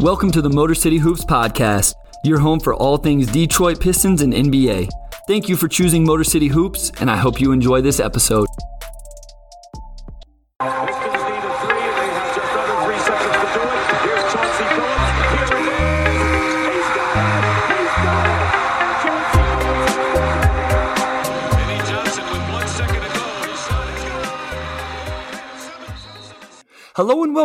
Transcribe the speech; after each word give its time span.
Welcome 0.00 0.32
to 0.32 0.42
the 0.42 0.50
Motor 0.50 0.74
City 0.74 0.98
Hoops 0.98 1.24
Podcast, 1.24 1.94
your 2.24 2.40
home 2.40 2.58
for 2.58 2.74
all 2.74 2.96
things 2.96 3.30
Detroit 3.30 3.80
Pistons 3.80 4.22
and 4.22 4.32
NBA. 4.32 4.88
Thank 5.28 5.48
you 5.48 5.56
for 5.56 5.68
choosing 5.68 6.04
Motor 6.04 6.24
City 6.24 6.48
Hoops, 6.48 6.90
and 7.00 7.08
I 7.08 7.16
hope 7.16 7.40
you 7.40 7.52
enjoy 7.52 7.80
this 7.80 8.00
episode. 8.00 8.48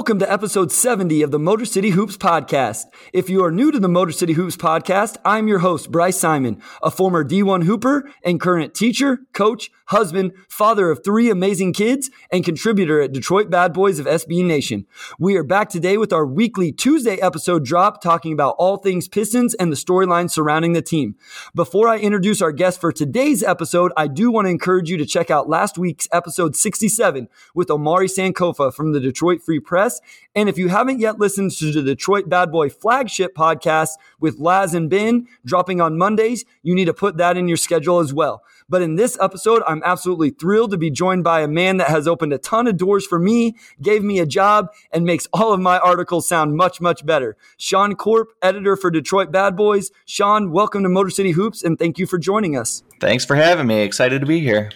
Welcome 0.03 0.19
to 0.19 0.29
episode 0.29 0.69
70 0.69 1.21
of 1.21 1.31
the 1.31 1.39
Motor 1.39 1.63
City 1.63 1.91
Hoops 1.91 2.17
podcast. 2.17 2.87
If 3.13 3.29
you 3.29 3.41
are 3.45 3.51
new 3.51 3.71
to 3.71 3.79
the 3.79 3.87
Motor 3.87 4.11
City 4.11 4.33
Hoops 4.33 4.57
podcast, 4.57 5.15
I'm 5.23 5.47
your 5.47 5.59
host, 5.59 5.91
Bryce 5.91 6.19
Simon, 6.19 6.61
a 6.81 6.91
former 6.91 7.23
D1 7.23 7.63
Hooper 7.63 8.11
and 8.21 8.37
current 8.37 8.73
teacher, 8.73 9.19
coach, 9.31 9.71
husband, 9.85 10.33
father 10.49 10.89
of 10.89 11.05
three 11.05 11.29
amazing 11.29 11.71
kids, 11.71 12.09
and 12.31 12.43
contributor 12.43 12.99
at 12.99 13.13
Detroit 13.13 13.49
Bad 13.49 13.71
Boys 13.71 13.99
of 13.99 14.05
SB 14.05 14.43
Nation. 14.43 14.85
We 15.19 15.37
are 15.37 15.43
back 15.43 15.69
today 15.69 15.97
with 15.97 16.11
our 16.11 16.25
weekly 16.25 16.71
Tuesday 16.71 17.17
episode 17.21 17.63
drop 17.63 18.01
talking 18.01 18.33
about 18.33 18.55
all 18.57 18.77
things 18.77 19.07
Pistons 19.07 19.53
and 19.53 19.71
the 19.71 19.77
storyline 19.77 20.29
surrounding 20.29 20.73
the 20.73 20.81
team. 20.81 21.15
Before 21.55 21.87
I 21.87 21.97
introduce 21.97 22.41
our 22.41 22.51
guest 22.51 22.81
for 22.81 22.91
today's 22.91 23.41
episode, 23.41 23.93
I 23.95 24.07
do 24.07 24.31
want 24.31 24.47
to 24.47 24.51
encourage 24.51 24.89
you 24.89 24.97
to 24.97 25.05
check 25.05 25.31
out 25.31 25.47
last 25.47 25.77
week's 25.77 26.09
episode 26.11 26.55
67 26.57 27.29
with 27.55 27.69
Omari 27.69 28.07
Sankofa 28.07 28.73
from 28.73 28.91
the 28.91 28.99
Detroit 28.99 29.41
Free 29.41 29.59
Press. 29.59 29.92
And 30.35 30.49
if 30.49 30.57
you 30.57 30.69
haven't 30.69 30.99
yet 30.99 31.19
listened 31.19 31.51
to 31.51 31.71
the 31.71 31.83
Detroit 31.83 32.27
Bad 32.27 32.51
Boy 32.51 32.69
flagship 32.69 33.35
podcast 33.35 33.89
with 34.19 34.39
Laz 34.39 34.73
and 34.73 34.89
Ben 34.89 35.27
dropping 35.45 35.79
on 35.79 35.97
Mondays, 35.97 36.45
you 36.63 36.73
need 36.73 36.85
to 36.85 36.93
put 36.93 37.17
that 37.17 37.37
in 37.37 37.47
your 37.47 37.57
schedule 37.57 37.99
as 37.99 38.13
well. 38.13 38.43
But 38.67 38.81
in 38.81 38.95
this 38.95 39.17
episode, 39.21 39.61
I'm 39.67 39.83
absolutely 39.83 40.31
thrilled 40.31 40.71
to 40.71 40.77
be 40.77 40.89
joined 40.89 41.23
by 41.23 41.41
a 41.41 41.47
man 41.47 41.77
that 41.77 41.89
has 41.89 42.07
opened 42.07 42.33
a 42.33 42.37
ton 42.37 42.67
of 42.67 42.77
doors 42.77 43.05
for 43.05 43.19
me, 43.19 43.55
gave 43.81 44.03
me 44.03 44.19
a 44.19 44.25
job, 44.25 44.69
and 44.91 45.05
makes 45.05 45.27
all 45.33 45.53
of 45.53 45.59
my 45.59 45.77
articles 45.77 46.27
sound 46.27 46.55
much, 46.55 46.81
much 46.81 47.05
better. 47.05 47.37
Sean 47.57 47.95
Corp, 47.95 48.29
editor 48.41 48.75
for 48.75 48.89
Detroit 48.89 49.31
Bad 49.31 49.55
Boys. 49.55 49.91
Sean, 50.05 50.51
welcome 50.51 50.83
to 50.83 50.89
Motor 50.89 51.11
City 51.11 51.31
Hoops, 51.31 51.63
and 51.63 51.77
thank 51.77 51.99
you 51.99 52.07
for 52.07 52.17
joining 52.17 52.57
us. 52.57 52.83
Thanks 52.99 53.25
for 53.25 53.35
having 53.35 53.67
me. 53.67 53.81
Excited 53.81 54.21
to 54.21 54.27
be 54.27 54.39
here 54.39 54.71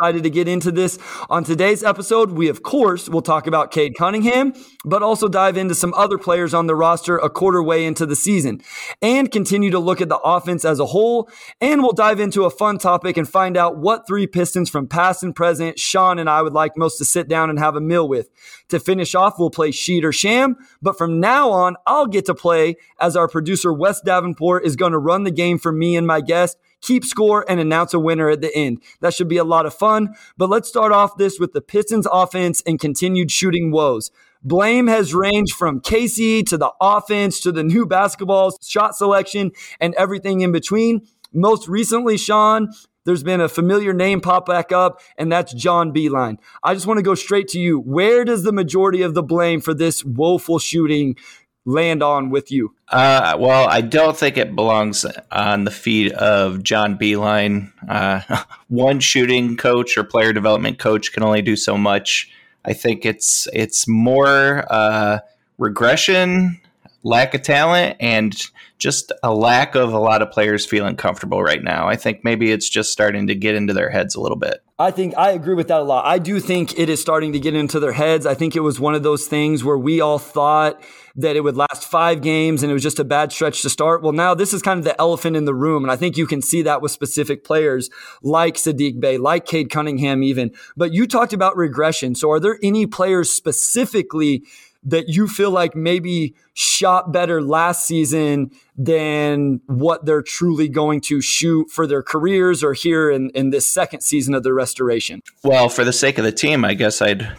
excited 0.00 0.24
to 0.24 0.30
get 0.30 0.48
into 0.48 0.72
this. 0.72 0.98
On 1.30 1.44
today's 1.44 1.84
episode, 1.84 2.32
we 2.32 2.48
of 2.48 2.64
course 2.64 3.08
will 3.08 3.22
talk 3.22 3.46
about 3.46 3.70
Cade 3.70 3.94
Cunningham, 3.96 4.52
but 4.84 5.04
also 5.04 5.28
dive 5.28 5.56
into 5.56 5.72
some 5.72 5.94
other 5.94 6.18
players 6.18 6.52
on 6.52 6.66
the 6.66 6.74
roster 6.74 7.16
a 7.16 7.30
quarter 7.30 7.62
way 7.62 7.84
into 7.84 8.04
the 8.04 8.16
season 8.16 8.60
and 9.00 9.30
continue 9.30 9.70
to 9.70 9.78
look 9.78 10.00
at 10.00 10.08
the 10.08 10.18
offense 10.18 10.64
as 10.64 10.80
a 10.80 10.86
whole. 10.86 11.30
And 11.60 11.80
we'll 11.80 11.92
dive 11.92 12.18
into 12.18 12.42
a 12.42 12.50
fun 12.50 12.78
topic 12.78 13.16
and 13.16 13.28
find 13.28 13.56
out 13.56 13.76
what 13.76 14.04
three 14.04 14.26
Pistons 14.26 14.68
from 14.68 14.88
past 14.88 15.22
and 15.22 15.32
present 15.32 15.78
Sean 15.78 16.18
and 16.18 16.28
I 16.28 16.42
would 16.42 16.54
like 16.54 16.76
most 16.76 16.98
to 16.98 17.04
sit 17.04 17.28
down 17.28 17.48
and 17.48 17.60
have 17.60 17.76
a 17.76 17.80
meal 17.80 18.08
with. 18.08 18.30
To 18.70 18.80
finish 18.80 19.14
off, 19.14 19.38
we'll 19.38 19.50
play 19.50 19.70
Sheet 19.70 20.04
or 20.04 20.10
Sham, 20.10 20.56
but 20.82 20.98
from 20.98 21.20
now 21.20 21.50
on, 21.50 21.76
I'll 21.86 22.08
get 22.08 22.26
to 22.26 22.34
play 22.34 22.74
as 23.00 23.14
our 23.14 23.28
producer 23.28 23.72
Wes 23.72 24.00
Davenport 24.00 24.66
is 24.66 24.74
going 24.74 24.90
to 24.90 24.98
run 24.98 25.22
the 25.22 25.30
game 25.30 25.58
for 25.58 25.70
me 25.70 25.94
and 25.94 26.04
my 26.04 26.20
guest 26.20 26.58
keep 26.84 27.04
score, 27.04 27.44
and 27.48 27.58
announce 27.58 27.94
a 27.94 27.98
winner 27.98 28.28
at 28.28 28.40
the 28.40 28.54
end. 28.54 28.82
That 29.00 29.14
should 29.14 29.28
be 29.28 29.38
a 29.38 29.44
lot 29.44 29.66
of 29.66 29.74
fun. 29.74 30.14
But 30.36 30.50
let's 30.50 30.68
start 30.68 30.92
off 30.92 31.16
this 31.16 31.40
with 31.40 31.52
the 31.52 31.60
Pistons 31.60 32.06
offense 32.12 32.62
and 32.66 32.78
continued 32.78 33.30
shooting 33.30 33.70
woes. 33.70 34.10
Blame 34.42 34.88
has 34.88 35.14
ranged 35.14 35.54
from 35.54 35.80
Casey 35.80 36.42
to 36.44 36.58
the 36.58 36.70
offense 36.80 37.40
to 37.40 37.50
the 37.50 37.64
new 37.64 37.86
basketball 37.86 38.56
shot 38.62 38.94
selection 38.94 39.52
and 39.80 39.94
everything 39.94 40.42
in 40.42 40.52
between. 40.52 41.06
Most 41.32 41.66
recently, 41.66 42.18
Sean, 42.18 42.68
there's 43.06 43.22
been 43.22 43.40
a 43.40 43.48
familiar 43.48 43.92
name 43.92 44.20
pop 44.20 44.46
back 44.46 44.72
up, 44.72 45.00
and 45.18 45.32
that's 45.32 45.52
John 45.52 45.92
Beilein. 45.92 46.38
I 46.62 46.74
just 46.74 46.86
want 46.86 46.98
to 46.98 47.02
go 47.02 47.14
straight 47.14 47.48
to 47.48 47.58
you. 47.58 47.78
Where 47.80 48.24
does 48.24 48.44
the 48.44 48.52
majority 48.52 49.02
of 49.02 49.14
the 49.14 49.22
blame 49.22 49.60
for 49.60 49.74
this 49.74 50.04
woeful 50.04 50.58
shooting 50.58 51.16
land 51.64 52.02
on 52.02 52.30
with 52.30 52.50
you? 52.50 52.74
Uh, 52.88 53.36
well, 53.38 53.68
I 53.68 53.80
don't 53.80 54.16
think 54.16 54.36
it 54.36 54.54
belongs 54.54 55.04
on 55.32 55.64
the 55.64 55.70
feet 55.70 56.12
of 56.12 56.62
John 56.62 56.98
Beilein. 56.98 57.72
Uh, 57.88 58.44
one 58.68 59.00
shooting 59.00 59.56
coach 59.56 59.96
or 59.96 60.04
player 60.04 60.32
development 60.32 60.78
coach 60.78 61.12
can 61.12 61.22
only 61.22 61.42
do 61.42 61.56
so 61.56 61.76
much. 61.76 62.30
I 62.64 62.72
think 62.72 63.04
it's 63.04 63.46
it's 63.52 63.86
more 63.86 64.64
uh, 64.70 65.18
regression, 65.58 66.60
lack 67.04 67.34
of 67.34 67.42
talent, 67.42 67.96
and 68.00 68.34
just 68.78 69.12
a 69.22 69.32
lack 69.32 69.74
of 69.74 69.92
a 69.92 69.98
lot 69.98 70.22
of 70.22 70.30
players 70.30 70.66
feeling 70.66 70.96
comfortable 70.96 71.42
right 71.42 71.62
now. 71.62 71.86
I 71.86 71.96
think 71.96 72.24
maybe 72.24 72.50
it's 72.50 72.68
just 72.68 72.90
starting 72.90 73.28
to 73.28 73.34
get 73.34 73.54
into 73.54 73.72
their 73.72 73.90
heads 73.90 74.14
a 74.14 74.20
little 74.20 74.36
bit. 74.36 74.64
I 74.78 74.90
think 74.90 75.16
I 75.16 75.30
agree 75.30 75.54
with 75.54 75.68
that 75.68 75.80
a 75.80 75.84
lot. 75.84 76.04
I 76.04 76.18
do 76.18 76.40
think 76.40 76.76
it 76.76 76.88
is 76.88 77.00
starting 77.00 77.32
to 77.34 77.38
get 77.38 77.54
into 77.54 77.78
their 77.78 77.92
heads. 77.92 78.26
I 78.26 78.34
think 78.34 78.56
it 78.56 78.60
was 78.60 78.80
one 78.80 78.96
of 78.96 79.04
those 79.04 79.28
things 79.28 79.62
where 79.62 79.78
we 79.78 80.00
all 80.00 80.18
thought 80.18 80.82
that 81.14 81.36
it 81.36 81.42
would 81.42 81.56
last 81.56 81.84
five 81.84 82.20
games 82.22 82.62
and 82.62 82.70
it 82.70 82.72
was 82.74 82.82
just 82.82 82.98
a 82.98 83.04
bad 83.04 83.30
stretch 83.30 83.62
to 83.62 83.70
start. 83.70 84.02
Well, 84.02 84.12
now 84.12 84.34
this 84.34 84.52
is 84.52 84.62
kind 84.62 84.78
of 84.78 84.84
the 84.84 85.00
elephant 85.00 85.36
in 85.36 85.44
the 85.44 85.54
room. 85.54 85.84
And 85.84 85.92
I 85.92 85.96
think 85.96 86.16
you 86.16 86.26
can 86.26 86.42
see 86.42 86.62
that 86.62 86.82
with 86.82 86.90
specific 86.90 87.44
players 87.44 87.88
like 88.22 88.56
Saddiq 88.56 88.98
Bey, 88.98 89.16
like 89.16 89.46
Cade 89.46 89.70
Cunningham, 89.70 90.24
even. 90.24 90.50
But 90.76 90.92
you 90.92 91.06
talked 91.06 91.32
about 91.32 91.56
regression. 91.56 92.16
So 92.16 92.32
are 92.32 92.40
there 92.40 92.58
any 92.60 92.86
players 92.86 93.30
specifically 93.30 94.42
that 94.82 95.08
you 95.08 95.28
feel 95.28 95.50
like 95.50 95.76
maybe 95.76 96.34
shot 96.54 97.12
better 97.12 97.42
last 97.42 97.86
season 97.86 98.50
than 98.76 99.60
what 99.66 100.06
they're 100.06 100.22
truly 100.22 100.68
going 100.68 101.00
to 101.00 101.20
shoot 101.20 101.68
for 101.70 101.86
their 101.86 102.02
careers 102.02 102.62
or 102.64 102.72
here 102.72 103.10
in, 103.10 103.30
in 103.30 103.50
this 103.50 103.66
second 103.66 104.00
season 104.00 104.34
of 104.34 104.42
their 104.44 104.54
restoration? 104.54 105.20
Well, 105.42 105.68
for 105.68 105.84
the 105.84 105.92
sake 105.92 106.16
of 106.18 106.24
the 106.24 106.32
team, 106.32 106.64
I 106.64 106.74
guess 106.74 107.02
I'd 107.02 107.30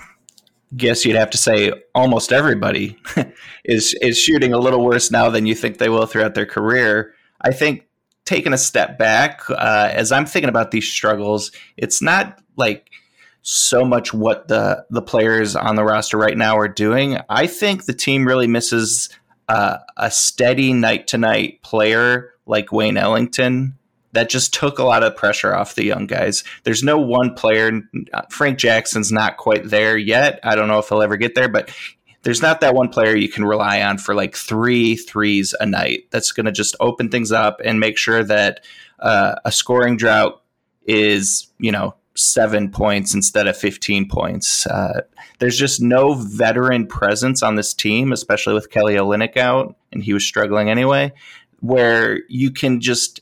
guess 0.75 1.05
you'd 1.05 1.15
have 1.15 1.29
to 1.29 1.37
say 1.37 1.71
almost 1.93 2.33
everybody 2.33 2.97
is 3.65 3.95
is 4.01 4.17
shooting 4.17 4.51
a 4.51 4.59
little 4.59 4.83
worse 4.83 5.09
now 5.09 5.29
than 5.29 5.45
you 5.45 5.55
think 5.55 5.77
they 5.77 5.89
will 5.89 6.05
throughout 6.05 6.35
their 6.35 6.45
career. 6.45 7.13
I 7.41 7.51
think 7.51 7.87
taking 8.25 8.53
a 8.53 8.57
step 8.57 8.97
back, 8.97 9.49
uh, 9.49 9.89
as 9.91 10.11
I'm 10.11 10.25
thinking 10.25 10.49
about 10.49 10.71
these 10.71 10.91
struggles, 10.91 11.51
it's 11.77 12.01
not 12.01 12.41
like– 12.57 12.89
so 13.47 13.85
much 13.85 14.11
what 14.11 14.47
the 14.47 14.83
the 14.89 15.03
players 15.03 15.56
on 15.56 15.75
the 15.75 15.83
roster 15.83 16.17
right 16.17 16.35
now 16.35 16.57
are 16.57 16.67
doing. 16.67 17.19
I 17.29 17.45
think 17.45 17.85
the 17.85 17.94
team 17.94 18.25
really 18.25 18.47
misses 18.47 19.09
uh, 19.47 19.78
a 19.95 20.09
steady 20.09 20.73
night 20.73 21.06
to 21.07 21.19
night 21.19 21.61
player 21.61 22.33
like 22.47 22.72
Wayne 22.72 22.97
Ellington 22.97 23.78
that 24.13 24.29
just 24.29 24.51
took 24.51 24.79
a 24.79 24.83
lot 24.83 25.03
of 25.03 25.16
pressure 25.16 25.53
off 25.53 25.75
the 25.75 25.85
young 25.85 26.07
guys. 26.07 26.44
There's 26.63 26.81
no 26.81 26.97
one 26.97 27.35
player. 27.35 27.81
Frank 28.31 28.57
Jackson's 28.57 29.11
not 29.11 29.38
quite 29.38 29.69
there 29.69 29.95
yet. 29.95 30.39
I 30.41 30.56
don't 30.56 30.67
know 30.67 30.79
if 30.79 30.89
he'll 30.89 31.03
ever 31.03 31.17
get 31.17 31.35
there, 31.35 31.50
but 31.50 31.69
there's 32.23 32.41
not 32.41 32.62
that 32.62 32.73
one 32.73 32.89
player 32.89 33.16
you 33.16 33.29
can 33.29 33.45
rely 33.45 33.83
on 33.83 34.00
for 34.00 34.16
like 34.16 34.35
three 34.35 34.95
threes 34.95 35.53
a 35.59 35.67
night 35.67 36.06
that's 36.09 36.31
going 36.31 36.47
to 36.47 36.51
just 36.51 36.75
open 36.79 37.09
things 37.09 37.31
up 37.31 37.62
and 37.63 37.79
make 37.79 38.00
sure 38.00 38.23
that 38.23 38.66
uh, 39.00 39.35
a 39.45 39.51
scoring 39.51 39.97
drought 39.97 40.41
is, 40.88 41.51
you 41.59 41.72
know, 41.72 41.94
seven 42.15 42.71
points 42.71 43.13
instead 43.13 43.47
of 43.47 43.57
15 43.57 44.07
points. 44.09 44.65
Uh, 44.67 45.01
there's 45.39 45.57
just 45.57 45.81
no 45.81 46.13
veteran 46.13 46.87
presence 46.87 47.43
on 47.43 47.55
this 47.55 47.73
team, 47.73 48.11
especially 48.11 48.53
with 48.53 48.69
Kelly 48.69 48.95
Olynyk 48.95 49.37
out, 49.37 49.75
and 49.91 50.03
he 50.03 50.13
was 50.13 50.25
struggling 50.25 50.69
anyway, 50.69 51.11
where 51.59 52.21
you 52.29 52.51
can 52.51 52.79
just 52.81 53.21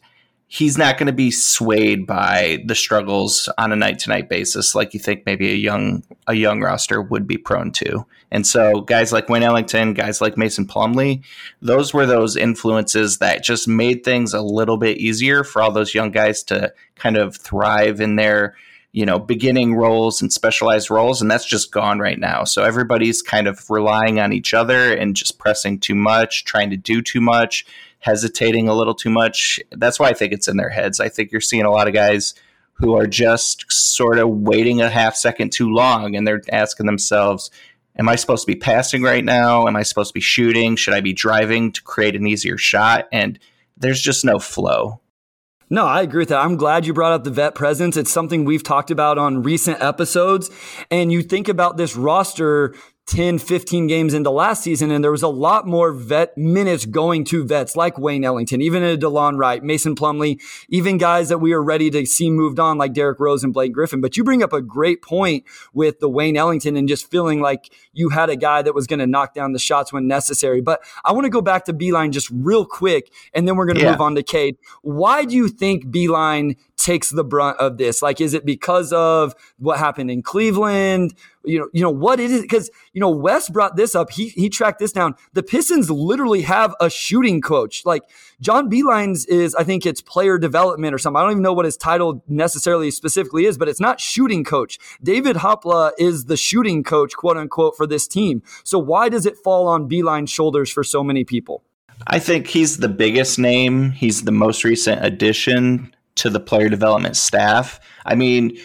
he's 0.53 0.77
not 0.77 0.99
going 0.99 1.07
to 1.07 1.13
be 1.13 1.31
swayed 1.31 2.05
by 2.05 2.63
the 2.67 2.75
struggles 2.75 3.49
on 3.57 3.71
a 3.71 3.75
night 3.75 3.97
to 3.97 4.09
night 4.09 4.29
basis 4.29 4.75
like 4.75 4.93
you 4.93 4.99
think 4.99 5.25
maybe 5.25 5.51
a 5.51 5.55
young 5.55 6.03
a 6.27 6.35
young 6.35 6.61
roster 6.61 7.01
would 7.01 7.25
be 7.25 7.37
prone 7.37 7.71
to. 7.71 8.05
And 8.29 8.45
so 8.45 8.81
guys 8.81 9.11
like 9.11 9.29
Wayne 9.29 9.41
Ellington, 9.41 9.95
guys 9.95 10.21
like 10.21 10.37
Mason 10.37 10.67
Plumlee, 10.67 11.23
those 11.61 11.91
were 11.91 12.05
those 12.05 12.37
influences 12.37 13.17
that 13.17 13.43
just 13.43 13.67
made 13.67 14.03
things 14.03 14.34
a 14.34 14.41
little 14.41 14.78
bit 14.78 14.97
easier 14.97 15.43
for 15.43 15.59
all 15.59 15.72
those 15.72 15.96
young 15.96 16.11
guys 16.11 16.43
to 16.43 16.72
kind 16.96 17.17
of 17.17 17.35
thrive 17.35 17.99
in 17.99 18.16
their 18.16 18.55
you 18.93 19.07
know, 19.07 19.17
beginning 19.17 19.73
roles 19.73 20.22
and 20.22 20.31
specialized 20.31 20.91
roles, 20.91 21.19
and 21.19 21.29
that's 21.29 21.45
just 21.45 21.72
gone 21.72 21.97
right 21.97 22.19
now. 22.19 22.43
So 22.43 22.63
everybody's 22.63 23.23
kind 23.23 23.47
of 23.47 23.67
relying 23.69 24.19
on 24.19 24.31
each 24.31 24.53
other 24.53 24.93
and 24.93 25.16
just 25.16 25.40
pressing 25.40 25.79
too 25.79 25.95
much, 25.95 26.45
trying 26.45 26.69
to 26.69 26.78
do 26.78 27.01
too 27.01 27.19
much, 27.19 27.66
hesitating 27.99 28.69
a 28.69 28.75
little 28.75 28.93
too 28.93 29.09
much. 29.09 29.59
That's 29.72 29.99
why 29.99 30.09
I 30.09 30.13
think 30.13 30.31
it's 30.31 30.47
in 30.47 30.57
their 30.57 30.69
heads. 30.69 30.99
I 30.99 31.09
think 31.09 31.31
you're 31.31 31.41
seeing 31.41 31.66
a 31.66 31.72
lot 31.72 31.87
of 31.87 31.95
guys 31.95 32.35
who 32.73 32.95
are 32.95 33.07
just 33.07 33.66
sort 33.72 34.19
of 34.19 34.29
waiting 34.29 34.79
a 34.81 34.90
half 34.90 35.16
second 35.16 35.51
too 35.51 35.73
long 35.73 36.16
and 36.16 36.28
they're 36.28 36.41
asking 36.51 36.85
themselves, 36.85 37.49
Am 37.97 38.09
I 38.09 38.16
supposed 38.16 38.46
to 38.47 38.51
be 38.51 38.57
passing 38.57 39.03
right 39.03 39.23
now? 39.23 39.67
Am 39.67 39.75
I 39.75 39.84
supposed 39.84 40.09
to 40.09 40.16
be 40.16 40.19
shooting? 40.19 40.75
Should 40.75 40.96
I 40.96 41.01
be 41.01 41.13
driving 41.13 41.72
to 41.73 41.81
create 41.84 42.16
an 42.16 42.25
easier 42.25 42.57
shot? 42.57 43.07
And 43.11 43.37
there's 43.78 44.01
just 44.01 44.25
no 44.25 44.39
flow. 44.39 44.99
No, 45.69 45.85
I 45.85 46.01
agree 46.01 46.19
with 46.19 46.29
that. 46.29 46.39
I'm 46.39 46.55
glad 46.55 46.85
you 46.85 46.93
brought 46.93 47.13
up 47.13 47.23
the 47.23 47.31
vet 47.31 47.55
presence. 47.55 47.97
It's 47.97 48.11
something 48.11 48.45
we've 48.45 48.63
talked 48.63 48.91
about 48.91 49.17
on 49.17 49.43
recent 49.43 49.81
episodes. 49.81 50.49
And 50.91 51.11
you 51.11 51.23
think 51.23 51.47
about 51.47 51.77
this 51.77 51.95
roster 51.95 52.75
10, 53.05 53.38
15 53.38 53.88
games 53.88 54.14
into 54.14 54.29
last 54.29 54.64
season, 54.64 54.90
and 54.90 55.03
there 55.03 55.11
was 55.11 55.23
a 55.23 55.28
lot 55.28 55.67
more 55.67 55.91
vet 55.91 56.38
minutes 56.38 56.85
going 56.85 57.26
to 57.26 57.44
vets 57.44 57.76
like 57.76 57.97
Wayne 57.97 58.23
Ellington, 58.23 58.61
even 58.61 58.82
a 58.82 58.97
Delon 58.97 59.38
Wright, 59.38 59.61
Mason 59.61 59.94
Plumlee, 59.94 60.41
even 60.70 60.97
guys 60.97 61.28
that 61.28 61.40
we 61.40 61.52
are 61.52 61.61
ready 61.61 61.90
to 61.90 62.05
see 62.05 62.32
moved 62.32 62.59
on 62.59 62.78
like 62.78 62.94
Derrick 62.94 63.20
Rose 63.20 63.44
and 63.44 63.53
Blake 63.53 63.73
Griffin. 63.73 64.00
But 64.00 64.16
you 64.16 64.23
bring 64.23 64.41
up 64.41 64.53
a 64.53 64.61
great 64.61 65.02
point 65.02 65.44
with 65.73 66.00
the 66.00 66.09
Wayne 66.09 66.38
Ellington 66.38 66.78
and 66.78 66.88
just 66.88 67.11
feeling 67.11 67.41
like 67.41 67.73
you 67.91 68.09
had 68.09 68.29
a 68.29 68.38
guy 68.38 68.61
that 68.61 68.73
was 68.73 68.88
going 68.88 69.00
to 69.00 69.08
knock 69.08 69.34
down 69.34 69.52
the 69.52 69.59
shots 69.59 69.91
when 69.91 70.08
necessary. 70.08 70.61
But 70.61 70.82
I 71.03 71.11
want 71.11 71.26
to 71.26 71.29
go 71.29 71.41
back 71.41 71.66
to 71.66 71.73
Beilein 71.73 72.11
just 72.11 72.29
real 72.32 72.66
quick, 72.66 73.11
and 73.34 73.46
then 73.46 73.58
we're 73.58 73.66
going 73.66 73.78
to 73.78 73.84
yeah. 73.84 73.91
move 73.91 74.02
on 74.02 74.16
to 74.16 74.23
Cade. 74.23 74.58
Why 74.82 75.26
do 75.26 75.35
you 75.35 75.49
think 75.49 75.85
Beilein 75.88 76.56
takes 76.78 77.09
the 77.09 77.23
brunt 77.23 77.58
of 77.59 77.78
this? 77.78 78.02
Like, 78.02 78.22
is 78.22 78.34
it 78.34 78.46
because 78.46 78.94
of 78.94 79.35
what 79.58 79.78
happened 79.78 80.09
in 80.09 80.22
Cleveland? 80.22 81.14
You 81.45 81.59
know, 81.59 81.67
you 81.73 81.81
know 81.81 81.90
what 81.90 82.19
it 82.19 82.31
is 82.31 82.41
because 82.41 82.69
you 82.93 83.01
know 83.01 83.09
Wes 83.09 83.49
brought 83.49 83.75
this 83.75 83.95
up. 83.95 84.11
He 84.11 84.29
he 84.29 84.49
tracked 84.49 84.79
this 84.79 84.91
down. 84.91 85.16
The 85.34 85.43
Pistons 85.43 85.90
literally 85.90 86.41
have 86.41 86.75
a 86.79 86.90
shooting 86.90 87.41
coach. 87.41 87.85
Like 87.85 88.03
John 88.40 88.69
Beilein's 88.69 89.25
is, 89.25 89.55
I 89.55 89.63
think 89.63 89.85
it's 89.85 90.01
player 90.01 90.37
development 90.37 90.93
or 90.93 90.97
something. 90.97 91.17
I 91.17 91.23
don't 91.23 91.31
even 91.31 91.43
know 91.43 91.53
what 91.53 91.66
his 91.66 91.78
title 91.78 92.23
necessarily 92.28 92.91
specifically 92.91 93.45
is, 93.45 93.57
but 93.57 93.69
it's 93.69 93.79
not 93.79 93.99
shooting 93.99 94.43
coach. 94.43 94.78
David 95.01 95.37
Hopla 95.37 95.91
is 95.97 96.25
the 96.25 96.37
shooting 96.37 96.84
coach, 96.84 97.16
quote 97.16 97.37
unquote, 97.37 97.75
for 97.78 97.87
this 97.87 98.07
team. 98.07 98.43
So 98.63 98.79
why 98.79 99.09
does 99.09 99.25
it 99.25 99.37
fall 99.37 99.67
on 99.67 99.89
Beilein's 99.89 100.29
shoulders 100.29 100.72
for 100.72 100.84
so 100.84 101.03
many 101.03 101.23
people? 101.23 101.63
I 102.07 102.19
think 102.19 102.47
he's 102.47 102.78
the 102.78 102.89
biggest 102.89 103.39
name. 103.39 103.91
He's 103.91 104.23
the 104.23 104.31
most 104.31 104.63
recent 104.63 105.05
addition 105.05 105.96
to 106.16 106.29
the 106.29 106.39
player 106.39 106.69
development 106.69 107.16
staff. 107.16 107.79
I 108.05 108.16
mean, 108.16 108.57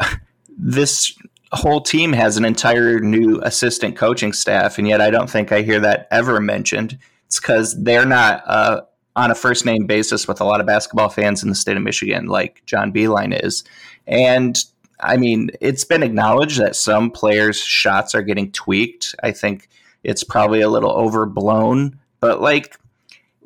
this 0.58 1.16
whole 1.56 1.80
team 1.80 2.12
has 2.12 2.36
an 2.36 2.44
entire 2.44 3.00
new 3.00 3.40
assistant 3.42 3.96
coaching 3.96 4.32
staff, 4.32 4.78
and 4.78 4.88
yet 4.88 5.00
I 5.00 5.10
don't 5.10 5.28
think 5.28 5.52
I 5.52 5.62
hear 5.62 5.80
that 5.80 6.08
ever 6.10 6.40
mentioned. 6.40 6.98
It's 7.26 7.40
because 7.40 7.80
they're 7.82 8.06
not 8.06 8.42
uh, 8.46 8.82
on 9.16 9.30
a 9.30 9.34
first 9.34 9.66
name 9.66 9.86
basis 9.86 10.26
with 10.26 10.40
a 10.40 10.44
lot 10.44 10.60
of 10.60 10.66
basketball 10.66 11.08
fans 11.08 11.42
in 11.42 11.48
the 11.48 11.54
state 11.54 11.76
of 11.76 11.82
Michigan, 11.82 12.26
like 12.26 12.62
John 12.66 12.92
Beilein 12.92 13.38
is. 13.44 13.64
And 14.06 14.62
I 15.00 15.16
mean, 15.16 15.50
it's 15.60 15.84
been 15.84 16.02
acknowledged 16.02 16.58
that 16.60 16.76
some 16.76 17.10
players' 17.10 17.58
shots 17.58 18.14
are 18.14 18.22
getting 18.22 18.52
tweaked. 18.52 19.14
I 19.22 19.32
think 19.32 19.68
it's 20.04 20.24
probably 20.24 20.60
a 20.60 20.68
little 20.68 20.92
overblown, 20.92 21.98
but 22.20 22.40
like 22.40 22.78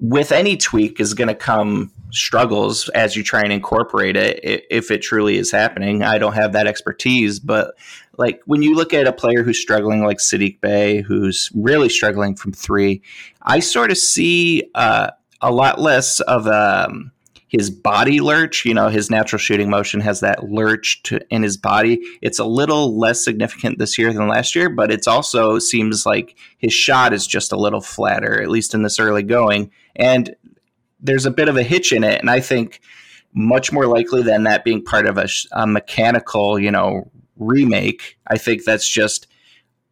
with 0.00 0.32
any 0.32 0.56
tweak 0.56 1.00
is 1.00 1.14
going 1.14 1.28
to 1.28 1.34
come 1.34 1.92
struggles 2.10 2.88
as 2.90 3.16
you 3.16 3.22
try 3.22 3.42
and 3.42 3.52
incorporate 3.52 4.16
it 4.16 4.66
if 4.70 4.90
it 4.90 5.02
truly 5.02 5.36
is 5.36 5.50
happening. 5.50 6.02
I 6.02 6.18
don't 6.18 6.34
have 6.34 6.52
that 6.52 6.66
expertise, 6.66 7.40
but 7.40 7.74
like 8.18 8.40
when 8.46 8.62
you 8.62 8.74
look 8.74 8.94
at 8.94 9.06
a 9.06 9.12
player 9.12 9.42
who's 9.42 9.60
struggling 9.60 10.04
like 10.04 10.18
Saddiq 10.18 10.60
Bey, 10.60 11.02
who's 11.02 11.50
really 11.54 11.88
struggling 11.88 12.34
from 12.34 12.52
three, 12.52 13.02
I 13.42 13.60
sort 13.60 13.90
of 13.90 13.98
see 13.98 14.64
uh, 14.74 15.10
a 15.40 15.52
lot 15.52 15.80
less 15.80 16.20
of 16.20 16.46
um, 16.46 17.12
his 17.48 17.70
body 17.70 18.20
lurch. 18.20 18.64
You 18.64 18.74
know, 18.74 18.88
his 18.88 19.10
natural 19.10 19.38
shooting 19.38 19.68
motion 19.68 20.00
has 20.00 20.20
that 20.20 20.44
lurch 20.44 21.02
to, 21.04 21.20
in 21.30 21.42
his 21.42 21.56
body. 21.56 22.00
It's 22.22 22.38
a 22.38 22.44
little 22.44 22.98
less 22.98 23.24
significant 23.24 23.78
this 23.78 23.98
year 23.98 24.12
than 24.12 24.28
last 24.28 24.54
year, 24.54 24.68
but 24.68 24.90
it's 24.90 25.06
also 25.06 25.58
seems 25.58 26.06
like 26.06 26.36
his 26.58 26.72
shot 26.72 27.12
is 27.12 27.26
just 27.26 27.52
a 27.52 27.58
little 27.58 27.80
flatter, 27.80 28.42
at 28.42 28.50
least 28.50 28.74
in 28.74 28.82
this 28.82 28.98
early 28.98 29.22
going. 29.22 29.70
And 29.96 30.34
there's 31.00 31.26
a 31.26 31.30
bit 31.30 31.48
of 31.48 31.56
a 31.56 31.62
hitch 31.62 31.92
in 31.92 32.04
it, 32.04 32.20
and 32.20 32.30
I 32.30 32.40
think 32.40 32.80
much 33.34 33.70
more 33.72 33.86
likely 33.86 34.22
than 34.22 34.44
that 34.44 34.64
being 34.64 34.82
part 34.82 35.06
of 35.06 35.18
a, 35.18 35.28
a 35.52 35.66
mechanical, 35.66 36.58
you 36.58 36.70
know, 36.70 37.10
remake. 37.36 38.18
I 38.26 38.38
think 38.38 38.64
that's 38.64 38.88
just 38.88 39.26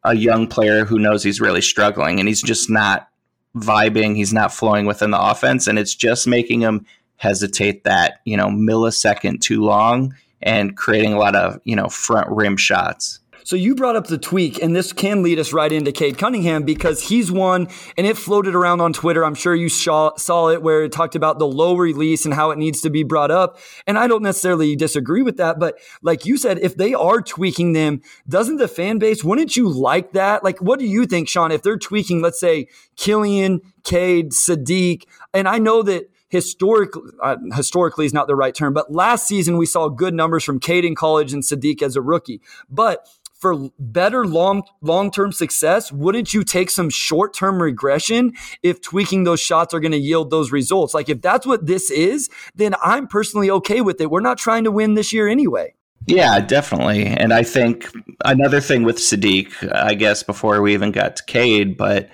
a 0.02 0.16
young 0.16 0.46
player 0.46 0.84
who 0.84 0.98
knows 0.98 1.22
he's 1.22 1.40
really 1.40 1.62
struggling, 1.62 2.18
and 2.18 2.28
he's 2.28 2.42
just 2.42 2.70
not 2.70 3.08
vibing. 3.56 4.16
He's 4.16 4.32
not 4.32 4.52
flowing 4.52 4.86
within 4.86 5.10
the 5.10 5.20
offense, 5.20 5.66
and 5.66 5.78
it's 5.78 5.94
just 5.94 6.26
making 6.26 6.60
him 6.60 6.86
hesitate 7.16 7.84
that 7.84 8.20
you 8.24 8.36
know 8.36 8.48
millisecond 8.48 9.40
too 9.40 9.62
long 9.62 10.14
and 10.42 10.76
creating 10.76 11.12
a 11.12 11.18
lot 11.18 11.36
of 11.36 11.60
you 11.64 11.76
know 11.76 11.88
front 11.88 12.28
rim 12.30 12.56
shots. 12.56 13.20
So 13.44 13.56
you 13.56 13.74
brought 13.74 13.94
up 13.94 14.06
the 14.06 14.16
tweak, 14.16 14.62
and 14.62 14.74
this 14.74 14.94
can 14.94 15.22
lead 15.22 15.38
us 15.38 15.52
right 15.52 15.70
into 15.70 15.92
Cade 15.92 16.16
Cunningham 16.16 16.62
because 16.62 17.02
he's 17.02 17.30
one, 17.30 17.68
and 17.98 18.06
it 18.06 18.16
floated 18.16 18.54
around 18.54 18.80
on 18.80 18.94
Twitter. 18.94 19.22
I'm 19.22 19.34
sure 19.34 19.54
you 19.54 19.68
saw, 19.68 20.16
saw 20.16 20.48
it 20.48 20.62
where 20.62 20.84
it 20.84 20.92
talked 20.92 21.14
about 21.14 21.38
the 21.38 21.46
low 21.46 21.76
release 21.76 22.24
and 22.24 22.32
how 22.32 22.52
it 22.52 22.58
needs 22.58 22.80
to 22.80 22.90
be 22.90 23.02
brought 23.02 23.30
up. 23.30 23.58
And 23.86 23.98
I 23.98 24.06
don't 24.06 24.22
necessarily 24.22 24.74
disagree 24.76 25.20
with 25.20 25.36
that, 25.36 25.58
but 25.58 25.78
like 26.00 26.24
you 26.24 26.38
said, 26.38 26.58
if 26.60 26.78
they 26.78 26.94
are 26.94 27.20
tweaking 27.20 27.74
them, 27.74 28.00
doesn't 28.26 28.56
the 28.56 28.66
fan 28.66 28.98
base, 28.98 29.22
wouldn't 29.22 29.56
you 29.58 29.68
like 29.68 30.12
that? 30.12 30.42
Like, 30.42 30.62
what 30.62 30.78
do 30.78 30.86
you 30.86 31.04
think, 31.04 31.28
Sean, 31.28 31.52
if 31.52 31.62
they're 31.62 31.76
tweaking, 31.76 32.22
let's 32.22 32.40
say, 32.40 32.68
Killian, 32.96 33.60
Cade, 33.82 34.30
Saddiq, 34.30 35.02
and 35.34 35.46
I 35.46 35.58
know 35.58 35.82
that 35.82 36.10
historically, 36.28 37.02
uh, 37.22 37.36
historically 37.54 38.06
is 38.06 38.14
not 38.14 38.26
the 38.26 38.36
right 38.36 38.54
term, 38.54 38.72
but 38.72 38.90
last 38.90 39.28
season 39.28 39.58
we 39.58 39.66
saw 39.66 39.90
good 39.90 40.14
numbers 40.14 40.44
from 40.44 40.58
Cade 40.58 40.86
in 40.86 40.94
college 40.94 41.34
and 41.34 41.42
Saddiq 41.42 41.82
as 41.82 41.94
a 41.94 42.00
rookie. 42.00 42.40
But 42.70 43.06
for 43.44 43.68
better 43.78 44.26
long 44.26 44.62
long 44.80 45.10
term 45.10 45.30
success, 45.30 45.92
wouldn't 45.92 46.32
you 46.32 46.42
take 46.44 46.70
some 46.70 46.88
short 46.88 47.34
term 47.34 47.60
regression 47.60 48.32
if 48.62 48.80
tweaking 48.80 49.24
those 49.24 49.38
shots 49.38 49.74
are 49.74 49.80
going 49.80 49.92
to 49.92 49.98
yield 49.98 50.30
those 50.30 50.50
results? 50.50 50.94
Like 50.94 51.10
if 51.10 51.20
that's 51.20 51.46
what 51.46 51.66
this 51.66 51.90
is, 51.90 52.30
then 52.54 52.74
I'm 52.82 53.06
personally 53.06 53.50
okay 53.50 53.82
with 53.82 54.00
it. 54.00 54.10
We're 54.10 54.20
not 54.20 54.38
trying 54.38 54.64
to 54.64 54.70
win 54.70 54.94
this 54.94 55.12
year 55.12 55.28
anyway. 55.28 55.74
Yeah, 56.06 56.40
definitely. 56.40 57.04
And 57.04 57.34
I 57.34 57.42
think 57.42 57.90
another 58.24 58.62
thing 58.62 58.82
with 58.82 58.96
Saddiq, 58.96 59.70
I 59.74 59.92
guess 59.92 60.22
before 60.22 60.62
we 60.62 60.72
even 60.72 60.90
got 60.90 61.16
to 61.16 61.24
Cade, 61.24 61.76
but 61.76 62.08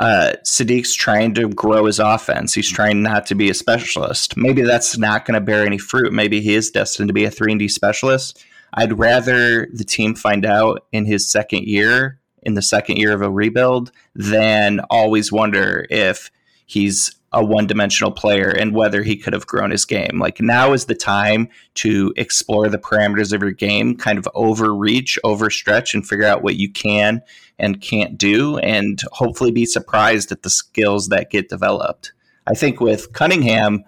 uh, 0.00 0.32
Saddiq's 0.44 0.92
trying 0.92 1.34
to 1.34 1.50
grow 1.50 1.86
his 1.86 2.00
offense. 2.00 2.52
He's 2.52 2.68
trying 2.68 3.00
not 3.00 3.26
to 3.26 3.36
be 3.36 3.48
a 3.48 3.54
specialist. 3.54 4.36
Maybe 4.36 4.62
that's 4.62 4.98
not 4.98 5.24
going 5.24 5.34
to 5.34 5.40
bear 5.40 5.64
any 5.64 5.78
fruit. 5.78 6.12
Maybe 6.12 6.40
he 6.40 6.56
is 6.56 6.72
destined 6.72 7.10
to 7.10 7.14
be 7.14 7.26
a 7.26 7.30
three 7.30 7.52
and 7.52 7.60
D 7.60 7.68
specialist. 7.68 8.44
I'd 8.74 8.98
rather 8.98 9.68
the 9.72 9.84
team 9.84 10.14
find 10.14 10.44
out 10.44 10.86
in 10.92 11.06
his 11.06 11.30
second 11.30 11.64
year, 11.64 12.20
in 12.42 12.54
the 12.54 12.62
second 12.62 12.96
year 12.96 13.12
of 13.12 13.22
a 13.22 13.30
rebuild, 13.30 13.92
than 14.14 14.80
always 14.90 15.32
wonder 15.32 15.86
if 15.90 16.30
he's 16.66 17.14
a 17.32 17.44
one 17.44 17.66
dimensional 17.66 18.12
player 18.12 18.48
and 18.48 18.74
whether 18.74 19.02
he 19.02 19.16
could 19.16 19.32
have 19.32 19.46
grown 19.46 19.70
his 19.70 19.84
game. 19.84 20.18
Like 20.20 20.40
now 20.40 20.72
is 20.72 20.86
the 20.86 20.94
time 20.94 21.48
to 21.74 22.12
explore 22.16 22.68
the 22.68 22.78
parameters 22.78 23.32
of 23.32 23.42
your 23.42 23.50
game, 23.50 23.96
kind 23.96 24.18
of 24.18 24.28
overreach, 24.34 25.18
overstretch, 25.24 25.94
and 25.94 26.06
figure 26.06 26.26
out 26.26 26.42
what 26.42 26.56
you 26.56 26.70
can 26.70 27.22
and 27.58 27.80
can't 27.80 28.16
do, 28.16 28.58
and 28.58 29.00
hopefully 29.12 29.50
be 29.50 29.66
surprised 29.66 30.32
at 30.32 30.42
the 30.42 30.50
skills 30.50 31.08
that 31.08 31.30
get 31.30 31.48
developed. 31.48 32.12
I 32.46 32.54
think 32.54 32.80
with 32.80 33.12
Cunningham, 33.12 33.84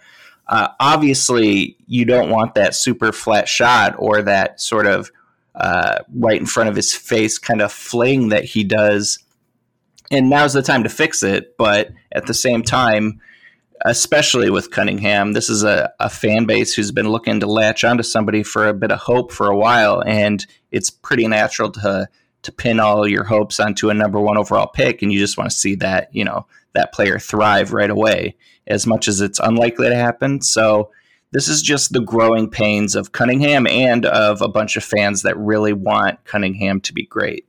uh, 0.48 0.68
obviously, 0.78 1.76
you 1.86 2.04
don't 2.04 2.30
want 2.30 2.54
that 2.54 2.74
super 2.74 3.12
flat 3.12 3.48
shot 3.48 3.96
or 3.98 4.22
that 4.22 4.60
sort 4.60 4.86
of 4.86 5.10
uh, 5.54 5.98
right 6.14 6.38
in 6.38 6.46
front 6.46 6.68
of 6.68 6.76
his 6.76 6.94
face 6.94 7.38
kind 7.38 7.60
of 7.60 7.72
fling 7.72 8.28
that 8.28 8.44
he 8.44 8.62
does. 8.62 9.18
And 10.10 10.30
now's 10.30 10.52
the 10.52 10.62
time 10.62 10.84
to 10.84 10.88
fix 10.88 11.22
it. 11.22 11.56
But 11.56 11.90
at 12.12 12.26
the 12.26 12.34
same 12.34 12.62
time, 12.62 13.20
especially 13.84 14.50
with 14.50 14.70
Cunningham, 14.70 15.32
this 15.32 15.50
is 15.50 15.64
a, 15.64 15.92
a 15.98 16.08
fan 16.08 16.44
base 16.44 16.74
who's 16.74 16.92
been 16.92 17.08
looking 17.08 17.40
to 17.40 17.46
latch 17.46 17.82
onto 17.82 18.04
somebody 18.04 18.42
for 18.42 18.68
a 18.68 18.74
bit 18.74 18.92
of 18.92 19.00
hope 19.00 19.32
for 19.32 19.48
a 19.48 19.56
while. 19.56 20.02
And 20.06 20.46
it's 20.70 20.90
pretty 20.90 21.26
natural 21.26 21.72
to 21.72 22.08
to 22.46 22.52
pin 22.52 22.80
all 22.80 23.06
your 23.06 23.24
hopes 23.24 23.60
onto 23.60 23.90
a 23.90 23.94
number 23.94 24.20
one 24.20 24.38
overall 24.38 24.68
pick, 24.68 25.02
and 25.02 25.12
you 25.12 25.18
just 25.18 25.36
want 25.36 25.50
to 25.50 25.56
see 25.56 25.74
that 25.76 26.08
you 26.12 26.24
know 26.24 26.46
that 26.74 26.92
player 26.92 27.18
thrive 27.18 27.72
right 27.72 27.90
away 27.90 28.36
as 28.66 28.86
much 28.86 29.08
as 29.08 29.20
it's 29.20 29.38
unlikely 29.38 29.88
to 29.88 29.94
happen. 29.94 30.40
So 30.40 30.90
this 31.32 31.48
is 31.48 31.60
just 31.60 31.92
the 31.92 32.00
growing 32.00 32.48
pains 32.48 32.94
of 32.94 33.12
Cunningham 33.12 33.66
and 33.66 34.06
of 34.06 34.40
a 34.40 34.48
bunch 34.48 34.76
of 34.76 34.84
fans 34.84 35.22
that 35.22 35.36
really 35.36 35.72
want 35.72 36.24
Cunningham 36.24 36.80
to 36.82 36.92
be 36.92 37.04
great. 37.04 37.46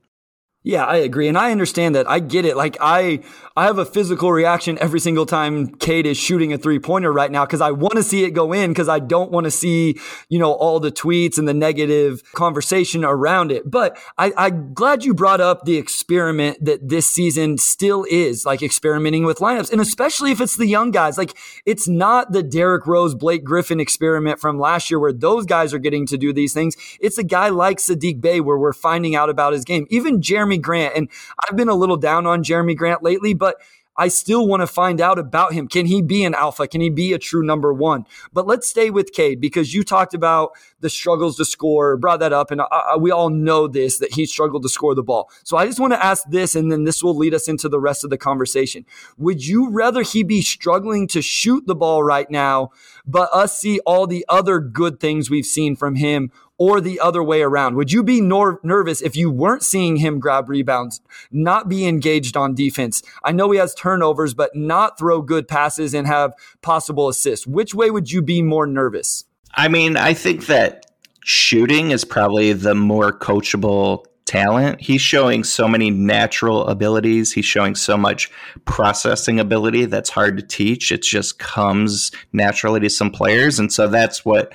Yeah, 0.67 0.83
I 0.83 0.97
agree. 0.97 1.29
And 1.29 1.38
I 1.38 1.53
understand 1.53 1.95
that. 1.95 2.09
I 2.09 2.19
get 2.19 2.43
it. 2.43 2.57
Like 2.57 2.75
I 2.81 3.21
I 3.55 3.63
have 3.63 3.77
a 3.77 3.86
physical 3.86 4.33
reaction 4.33 4.77
every 4.81 5.00
single 5.00 5.25
time 5.25 5.69
Cade 5.77 6.05
is 6.05 6.17
shooting 6.17 6.51
a 6.51 6.59
three-pointer 6.59 7.12
right 7.12 7.31
now 7.31 7.45
because 7.45 7.62
I 7.62 7.71
want 7.71 7.93
to 7.95 8.03
see 8.03 8.25
it 8.25 8.31
go 8.31 8.51
in 8.51 8.69
because 8.71 8.89
I 8.89 9.00
don't 9.00 9.31
want 9.31 9.45
to 9.45 9.51
see, 9.51 9.97
you 10.27 10.38
know, 10.38 10.51
all 10.51 10.79
the 10.81 10.91
tweets 10.91 11.39
and 11.39 11.47
the 11.47 11.53
negative 11.53 12.21
conversation 12.33 13.05
around 13.05 13.51
it. 13.51 13.71
But 13.71 13.97
I, 14.17 14.33
I'm 14.38 14.74
glad 14.74 15.05
you 15.05 15.13
brought 15.15 15.39
up 15.39 15.63
the 15.63 15.77
experiment 15.77 16.63
that 16.65 16.88
this 16.88 17.07
season 17.07 17.57
still 17.57 18.05
is, 18.12 18.45
like 18.45 18.62
experimenting 18.62 19.24
with 19.24 19.39
lineups. 19.39 19.71
And 19.71 19.79
especially 19.79 20.31
if 20.31 20.41
it's 20.41 20.57
the 20.57 20.67
young 20.67 20.91
guys. 20.91 21.17
Like 21.17 21.36
it's 21.65 21.88
not 21.88 22.33
the 22.33 22.43
Derrick 22.43 22.86
Rose, 22.86 23.15
Blake 23.15 23.45
Griffin 23.45 23.79
experiment 23.79 24.39
from 24.39 24.59
last 24.59 24.91
year 24.91 25.00
where 25.00 25.13
those 25.13 25.45
guys 25.45 25.74
are 25.74 25.79
getting 25.79 26.05
to 26.07 26.17
do 26.17 26.33
these 26.33 26.53
things. 26.53 26.75
It's 27.00 27.17
a 27.17 27.24
guy 27.24 27.50
like 27.50 27.77
Saddiq 27.77 28.19
Bey 28.19 28.41
where 28.41 28.57
we're 28.57 28.74
finding 28.74 29.15
out 29.15 29.29
about 29.29 29.53
his 29.53 29.63
game. 29.63 29.88
Even 29.89 30.21
Grant, 30.61 30.95
and 30.95 31.09
I've 31.47 31.55
been 31.55 31.69
a 31.69 31.75
little 31.75 31.97
down 31.97 32.25
on 32.25 32.43
Jerami 32.43 32.75
Grant 32.75 33.03
lately, 33.03 33.33
but 33.33 33.57
I 33.97 34.09
still 34.09 34.47
want 34.47 34.61
to 34.61 34.67
find 34.67 35.01
out 35.01 35.17
about 35.17 35.53
him. 35.53 35.67
Can 35.67 35.87
he 35.87 36.03
be 36.03 36.23
an 36.23 36.35
alpha? 36.35 36.67
Can 36.67 36.81
he 36.81 36.89
be 36.89 37.13
a 37.13 37.17
true 37.17 37.43
number 37.43 37.73
one? 37.73 38.05
But 38.31 38.45
let's 38.45 38.67
stay 38.67 38.91
with 38.91 39.11
Cade 39.11 39.41
because 39.41 39.73
you 39.73 39.83
talked 39.83 40.13
about 40.13 40.51
the 40.81 40.89
struggles 40.89 41.35
to 41.37 41.45
score, 41.45 41.97
brought 41.97 42.19
that 42.19 42.31
up, 42.31 42.51
and 42.51 42.61
uh, 42.61 42.67
uh, 42.71 42.97
we 42.99 43.09
all 43.09 43.31
know 43.31 43.67
this 43.67 43.97
that 43.97 44.13
he 44.13 44.27
struggled 44.27 44.61
to 44.63 44.69
score 44.69 44.93
the 44.93 45.01
ball. 45.01 45.31
So 45.43 45.57
I 45.57 45.65
just 45.65 45.79
want 45.79 45.93
to 45.93 46.05
ask 46.05 46.23
this, 46.29 46.55
and 46.55 46.71
then 46.71 46.83
this 46.83 47.01
will 47.01 47.15
lead 47.15 47.33
us 47.33 47.47
into 47.47 47.67
the 47.67 47.79
rest 47.79 48.03
of 48.03 48.11
the 48.11 48.17
conversation. 48.19 48.85
Would 49.17 49.47
you 49.47 49.71
rather 49.71 50.03
he 50.03 50.21
be 50.21 50.43
struggling 50.43 51.07
to 51.07 51.21
shoot 51.23 51.65
the 51.65 51.75
ball 51.75 52.03
right 52.03 52.29
now, 52.29 52.69
but 53.07 53.33
us 53.33 53.57
see 53.57 53.79
all 53.79 54.05
the 54.05 54.23
other 54.29 54.59
good 54.59 54.99
things 54.99 55.31
we've 55.31 55.45
seen 55.45 55.75
from 55.75 55.95
him? 55.95 56.31
Or 56.57 56.81
the 56.81 56.99
other 56.99 57.23
way 57.23 57.41
around? 57.41 57.75
Would 57.75 57.91
you 57.91 58.03
be 58.03 58.21
nor- 58.21 58.59
nervous 58.63 59.01
if 59.01 59.15
you 59.15 59.29
weren't 59.29 59.63
seeing 59.63 59.97
him 59.97 60.19
grab 60.19 60.49
rebounds, 60.49 61.01
not 61.31 61.69
be 61.69 61.87
engaged 61.87 62.35
on 62.35 62.55
defense? 62.55 63.01
I 63.23 63.31
know 63.31 63.51
he 63.51 63.59
has 63.59 63.75
turnovers, 63.75 64.33
but 64.33 64.55
not 64.55 64.97
throw 64.97 65.21
good 65.21 65.47
passes 65.47 65.93
and 65.93 66.07
have 66.07 66.33
possible 66.61 67.07
assists. 67.09 67.45
Which 67.45 67.73
way 67.73 67.91
would 67.91 68.11
you 68.11 68.21
be 68.21 68.41
more 68.41 68.65
nervous? 68.65 69.25
I 69.53 69.67
mean, 69.67 69.97
I 69.97 70.13
think 70.13 70.47
that 70.47 70.85
shooting 71.23 71.91
is 71.91 72.05
probably 72.05 72.53
the 72.53 72.75
more 72.75 73.11
coachable 73.11 74.05
talent. 74.27 74.81
He's 74.81 75.01
showing 75.01 75.43
so 75.43 75.67
many 75.67 75.89
natural 75.89 76.67
abilities. 76.67 77.31
He's 77.31 77.45
showing 77.45 77.75
so 77.75 77.97
much 77.97 78.29
processing 78.65 79.39
ability 79.39 79.85
that's 79.85 80.09
hard 80.09 80.37
to 80.37 80.43
teach. 80.43 80.91
It 80.91 81.01
just 81.01 81.39
comes 81.39 82.11
naturally 82.33 82.81
to 82.81 82.89
some 82.89 83.09
players. 83.09 83.57
And 83.57 83.71
so 83.71 83.87
that's 83.87 84.25
what 84.25 84.53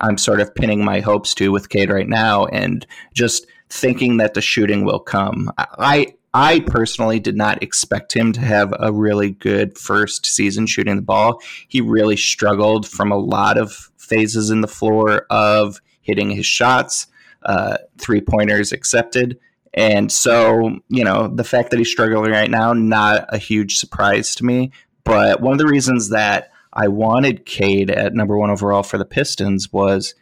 I'm 0.00 0.18
sort 0.18 0.40
of 0.40 0.54
pinning 0.54 0.84
my 0.84 1.00
hopes 1.00 1.34
to 1.34 1.52
with 1.52 1.68
Cade 1.68 1.90
right 1.90 2.08
now 2.08 2.46
and 2.46 2.86
just 3.14 3.46
thinking 3.68 4.18
that 4.18 4.34
the 4.34 4.42
shooting 4.42 4.84
will 4.84 5.00
come. 5.00 5.50
I 5.58 6.14
I 6.34 6.60
personally 6.60 7.18
did 7.18 7.34
not 7.34 7.62
expect 7.62 8.12
him 8.12 8.32
to 8.34 8.42
have 8.42 8.74
a 8.78 8.92
really 8.92 9.30
good 9.30 9.78
first 9.78 10.26
season 10.26 10.66
shooting 10.66 10.96
the 10.96 11.02
ball. 11.02 11.40
He 11.66 11.80
really 11.80 12.18
struggled 12.18 12.86
from 12.86 13.10
a 13.10 13.16
lot 13.16 13.56
of 13.56 13.90
phases 13.96 14.50
in 14.50 14.60
the 14.60 14.68
floor 14.68 15.26
of 15.30 15.80
hitting 16.02 16.30
his 16.30 16.44
shots, 16.44 17.06
uh, 17.44 17.78
three 17.96 18.20
pointers 18.20 18.70
accepted. 18.70 19.38
And 19.72 20.12
so, 20.12 20.78
you 20.88 21.04
know, 21.04 21.28
the 21.28 21.44
fact 21.44 21.70
that 21.70 21.78
he's 21.78 21.90
struggling 21.90 22.32
right 22.32 22.50
now, 22.50 22.74
not 22.74 23.26
a 23.30 23.38
huge 23.38 23.78
surprise 23.78 24.34
to 24.36 24.44
me. 24.44 24.72
But 25.04 25.40
one 25.40 25.52
of 25.52 25.58
the 25.58 25.66
reasons 25.66 26.10
that 26.10 26.50
I 26.76 26.88
wanted 26.88 27.46
Cade 27.46 27.90
at 27.90 28.14
number 28.14 28.36
one 28.36 28.50
overall 28.50 28.82
for 28.82 28.98
the 28.98 29.06
Pistons 29.06 29.72
was 29.72 30.14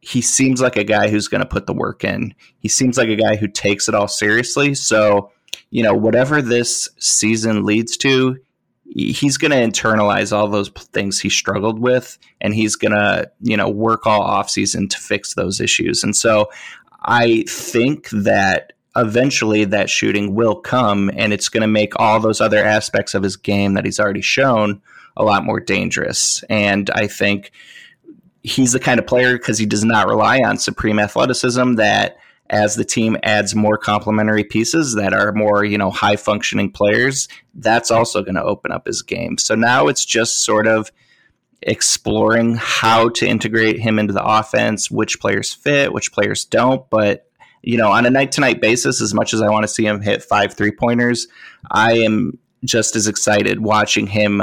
he 0.00 0.20
seems 0.20 0.60
like 0.60 0.76
a 0.76 0.84
guy 0.84 1.08
who's 1.08 1.28
going 1.28 1.40
to 1.40 1.48
put 1.48 1.66
the 1.66 1.72
work 1.72 2.04
in. 2.04 2.34
He 2.58 2.68
seems 2.68 2.98
like 2.98 3.08
a 3.08 3.16
guy 3.16 3.36
who 3.36 3.48
takes 3.48 3.88
it 3.88 3.94
all 3.94 4.08
seriously. 4.08 4.74
So, 4.74 5.30
you 5.70 5.82
know, 5.82 5.94
whatever 5.94 6.42
this 6.42 6.90
season 6.98 7.64
leads 7.64 7.96
to, 7.98 8.36
he's 8.84 9.36
going 9.36 9.50
to 9.52 9.56
internalize 9.56 10.36
all 10.36 10.48
those 10.48 10.68
things 10.68 11.20
he 11.20 11.30
struggled 11.30 11.78
with 11.78 12.18
and 12.40 12.54
he's 12.54 12.76
going 12.76 12.92
to 12.92 13.30
you 13.40 13.56
know 13.56 13.68
work 13.68 14.06
all 14.06 14.22
offseason 14.22 14.88
to 14.90 14.98
fix 14.98 15.34
those 15.34 15.60
issues 15.60 16.04
and 16.04 16.14
so 16.14 16.50
i 17.02 17.42
think 17.48 18.08
that 18.10 18.74
eventually 18.94 19.64
that 19.64 19.90
shooting 19.90 20.34
will 20.34 20.54
come 20.54 21.10
and 21.16 21.32
it's 21.32 21.48
going 21.48 21.62
to 21.62 21.66
make 21.66 21.98
all 21.98 22.20
those 22.20 22.40
other 22.40 22.62
aspects 22.62 23.14
of 23.14 23.22
his 23.22 23.36
game 23.36 23.74
that 23.74 23.84
he's 23.84 23.98
already 23.98 24.22
shown 24.22 24.80
a 25.16 25.24
lot 25.24 25.44
more 25.44 25.60
dangerous 25.60 26.42
and 26.48 26.90
i 26.94 27.06
think 27.06 27.50
he's 28.42 28.72
the 28.72 28.80
kind 28.80 29.00
of 29.00 29.06
player 29.06 29.38
because 29.38 29.58
he 29.58 29.66
does 29.66 29.84
not 29.84 30.08
rely 30.08 30.38
on 30.38 30.56
supreme 30.56 30.98
athleticism 30.98 31.74
that 31.74 32.16
as 32.50 32.76
the 32.76 32.84
team 32.84 33.16
adds 33.22 33.54
more 33.54 33.78
complementary 33.78 34.44
pieces 34.44 34.94
that 34.94 35.14
are 35.14 35.32
more, 35.32 35.64
you 35.64 35.78
know, 35.78 35.90
high 35.90 36.16
functioning 36.16 36.70
players, 36.70 37.26
that's 37.54 37.90
also 37.90 38.22
going 38.22 38.34
to 38.34 38.44
open 38.44 38.70
up 38.70 38.86
his 38.86 39.02
game. 39.02 39.38
So 39.38 39.54
now 39.54 39.88
it's 39.88 40.04
just 40.04 40.44
sort 40.44 40.66
of 40.66 40.92
exploring 41.62 42.56
how 42.56 43.08
to 43.10 43.26
integrate 43.26 43.78
him 43.78 43.98
into 43.98 44.12
the 44.12 44.24
offense, 44.24 44.90
which 44.90 45.20
players 45.20 45.54
fit, 45.54 45.92
which 45.92 46.12
players 46.12 46.44
don't. 46.44 46.88
But, 46.90 47.26
you 47.62 47.78
know, 47.78 47.90
on 47.90 48.04
a 48.04 48.10
night 48.10 48.32
to 48.32 48.42
night 48.42 48.60
basis, 48.60 49.00
as 49.00 49.14
much 49.14 49.32
as 49.32 49.40
I 49.40 49.48
want 49.48 49.64
to 49.64 49.68
see 49.68 49.86
him 49.86 50.02
hit 50.02 50.22
five 50.22 50.52
three 50.52 50.72
pointers, 50.72 51.26
I 51.70 51.94
am 52.00 52.38
just 52.64 52.94
as 52.94 53.08
excited 53.08 53.60
watching 53.60 54.06
him 54.06 54.42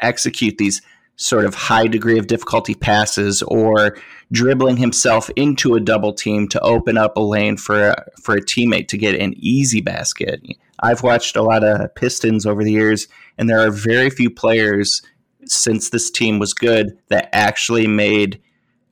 execute 0.00 0.58
these 0.58 0.82
sort 1.16 1.44
of 1.44 1.54
high 1.54 1.86
degree 1.86 2.18
of 2.18 2.28
difficulty 2.28 2.74
passes 2.74 3.42
or 3.42 3.98
dribbling 4.30 4.76
himself 4.76 5.28
into 5.30 5.74
a 5.74 5.80
double 5.80 6.12
team 6.12 6.46
to 6.48 6.60
open 6.60 6.96
up 6.96 7.16
a 7.16 7.20
lane 7.20 7.56
for 7.56 7.88
a, 7.88 8.04
for 8.22 8.36
a 8.36 8.40
teammate 8.40 8.86
to 8.88 8.96
get 8.96 9.20
an 9.20 9.34
easy 9.36 9.80
basket. 9.80 10.40
I've 10.80 11.02
watched 11.02 11.34
a 11.34 11.42
lot 11.42 11.64
of 11.64 11.92
Pistons 11.96 12.46
over 12.46 12.62
the 12.62 12.70
years, 12.70 13.08
and 13.36 13.50
there 13.50 13.60
are 13.60 13.70
very 13.70 14.10
few 14.10 14.30
players 14.30 15.02
since 15.44 15.90
this 15.90 16.10
team 16.10 16.38
was 16.38 16.54
good 16.54 16.96
that 17.08 17.28
actually 17.32 17.88
made 17.88 18.40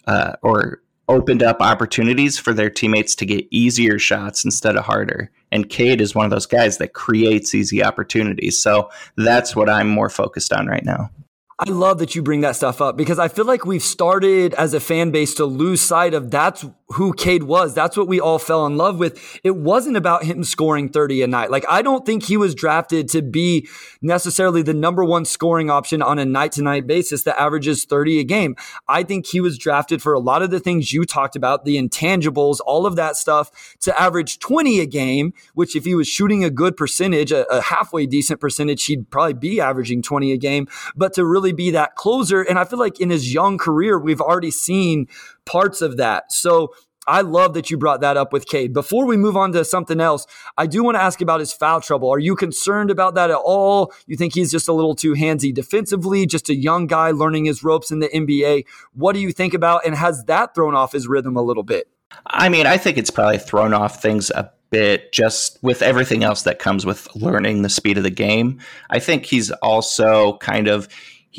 uh, 0.07 0.33
or 0.43 0.83
opened 1.09 1.43
up 1.43 1.61
opportunities 1.61 2.39
for 2.39 2.53
their 2.53 2.71
teammates 2.71 3.15
to 3.15 3.27
get 3.27 3.47
easier 3.51 3.99
shots 3.99 4.45
instead 4.45 4.77
of 4.77 4.85
harder. 4.85 5.31
And 5.53 5.69
Cade 5.69 6.01
is 6.01 6.15
one 6.15 6.25
of 6.25 6.31
those 6.31 6.47
guys 6.47 6.79
that 6.79 6.93
creates 6.93 7.55
easy 7.55 7.83
opportunities. 7.83 8.61
So 8.61 8.91
that's 9.17 9.55
what 9.55 9.71
I'm 9.71 9.89
more 9.89 10.11
focused 10.11 10.53
on 10.53 10.67
right 10.67 10.85
now. 10.85 11.11
I 11.59 11.71
love 11.71 11.99
that 12.01 12.15
you 12.15 12.21
bring 12.21 12.43
that 12.43 12.55
stuff 12.55 12.83
up 12.83 12.99
because 12.99 13.19
I 13.19 13.29
feel 13.29 13.47
like 13.47 13.65
we've 13.65 13.83
started 13.83 14.53
as 14.55 14.75
a 14.75 14.81
fan 14.81 15.11
base 15.11 15.35
to 15.37 15.47
lose 15.47 15.81
sight 15.81 16.13
of 16.13 16.31
that's 16.31 16.67
who 16.91 17.13
Cade 17.13 17.43
was. 17.43 17.75
That's 17.75 17.97
what 17.97 18.07
we 18.07 18.21
all 18.21 18.39
fell 18.39 18.65
in 18.65 18.77
love 18.77 18.99
with. 18.99 19.41
It 19.43 19.57
wasn't 19.57 19.97
about 19.97 20.25
him 20.25 20.45
scoring 20.45 20.89
30 20.89 21.23
a 21.23 21.27
night. 21.27 21.51
Like, 21.51 21.65
I 21.69 21.83
don't 21.83 22.07
think 22.07 22.25
he 22.25 22.37
was 22.37 22.55
drafted 22.55 23.09
to 23.09 23.23
be 23.23 23.69
necessarily 24.01 24.63
the 24.63 24.75
number 24.75 25.05
one 25.05 25.25
scoring 25.25 25.69
option 25.69 26.01
on 26.01 26.21
a 26.21 26.25
night 26.25 26.53
to 26.53 26.63
night 26.63 26.87
basis 26.87 27.23
that 27.25 27.41
averages 27.41 27.85
30 27.85 28.21
a 28.21 28.25
game. 28.25 28.55
I 28.89 29.03
think 29.03 29.27
he 29.27 29.41
was 29.41 29.59
drafted 29.59 30.01
for 30.01 30.13
a 30.13 30.21
lot 30.21 30.43
of 30.43 30.51
the 30.51 30.61
things 30.61 30.93
you 30.93 31.05
talked 31.05 31.35
about, 31.35 31.65
the 31.65 31.77
intangibles, 31.77 32.61
all 32.65 32.87
of 32.87 32.95
that 32.97 33.17
stuff 33.17 33.77
to 33.81 34.01
average 34.01 34.39
20 34.39 34.79
a 34.79 34.87
game, 34.87 35.33
which 35.55 35.75
if 35.75 35.85
he 35.85 35.97
was 35.97 36.07
shooting 36.07 36.45
a 36.45 36.51
good 36.51 36.77
percentage, 36.77 37.33
a, 37.33 37.51
a 37.53 37.63
halfway 37.63 38.07
decent 38.07 38.41
percentage, 38.41 38.85
he'd 38.85 39.11
probably 39.11 39.35
be 39.35 39.61
averaging 39.61 40.03
20 40.03 40.31
a 40.33 40.37
game, 40.37 40.69
but 40.95 41.13
to 41.15 41.25
really 41.25 41.53
be 41.53 41.73
that 41.73 41.97
closer. 41.97 42.43
And 42.43 42.61
I 42.61 42.65
feel 42.65 42.79
like 42.79 43.01
in 43.01 43.11
his 43.11 43.35
young 43.35 43.59
career, 43.59 43.99
we've 43.99 44.21
already 44.21 44.53
seen 44.53 45.09
parts 45.47 45.81
of 45.81 45.97
that. 45.97 46.31
So 46.33 46.75
I 47.07 47.21
love 47.21 47.55
that 47.55 47.71
you 47.71 47.79
brought 47.79 48.01
that 48.01 48.17
up 48.17 48.33
with 48.33 48.47
Cade. 48.47 48.73
Before 48.73 49.07
we 49.07 49.17
move 49.17 49.37
on 49.37 49.53
to 49.53 49.65
something 49.65 50.01
else, 50.01 50.27
I 50.57 50.67
do 50.67 50.83
want 50.83 50.97
to 50.97 51.03
ask 51.03 51.21
about 51.21 51.41
his 51.41 51.53
foul 51.53 51.81
trouble. 51.81 52.11
Are 52.11 52.19
you 52.19 52.35
concerned 52.35 52.91
about 52.91 53.15
that 53.15 53.31
at 53.31 53.37
all? 53.37 53.93
You 54.07 54.17
think 54.17 54.35
he's 54.35 54.51
just 54.51 54.69
a 54.69 54.73
little 54.73 54.95
too 54.95 55.15
handsy 55.15 55.55
defensively, 55.55 56.27
just 56.27 56.49
a 56.49 56.55
young 56.55 56.87
guy 56.87 57.11
learning 57.11 57.45
his 57.45 57.63
ropes 57.63 57.91
in 57.91 58.01
the 58.01 58.09
NBA? 58.09 58.65
What 58.95 59.13
do 59.15 59.21
you 59.21 59.33
think 59.33 59.55
about, 59.55 59.87
and 59.87 59.95
has 59.95 60.25
that 60.25 60.55
thrown 60.55 60.75
off 60.75 60.93
his 60.93 61.07
rhythm 61.07 61.37
a 61.37 61.43
little 61.43 61.63
bit? 61.63 61.89
I 62.27 62.49
mean, 62.49 62.67
I 62.67 62.77
think 62.79 62.99
it's 62.99 63.11
probably 63.11 63.39
thrown 63.39 63.75
off 63.75 64.01
things 64.01 64.31
a 64.31 64.51
bit 64.71 65.13
just 65.13 65.63
with 65.63 65.83
everything 65.83 66.25
else 66.25 66.43
that 66.43 66.59
comes 66.59 66.85
with 66.85 67.09
learning 67.15 67.63
the 67.63 67.69
speed 67.69 67.99
of 67.99 68.05
the 68.05 68.11
game. 68.11 68.61
I 68.91 68.99
think 68.99 69.25
he's 69.25 69.51
also 69.51 70.39
kind 70.39 70.69
of 70.69 70.89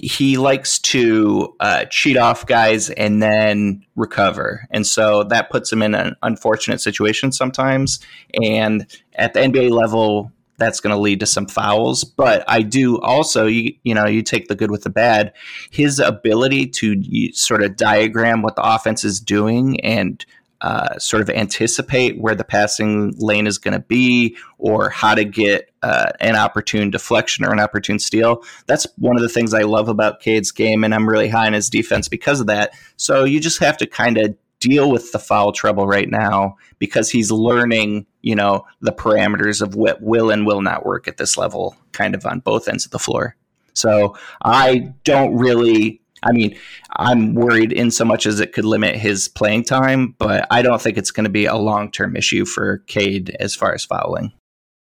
he 0.03 0.37
likes 0.37 0.77
to 0.79 1.55
uh, 1.59 1.85
cheat 1.85 2.17
off 2.17 2.45
guys 2.45 2.89
and 2.91 3.21
then 3.21 3.83
recover. 3.95 4.67
And 4.69 4.85
so 4.85 5.23
that 5.23 5.49
puts 5.49 5.71
him 5.71 5.81
in 5.81 5.95
an 5.95 6.15
unfortunate 6.21 6.81
situation 6.81 7.31
sometimes. 7.31 7.99
And 8.41 8.85
at 9.15 9.33
the 9.33 9.39
NBA 9.39 9.71
level, 9.71 10.31
that's 10.57 10.79
going 10.79 10.95
to 10.95 10.99
lead 10.99 11.19
to 11.19 11.25
some 11.25 11.47
fouls. 11.47 12.03
But 12.03 12.43
I 12.47 12.61
do 12.61 12.99
also, 12.99 13.45
you, 13.45 13.75
you 13.83 13.93
know, 13.93 14.07
you 14.07 14.21
take 14.21 14.47
the 14.47 14.55
good 14.55 14.71
with 14.71 14.83
the 14.83 14.89
bad. 14.89 15.33
His 15.71 15.99
ability 15.99 16.67
to 16.67 17.31
sort 17.33 17.63
of 17.63 17.75
diagram 17.75 18.41
what 18.41 18.55
the 18.55 18.63
offense 18.63 19.03
is 19.03 19.19
doing 19.19 19.79
and 19.81 20.23
uh, 20.61 20.97
sort 20.97 21.21
of 21.21 21.29
anticipate 21.29 22.19
where 22.19 22.35
the 22.35 22.43
passing 22.43 23.13
lane 23.17 23.47
is 23.47 23.57
going 23.57 23.73
to 23.73 23.79
be 23.79 24.35
or 24.57 24.89
how 24.89 25.13
to 25.13 25.23
get 25.23 25.71
uh, 25.83 26.11
an 26.19 26.35
opportune 26.35 26.89
deflection 26.89 27.45
or 27.45 27.51
an 27.51 27.59
opportune 27.59 27.99
steal. 27.99 28.43
That's 28.65 28.87
one 28.97 29.15
of 29.15 29.21
the 29.21 29.29
things 29.29 29.53
I 29.53 29.61
love 29.61 29.87
about 29.87 30.19
Cade's 30.19 30.51
game, 30.51 30.83
and 30.83 30.93
I'm 30.95 31.07
really 31.07 31.29
high 31.29 31.47
on 31.47 31.53
his 31.53 31.69
defense 31.69 32.07
because 32.07 32.39
of 32.39 32.47
that. 32.47 32.73
So 32.95 33.23
you 33.23 33.39
just 33.39 33.59
have 33.59 33.77
to 33.77 33.87
kind 33.87 34.17
of 34.17 34.35
deal 34.59 34.89
with 34.89 35.11
the 35.11 35.19
foul 35.19 35.51
trouble 35.51 35.85
right 35.85 36.09
now 36.09 36.57
because 36.79 37.11
he's 37.11 37.31
learning, 37.31 38.07
you 38.21 38.35
know, 38.35 38.65
the 38.81 38.91
parameters 38.91 39.61
of 39.61 39.75
what 39.75 40.01
will 40.01 40.31
and 40.31 40.47
will 40.47 40.61
not 40.61 40.85
work 40.85 41.07
at 41.07 41.17
this 41.17 41.37
level, 41.37 41.75
kind 41.91 42.15
of 42.15 42.25
on 42.25 42.39
both 42.39 42.67
ends 42.67 42.85
of 42.85 42.91
the 42.91 42.99
floor. 42.99 43.35
So 43.73 44.17
I 44.43 44.93
don't 45.03 45.37
really 45.37 46.01
I 46.23 46.31
mean, 46.31 46.57
I'm 46.95 47.35
worried 47.35 47.71
in 47.71 47.91
so 47.91 48.05
much 48.05 48.25
as 48.25 48.39
it 48.39 48.53
could 48.53 48.65
limit 48.65 48.95
his 48.95 49.27
playing 49.27 49.65
time, 49.65 50.15
but 50.17 50.47
I 50.51 50.61
don't 50.61 50.81
think 50.81 50.97
it's 50.97 51.11
going 51.11 51.25
to 51.25 51.29
be 51.29 51.45
a 51.45 51.55
long 51.55 51.91
term 51.91 52.15
issue 52.15 52.45
for 52.45 52.79
Cade 52.87 53.35
as 53.39 53.55
far 53.55 53.73
as 53.73 53.85
fouling. 53.85 54.33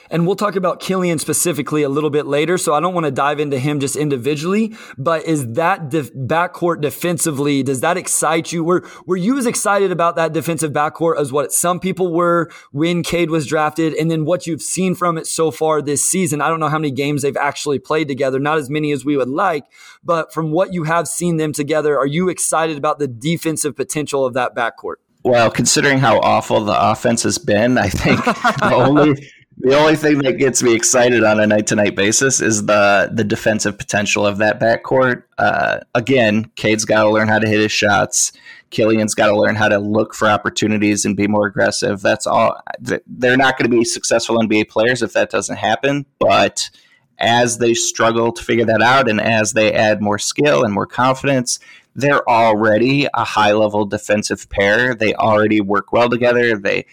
And 0.10 0.26
we'll 0.26 0.36
talk 0.36 0.56
about 0.56 0.80
Killian 0.80 1.20
specifically 1.20 1.84
a 1.84 1.90
little 1.90 2.10
bit 2.10 2.26
later. 2.26 2.58
So 2.58 2.74
I 2.74 2.80
don't 2.80 2.94
want 2.94 3.06
to 3.06 3.12
dive 3.12 3.40
into 3.40 3.60
him 3.60 3.80
just 3.80 3.96
individually, 3.96 4.76
but 4.98 5.26
is 5.26 5.54
that 5.54 5.90
def- 5.90 6.14
backcourt 6.14 6.82
defensively, 6.82 7.64
does 7.64 7.82
that 7.82 7.98
excite 7.98 8.52
you? 8.52 8.64
Were, 8.64 8.88
were 9.06 9.18
you 9.18 9.38
as 9.38 9.46
excited 9.46 9.92
about 9.92 10.16
that 10.16 10.34
defensive 10.34 10.72
backcourt 10.72 11.20
as 11.20 11.32
what 11.32 11.52
some 11.52 11.80
people 11.80 12.14
were 12.14 12.50
when 12.72 13.04
Cade 13.04 13.30
was 13.30 13.48
drafted? 13.48 13.94
And 13.94 14.10
then 14.10 14.26
what 14.26 14.48
you've 14.48 14.62
seen 14.62 14.96
from 14.96 15.18
it 15.18 15.28
so 15.28 15.52
far 15.52 15.82
this 15.82 16.04
season? 16.04 16.42
I 16.42 16.50
don't 16.50 16.60
know 16.60 16.70
how 16.70 16.80
many 16.80 16.92
games 16.92 17.22
they've 17.22 17.38
actually 17.38 17.80
played 17.80 18.08
together, 18.08 18.40
not 18.40 18.58
as 18.58 18.70
many 18.70 18.92
as 18.92 19.06
we 19.06 19.18
would 19.18 19.30
like, 19.30 19.66
but 20.04 20.34
from 20.34 20.52
what 20.52 20.74
you 20.74 20.84
have 20.84 21.08
seen 21.08 21.38
them 21.38 21.54
together, 21.54 21.98
are 21.98 22.06
you 22.06 22.30
excited 22.30 22.78
about 22.78 23.00
the 23.00 23.08
defensive 23.08 23.76
potential 23.76 24.26
of 24.26 24.34
that 24.34 24.56
backcourt? 24.56 24.96
Well, 25.24 25.52
considering 25.52 26.00
how 26.00 26.20
awful 26.20 26.64
the 26.64 26.92
offense 26.92 27.24
has 27.24 27.38
been, 27.38 27.78
I 27.78 27.90
think 27.90 28.24
the 28.26 28.74
only 28.74 29.30
the 29.60 29.76
only 29.76 29.96
thing 29.96 30.20
that 30.20 30.34
gets 30.34 30.62
me 30.62 30.76
excited 30.76 31.24
on 31.24 31.40
a 31.40 31.48
night 31.48 31.68
to 31.68 31.76
night 31.76 31.96
basis 31.96 32.42
is 32.42 32.66
the 32.66 33.10
the 33.12 33.24
defensive 33.24 33.78
potential 33.78 34.26
of 34.26 34.38
that 34.38 34.60
backcourt. 34.60 35.24
Uh, 35.38 35.80
again, 35.96 36.52
Cade's 36.56 36.86
got 36.86 37.04
to 37.04 37.10
learn 37.10 37.28
how 37.28 37.40
to 37.40 37.48
hit 37.48 37.60
his 37.60 37.72
shots. 37.72 38.32
Killian's 38.70 39.16
got 39.16 39.28
to 39.28 39.38
learn 39.38 39.56
how 39.56 39.68
to 39.68 39.80
look 39.80 40.14
for 40.14 40.28
opportunities 40.28 41.06
and 41.06 41.16
be 41.16 41.28
more 41.28 41.48
aggressive. 41.48 42.02
That's 42.02 42.28
all. 42.28 42.62
They're 42.80 43.38
not 43.38 43.58
going 43.58 43.70
to 43.72 43.76
be 43.76 43.84
successful 43.84 44.38
NBA 44.38 44.70
players 44.70 45.02
if 45.02 45.14
that 45.14 45.32
doesn't 45.32 45.58
happen. 45.58 46.06
But 46.20 46.70
as 47.18 47.58
they 47.58 47.74
struggle 47.74 48.32
to 48.34 48.44
figure 48.44 48.66
that 48.66 48.82
out, 48.82 49.10
and 49.10 49.20
as 49.20 49.54
they 49.54 49.74
add 49.74 50.02
more 50.02 50.20
skill 50.20 50.64
and 50.64 50.74
more 50.74 50.86
confidence, 50.86 51.60
they're 51.96 52.28
already 52.30 53.08
a 53.16 53.24
high 53.24 53.54
level 53.54 53.86
defensive 53.86 54.48
pair. 54.50 54.94
They 54.94 55.16
already 55.16 55.62
work 55.62 55.92
well 55.92 56.10
together. 56.10 56.58
They 56.60 56.86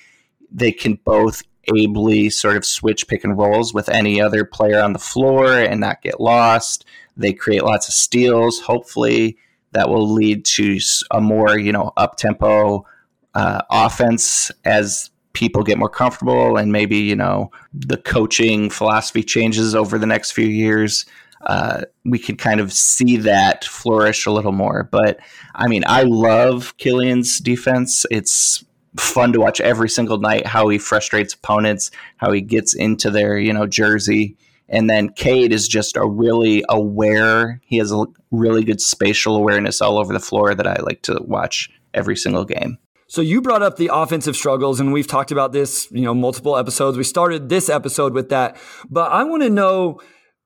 they 0.51 0.73
can 0.73 0.95
both 1.05 1.43
ably 1.77 2.31
sort 2.31 2.57
of 2.57 2.65
switch 2.65 3.07
pick 3.09 3.25
and 3.25 3.37
rolls 3.37 3.73
with 3.73 3.89
any 3.89 4.21
other 4.21 4.45
player 4.45 4.81
on 4.81 4.93
the 4.93 4.99
floor 4.99 5.53
and 5.53 5.81
not 5.81 6.03
get 6.03 6.21
lost. 6.21 6.85
They 7.17 7.33
create 7.33 7.63
lots 7.63 7.89
of 7.89 7.95
steals. 7.95 8.61
Hopefully, 8.61 9.37
that 9.73 9.89
will 9.89 10.09
lead 10.09 10.45
to 10.45 10.79
a 11.11 11.21
more 11.21 11.59
you 11.59 11.73
know 11.73 11.93
up 11.97 12.17
tempo 12.17 12.87
uh, 13.35 13.63
offense 13.71 14.51
as 14.65 15.11
people 15.33 15.65
get 15.65 15.79
more 15.79 15.89
comfortable 15.89 16.57
and 16.57 16.71
maybe 16.71 16.97
you 16.97 17.17
know 17.17 17.51
the 17.73 17.97
coaching 17.97 18.71
philosophy 18.71 19.23
changes 19.23 19.75
over 19.75 19.99
the 19.99 20.07
next 20.07 20.31
few 20.31 20.47
years 20.47 21.05
uh, 21.45 21.83
we 22.05 22.19
could 22.19 22.39
kind 22.39 22.61
of 22.61 22.73
see 22.73 23.17
that 23.19 23.65
flourish 23.65 24.27
a 24.27 24.31
little 24.31 24.53
more. 24.53 24.89
But 24.91 25.21
I 25.55 25.69
mean, 25.69 25.85
I 25.87 26.03
love 26.03 26.77
Killian's 26.79 27.39
defense. 27.39 28.07
It's 28.11 28.65
fun 28.97 29.33
to 29.33 29.41
watch 29.41 29.61
every 29.61 29.89
single 29.89 30.19
night 30.19 30.47
how 30.47 30.69
he 30.69 30.79
frustrates 30.79 31.35
opponents, 31.35 31.91
how 32.17 32.33
he 32.33 32.41
gets 32.41 32.75
into 32.75 33.11
their, 33.11 33.39
you 33.39 33.53
know, 33.53 33.67
jersey. 33.67 34.37
And 34.69 34.89
then 34.89 35.11
Cade 35.11 35.53
is 35.53 35.69
just 35.69 35.97
a 35.97 36.07
really 36.07 36.65
aware, 36.69 37.61
he 37.67 37.79
has 37.79 37.93
a 37.93 38.05
really 38.31 38.65
good 38.65 38.81
spatial 38.81 39.37
awareness 39.37 39.83
all 39.83 39.99
over 39.99 40.13
the 40.13 40.21
floor 40.21 40.55
that 40.55 40.67
I 40.67 40.77
like 40.83 41.03
to 41.03 41.21
watch 41.23 41.69
every 41.93 42.17
single 42.17 42.45
game. 42.45 42.79
So 43.07 43.21
you 43.21 43.43
brought 43.43 43.63
up 43.63 43.77
the 43.77 43.91
offensive 43.93 44.35
struggles, 44.35 44.81
and 44.81 44.93
we've 44.93 45.07
talked 45.07 45.31
about 45.31 45.53
this, 45.53 45.87
you 45.91 46.03
know, 46.03 46.15
multiple 46.15 46.57
episodes. 46.57 46.97
We 46.97 47.05
started 47.05 47.49
this 47.49 47.69
episode 47.69 48.15
with 48.15 48.31
that, 48.31 48.57
but 48.89 49.13
I 49.13 49.23
want 49.25 49.43
to 49.43 49.51
know 49.51 50.01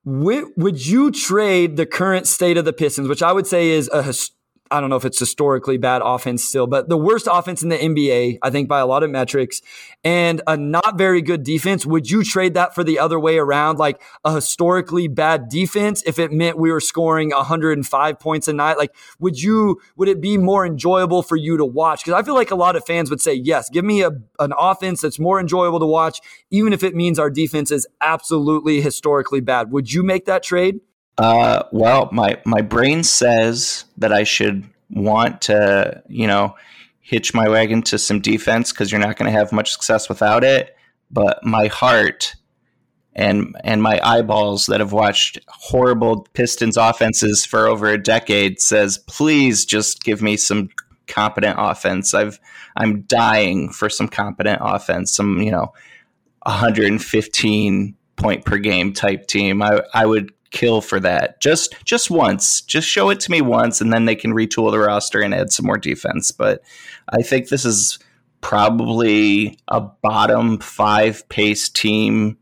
would 0.04 0.86
you 0.86 1.10
trade 1.10 1.76
the 1.76 1.86
current 1.86 2.26
state 2.26 2.56
of 2.56 2.64
the 2.64 2.72
Pistons, 2.72 3.08
which 3.08 3.22
I 3.22 3.32
would 3.32 3.46
say 3.46 3.68
is 3.68 3.88
a 3.88 4.12
I 4.70 4.80
don't 4.80 4.90
know 4.90 4.96
if 4.96 5.04
it's 5.04 5.18
historically 5.18 5.78
bad 5.78 6.02
offense 6.04 6.44
still, 6.44 6.66
but 6.66 6.88
the 6.88 6.96
worst 6.96 7.28
offense 7.30 7.62
in 7.62 7.68
the 7.68 7.76
NBA, 7.76 8.38
I 8.42 8.50
think 8.50 8.68
by 8.68 8.80
a 8.80 8.87
lot 8.87 9.02
of 9.02 9.10
metrics, 9.10 9.62
and 10.04 10.40
a 10.46 10.56
not 10.56 10.98
very 10.98 11.22
good 11.22 11.42
defense. 11.42 11.87
Would 11.87 12.10
you 12.10 12.25
trade 12.25 12.54
that 12.54 12.75
for 12.75 12.84
the 12.84 12.98
other 12.98 13.18
way 13.18 13.38
around, 13.38 13.78
like 13.78 14.00
a 14.25 14.34
historically 14.34 15.08
bad 15.08 15.48
defense, 15.48 16.02
if 16.06 16.18
it 16.18 16.32
meant 16.32 16.58
we 16.58 16.70
were 16.70 16.80
scoring 16.80 17.30
105 17.30 18.20
points 18.20 18.48
a 18.48 18.52
night? 18.52 18.78
Like, 18.78 18.94
would 19.18 19.40
you? 19.40 19.80
Would 19.96 20.08
it 20.08 20.20
be 20.20 20.37
more 20.38 20.66
enjoyable 20.66 21.22
for 21.22 21.37
you 21.37 21.56
to 21.56 21.64
watch? 21.64 22.04
Because 22.04 22.18
I 22.18 22.22
feel 22.22 22.34
like 22.34 22.50
a 22.50 22.56
lot 22.56 22.76
of 22.76 22.84
fans 22.84 23.10
would 23.10 23.20
say, 23.20 23.34
yes, 23.34 23.68
give 23.68 23.84
me 23.84 24.02
a, 24.02 24.10
an 24.38 24.52
offense 24.58 25.00
that's 25.00 25.18
more 25.18 25.40
enjoyable 25.40 25.80
to 25.80 25.87
watch, 25.87 26.20
even 26.50 26.72
if 26.72 26.82
it 26.82 26.94
means 26.94 27.18
our 27.18 27.30
defense 27.30 27.70
is 27.70 27.87
absolutely 28.00 28.80
historically 28.80 29.40
bad. 29.40 29.70
Would 29.72 29.92
you 29.92 30.02
make 30.02 30.26
that 30.26 30.42
trade? 30.42 30.80
Uh, 31.18 31.64
well, 31.72 32.08
my 32.12 32.40
my 32.44 32.62
brain 32.62 33.02
says 33.02 33.84
that 33.98 34.12
I 34.12 34.22
should 34.22 34.64
want 34.88 35.42
to, 35.42 36.02
you 36.08 36.26
know, 36.26 36.54
hitch 37.00 37.34
my 37.34 37.48
wagon 37.48 37.82
to 37.82 37.98
some 37.98 38.20
defense 38.20 38.72
because 38.72 38.92
you're 38.92 39.00
not 39.00 39.16
going 39.16 39.30
to 39.30 39.37
have 39.37 39.52
much 39.52 39.72
success 39.72 40.08
without 40.08 40.44
it. 40.44 40.76
But 41.10 41.44
my 41.44 41.66
heart 41.66 42.37
and 43.14 43.56
and 43.64 43.82
my 43.82 43.98
eyeballs 44.02 44.66
that 44.66 44.78
have 44.78 44.92
watched 44.92 45.40
horrible 45.48 46.26
Pistons 46.34 46.76
offenses 46.76 47.44
for 47.44 47.66
over 47.66 47.88
a 47.88 48.02
decade 48.02 48.60
says, 48.60 48.98
please 48.98 49.64
just 49.64 50.04
give 50.04 50.22
me 50.22 50.37
some 50.37 50.68
competent 51.09 51.57
offense. 51.59 52.14
I've 52.14 52.38
I'm 52.76 53.02
dying 53.02 53.72
for 53.72 53.90
some 53.90 54.07
competent 54.07 54.61
offense. 54.62 55.12
Some 55.12 55.42
you 55.42 55.50
know, 55.50 55.72
115 56.42 57.96
point 58.14 58.44
per 58.44 58.59
game 58.59 58.92
type 58.92 59.26
team. 59.26 59.62
I 59.62 59.83
I 59.92 60.07
would 60.07 60.33
kill 60.50 60.80
for 60.80 61.00
that. 61.00 61.40
Just 61.40 61.74
just 61.84 62.11
once. 62.11 62.61
Just 62.61 62.88
show 62.88 63.11
it 63.11 63.20
to 63.20 63.30
me 63.30 63.40
once 63.40 63.80
and 63.80 63.92
then 63.92 64.04
they 64.04 64.16
can 64.16 64.32
retool 64.32 64.70
the 64.70 64.78
roster 64.78 65.20
and 65.20 65.34
add 65.34 65.52
some 65.52 65.66
more 65.66 65.78
defense. 65.78 66.30
But 66.30 66.62
I 67.08 67.22
think 67.22 67.48
this 67.48 67.64
is 67.64 67.98
probably 68.40 69.58
a 69.68 69.80
bottom 69.80 70.58
5 70.58 71.28
pace 71.28 71.68
team 71.68 72.38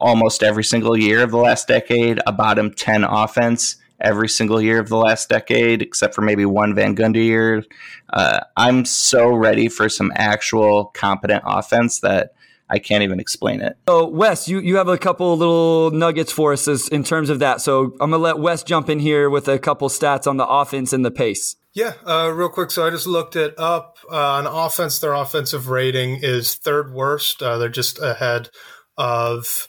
almost 0.00 0.42
every 0.42 0.64
single 0.64 0.96
year 0.96 1.22
of 1.22 1.30
the 1.30 1.36
last 1.36 1.68
decade, 1.68 2.20
a 2.26 2.32
bottom 2.32 2.72
10 2.72 3.04
offense 3.04 3.76
every 4.00 4.28
single 4.28 4.62
year 4.62 4.78
of 4.78 4.88
the 4.88 4.96
last 4.96 5.28
decade, 5.28 5.82
except 5.82 6.14
for 6.14 6.22
maybe 6.22 6.46
one 6.46 6.74
Van 6.74 6.96
Gundy 6.96 7.24
year. 7.24 7.64
Uh, 8.10 8.40
I'm 8.56 8.84
so 8.84 9.28
ready 9.28 9.68
for 9.68 9.88
some 9.88 10.10
actual 10.14 10.86
competent 10.86 11.42
offense 11.46 12.00
that 12.00 12.32
I 12.70 12.78
can't 12.78 13.02
even 13.02 13.18
explain 13.18 13.60
it. 13.60 13.76
So, 13.88 14.06
Wes, 14.06 14.48
you, 14.48 14.60
you 14.60 14.76
have 14.76 14.88
a 14.88 14.96
couple 14.96 15.36
little 15.36 15.90
nuggets 15.90 16.30
for 16.30 16.52
us 16.52 16.68
as, 16.68 16.88
in 16.88 17.02
terms 17.02 17.28
of 17.28 17.40
that. 17.40 17.60
So, 17.60 17.96
I'm 18.00 18.10
going 18.10 18.12
to 18.12 18.18
let 18.18 18.38
Wes 18.38 18.62
jump 18.62 18.88
in 18.88 19.00
here 19.00 19.28
with 19.28 19.48
a 19.48 19.58
couple 19.58 19.88
stats 19.88 20.26
on 20.26 20.36
the 20.36 20.46
offense 20.46 20.92
and 20.92 21.04
the 21.04 21.10
pace. 21.10 21.56
Yeah, 21.72 21.94
uh, 22.06 22.32
real 22.34 22.48
quick. 22.48 22.70
So, 22.70 22.86
I 22.86 22.90
just 22.90 23.06
looked 23.06 23.34
it 23.34 23.54
up. 23.58 23.98
Uh, 24.10 24.16
on 24.16 24.46
offense, 24.46 25.00
their 25.00 25.14
offensive 25.14 25.68
rating 25.68 26.20
is 26.22 26.54
third 26.54 26.92
worst. 26.92 27.42
Uh, 27.42 27.58
they're 27.58 27.68
just 27.68 28.00
ahead 28.00 28.50
of 28.96 29.68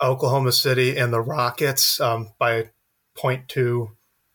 Oklahoma 0.00 0.52
City 0.52 0.96
and 0.96 1.12
the 1.12 1.20
Rockets 1.20 2.00
um, 2.00 2.32
by 2.38 2.70
0.2 3.16 3.88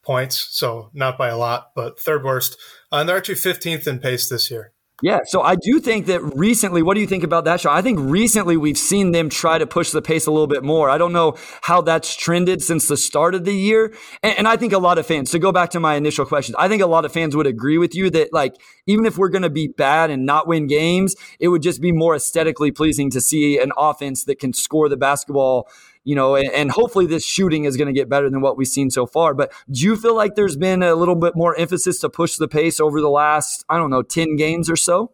points. 0.03 0.47
So, 0.51 0.89
not 0.93 1.17
by 1.17 1.29
a 1.29 1.37
lot, 1.37 1.71
but 1.73 1.99
third 1.99 2.25
worst. 2.25 2.57
Uh, 2.91 2.97
and 2.97 3.09
they're 3.09 3.17
actually 3.17 3.35
15th 3.35 3.87
in 3.87 3.99
pace 3.99 4.27
this 4.27 4.51
year. 4.51 4.72
Yeah, 5.01 5.19
so 5.25 5.41
I 5.41 5.56
do 5.56 5.79
think 5.79 6.06
that 6.06 6.21
recently, 6.21 6.84
what 6.84 6.93
do 6.93 7.01
you 7.01 7.08
think 7.08 7.23
about 7.23 7.45
that 7.45 7.60
show? 7.60 7.71
I 7.71 7.82
think 7.82 7.99
recently 7.99 8.56
we've 8.56 8.77
seen 8.77 9.12
them 9.12 9.27
try 9.27 9.58
to 9.58 9.65
push 9.65 9.91
the 9.91 10.01
pace 10.01 10.27
a 10.27 10.32
little 10.32 10.47
bit 10.47 10.63
more. 10.63 10.89
I 10.89 10.97
don't 10.97 11.12
know 11.12 11.36
how 11.63 11.82
that's 11.82 12.15
trended 12.15 12.62
since 12.62 12.88
the 12.88 12.95
start 12.95 13.34
of 13.34 13.43
the 13.43 13.53
year. 13.53 13.93
And, 14.21 14.38
and 14.39 14.47
I 14.47 14.56
think 14.56 14.71
a 14.71 14.77
lot 14.77 14.99
of 14.99 15.08
fans, 15.08 15.32
to 15.32 15.39
go 15.39 15.51
back 15.51 15.71
to 15.71 15.79
my 15.79 15.95
initial 15.95 16.25
questions, 16.25 16.56
I 16.60 16.67
think 16.67 16.82
a 16.82 16.88
lot 16.88 17.06
of 17.06 17.12
fans 17.12 17.36
would 17.36 17.47
agree 17.47 17.77
with 17.77 17.95
you 17.95 18.12
that, 18.12 18.32
like, 18.32 18.56
even 18.86 19.06
if 19.06 19.17
we're 19.17 19.29
going 19.29 19.41
to 19.41 19.49
be 19.49 19.67
bad 19.67 20.10
and 20.10 20.25
not 20.25 20.47
win 20.47 20.67
games, 20.67 21.15
it 21.39 21.47
would 21.47 21.63
just 21.63 21.82
be 21.82 21.91
more 21.91 22.15
aesthetically 22.15 22.71
pleasing 22.71 23.10
to 23.10 23.19
see 23.19 23.60
an 23.60 23.71
offense 23.75 24.23
that 24.25 24.39
can 24.39 24.53
score 24.53 24.89
the 24.89 24.97
basketball 24.97 25.67
you 26.03 26.15
know, 26.15 26.35
and, 26.35 26.49
and 26.51 26.71
hopefully 26.71 27.05
this 27.05 27.25
shooting 27.25 27.63
is 27.65 27.77
going 27.77 27.87
to 27.87 27.93
get 27.93 28.09
better 28.09 28.29
than 28.29 28.41
what 28.41 28.57
we've 28.57 28.67
seen 28.67 28.89
so 28.89 29.05
far. 29.05 29.33
But 29.33 29.51
do 29.69 29.81
you 29.81 29.95
feel 29.95 30.15
like 30.15 30.35
there's 30.35 30.57
been 30.57 30.83
a 30.83 30.95
little 30.95 31.15
bit 31.15 31.35
more 31.35 31.57
emphasis 31.57 31.99
to 31.99 32.09
push 32.09 32.37
the 32.37 32.47
pace 32.47 32.79
over 32.79 33.01
the 33.01 33.09
last, 33.09 33.63
I 33.69 33.77
don't 33.77 33.89
know, 33.89 34.01
10 34.03 34.35
games 34.35 34.69
or 34.69 34.75
so? 34.75 35.11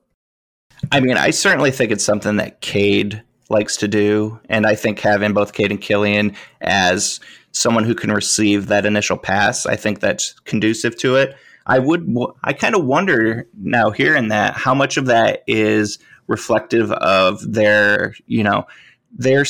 I 0.91 0.99
mean, 0.99 1.17
I 1.17 1.29
certainly 1.31 1.71
think 1.71 1.91
it's 1.91 2.03
something 2.03 2.37
that 2.37 2.61
Cade 2.61 3.23
likes 3.49 3.77
to 3.77 3.87
do. 3.87 4.39
And 4.49 4.65
I 4.65 4.75
think 4.75 4.99
having 4.99 5.33
both 5.33 5.53
Cade 5.53 5.71
and 5.71 5.81
Killian 5.81 6.35
as 6.61 7.19
someone 7.51 7.83
who 7.83 7.95
can 7.95 8.11
receive 8.11 8.67
that 8.67 8.85
initial 8.85 9.17
pass, 9.17 9.65
I 9.65 9.75
think 9.75 9.99
that's 9.99 10.39
conducive 10.41 10.95
to 10.97 11.15
it. 11.15 11.35
I 11.65 11.79
would, 11.79 12.15
I 12.43 12.53
kind 12.53 12.75
of 12.75 12.85
wonder 12.85 13.47
now 13.59 13.91
hearing 13.91 14.29
that 14.29 14.55
how 14.55 14.73
much 14.73 14.97
of 14.97 15.05
that 15.07 15.43
is 15.45 15.99
reflective 16.27 16.91
of 16.91 17.53
their, 17.53 18.15
you 18.25 18.43
know, 18.43 18.65
their 19.11 19.45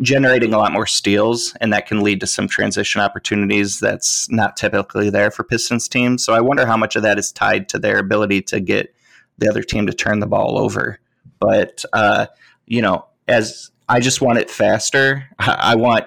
generating 0.00 0.54
a 0.54 0.58
lot 0.58 0.72
more 0.72 0.86
steals, 0.86 1.54
and 1.60 1.72
that 1.72 1.86
can 1.86 2.02
lead 2.02 2.20
to 2.20 2.26
some 2.26 2.48
transition 2.48 3.00
opportunities 3.00 3.80
that's 3.80 4.30
not 4.30 4.56
typically 4.56 5.10
there 5.10 5.30
for 5.30 5.44
Pistons 5.44 5.88
teams. 5.88 6.24
So 6.24 6.32
I 6.32 6.40
wonder 6.40 6.66
how 6.66 6.76
much 6.76 6.96
of 6.96 7.02
that 7.02 7.18
is 7.18 7.32
tied 7.32 7.68
to 7.70 7.78
their 7.78 7.98
ability 7.98 8.42
to 8.42 8.60
get 8.60 8.94
the 9.38 9.48
other 9.48 9.62
team 9.62 9.86
to 9.86 9.92
turn 9.92 10.20
the 10.20 10.26
ball 10.26 10.58
over. 10.58 10.98
But 11.38 11.84
uh, 11.92 12.26
you 12.66 12.82
know, 12.82 13.06
as 13.28 13.70
I 13.88 14.00
just 14.00 14.20
want 14.20 14.38
it 14.38 14.50
faster, 14.50 15.26
I 15.38 15.74
want 15.76 16.06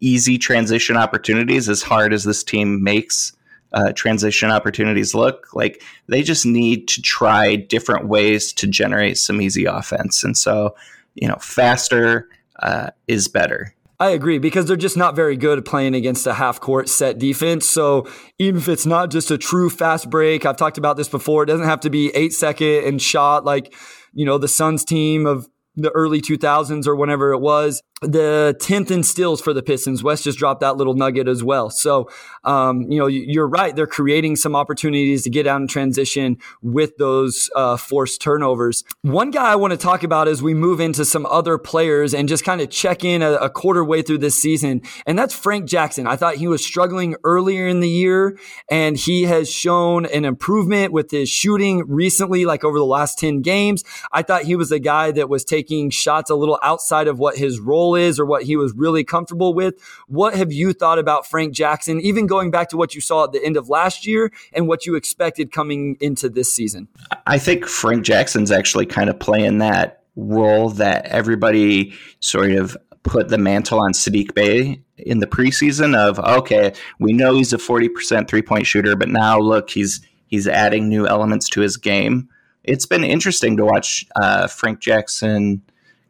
easy 0.00 0.38
transition 0.38 0.96
opportunities. 0.96 1.68
As 1.68 1.82
hard 1.82 2.12
as 2.12 2.24
this 2.24 2.42
team 2.42 2.82
makes 2.82 3.32
uh, 3.72 3.92
transition 3.92 4.50
opportunities 4.50 5.14
look, 5.14 5.48
like 5.54 5.82
they 6.06 6.22
just 6.22 6.44
need 6.44 6.88
to 6.88 7.00
try 7.00 7.56
different 7.56 8.06
ways 8.06 8.52
to 8.54 8.66
generate 8.66 9.16
some 9.16 9.40
easy 9.40 9.64
offense. 9.64 10.24
And 10.24 10.36
so 10.36 10.74
you 11.14 11.28
know, 11.28 11.36
faster 11.40 12.28
uh, 12.62 12.90
is 13.08 13.28
better. 13.28 13.74
I 14.00 14.10
agree 14.10 14.38
because 14.38 14.66
they're 14.66 14.76
just 14.76 14.96
not 14.96 15.14
very 15.14 15.36
good 15.36 15.64
playing 15.64 15.94
against 15.94 16.26
a 16.26 16.34
half 16.34 16.60
court 16.60 16.88
set 16.88 17.18
defense. 17.18 17.68
So 17.68 18.08
even 18.38 18.60
if 18.60 18.68
it's 18.68 18.84
not 18.84 19.10
just 19.12 19.30
a 19.30 19.38
true 19.38 19.70
fast 19.70 20.10
break, 20.10 20.44
I've 20.44 20.56
talked 20.56 20.76
about 20.76 20.96
this 20.96 21.08
before, 21.08 21.44
it 21.44 21.46
doesn't 21.46 21.66
have 21.66 21.80
to 21.80 21.90
be 21.90 22.10
eight 22.16 22.32
second 22.32 22.84
and 22.84 23.00
shot 23.00 23.44
like, 23.44 23.72
you 24.12 24.26
know, 24.26 24.38
the 24.38 24.48
Suns 24.48 24.84
team 24.84 25.24
of 25.24 25.48
the 25.76 25.90
early 25.90 26.20
2000s 26.20 26.86
or 26.86 26.96
whenever 26.96 27.32
it 27.32 27.38
was 27.38 27.80
the 28.02 28.56
10th 28.60 28.90
in 28.90 29.02
steals 29.02 29.40
for 29.40 29.52
the 29.52 29.62
Pistons. 29.62 30.02
Wes 30.02 30.22
just 30.22 30.38
dropped 30.38 30.60
that 30.60 30.76
little 30.76 30.94
nugget 30.94 31.28
as 31.28 31.44
well. 31.44 31.70
So, 31.70 32.10
um, 32.44 32.82
you 32.90 32.98
know, 32.98 33.06
you're 33.06 33.48
right. 33.48 33.74
They're 33.74 33.86
creating 33.86 34.36
some 34.36 34.56
opportunities 34.56 35.22
to 35.22 35.30
get 35.30 35.46
out 35.46 35.60
and 35.60 35.70
transition 35.70 36.38
with 36.62 36.96
those 36.96 37.48
uh, 37.54 37.76
forced 37.76 38.20
turnovers. 38.20 38.84
One 39.02 39.30
guy 39.30 39.52
I 39.52 39.56
want 39.56 39.72
to 39.72 39.76
talk 39.76 40.02
about 40.02 40.26
as 40.28 40.42
we 40.42 40.52
move 40.52 40.80
into 40.80 41.04
some 41.04 41.26
other 41.26 41.58
players 41.58 42.12
and 42.12 42.28
just 42.28 42.44
kind 42.44 42.60
of 42.60 42.70
check 42.70 43.04
in 43.04 43.22
a, 43.22 43.32
a 43.34 43.50
quarter 43.50 43.84
way 43.84 44.02
through 44.02 44.18
this 44.18 44.40
season, 44.40 44.82
and 45.06 45.18
that's 45.18 45.34
Frank 45.34 45.66
Jackson. 45.66 46.06
I 46.06 46.16
thought 46.16 46.36
he 46.36 46.48
was 46.48 46.64
struggling 46.64 47.14
earlier 47.24 47.68
in 47.68 47.80
the 47.80 47.88
year, 47.88 48.38
and 48.70 48.96
he 48.96 49.24
has 49.24 49.50
shown 49.50 50.06
an 50.06 50.24
improvement 50.24 50.92
with 50.92 51.10
his 51.10 51.28
shooting 51.28 51.84
recently, 51.86 52.44
like 52.44 52.64
over 52.64 52.78
the 52.78 52.84
last 52.84 53.18
10 53.18 53.42
games. 53.42 53.84
I 54.10 54.22
thought 54.22 54.42
he 54.42 54.56
was 54.56 54.72
a 54.72 54.78
guy 54.78 55.12
that 55.12 55.28
was 55.28 55.44
taking 55.44 55.90
shots 55.90 56.30
a 56.30 56.34
little 56.34 56.58
outside 56.62 57.06
of 57.06 57.18
what 57.18 57.36
his 57.36 57.60
role 57.60 57.91
is 57.94 58.18
or 58.18 58.26
what 58.26 58.44
he 58.44 58.56
was 58.56 58.72
really 58.74 59.04
comfortable 59.04 59.54
with. 59.54 59.74
What 60.08 60.34
have 60.34 60.52
you 60.52 60.72
thought 60.72 60.98
about 60.98 61.26
Frank 61.26 61.54
Jackson, 61.54 62.00
even 62.00 62.26
going 62.26 62.50
back 62.50 62.68
to 62.70 62.76
what 62.76 62.94
you 62.94 63.00
saw 63.00 63.24
at 63.24 63.32
the 63.32 63.44
end 63.44 63.56
of 63.56 63.68
last 63.68 64.06
year 64.06 64.32
and 64.52 64.68
what 64.68 64.86
you 64.86 64.94
expected 64.94 65.52
coming 65.52 65.96
into 66.00 66.28
this 66.28 66.52
season? 66.52 66.88
I 67.26 67.38
think 67.38 67.66
Frank 67.66 68.04
Jackson's 68.04 68.50
actually 68.50 68.86
kind 68.86 69.10
of 69.10 69.18
playing 69.18 69.58
that 69.58 70.02
role 70.16 70.70
that 70.70 71.06
everybody 71.06 71.94
sort 72.20 72.52
of 72.52 72.76
put 73.02 73.28
the 73.28 73.38
mantle 73.38 73.80
on 73.80 73.92
Saddiq 73.92 74.34
Bey 74.34 74.82
in 74.96 75.18
the 75.18 75.26
preseason 75.26 75.96
of 75.96 76.18
okay, 76.18 76.72
we 76.98 77.12
know 77.12 77.34
he's 77.34 77.52
a 77.52 77.58
40% 77.58 78.28
three-point 78.28 78.66
shooter, 78.66 78.96
but 78.96 79.08
now 79.08 79.38
look, 79.38 79.70
he's 79.70 80.00
he's 80.26 80.46
adding 80.46 80.88
new 80.88 81.06
elements 81.06 81.48
to 81.50 81.60
his 81.60 81.76
game. 81.76 82.28
It's 82.64 82.86
been 82.86 83.04
interesting 83.04 83.56
to 83.56 83.64
watch 83.64 84.06
uh, 84.16 84.46
Frank 84.46 84.80
Jackson 84.80 85.62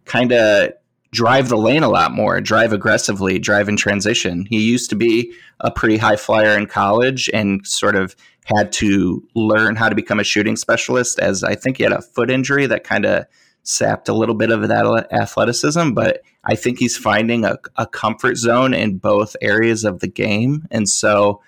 kind 0.04 0.32
of 0.32 0.72
drive 1.12 1.50
the 1.50 1.56
lane 1.56 1.82
a 1.82 1.88
lot 1.88 2.12
more, 2.12 2.40
drive 2.40 2.72
aggressively, 2.72 3.38
drive 3.38 3.68
in 3.68 3.76
transition. 3.76 4.46
He 4.46 4.60
used 4.62 4.90
to 4.90 4.96
be 4.96 5.32
a 5.60 5.70
pretty 5.70 5.98
high 5.98 6.16
flyer 6.16 6.56
in 6.58 6.66
college 6.66 7.30
and 7.32 7.64
sort 7.66 7.96
of 7.96 8.16
had 8.44 8.72
to 8.72 9.22
learn 9.34 9.76
how 9.76 9.88
to 9.88 9.94
become 9.94 10.18
a 10.18 10.24
shooting 10.24 10.56
specialist 10.56 11.18
as 11.18 11.44
I 11.44 11.54
think 11.54 11.76
he 11.76 11.84
had 11.84 11.92
a 11.92 12.02
foot 12.02 12.30
injury 12.30 12.66
that 12.66 12.82
kind 12.82 13.04
of 13.04 13.26
sapped 13.62 14.08
a 14.08 14.14
little 14.14 14.34
bit 14.34 14.50
of 14.50 14.66
that 14.68 15.12
athleticism, 15.12 15.92
but 15.92 16.22
I 16.44 16.56
think 16.56 16.78
he's 16.78 16.96
finding 16.96 17.44
a, 17.44 17.58
a 17.76 17.86
comfort 17.86 18.36
zone 18.36 18.74
in 18.74 18.98
both 18.98 19.36
areas 19.40 19.84
of 19.84 20.00
the 20.00 20.08
game. 20.08 20.66
And 20.70 20.88
so, 20.88 21.40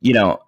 you 0.00 0.12
know, 0.12 0.40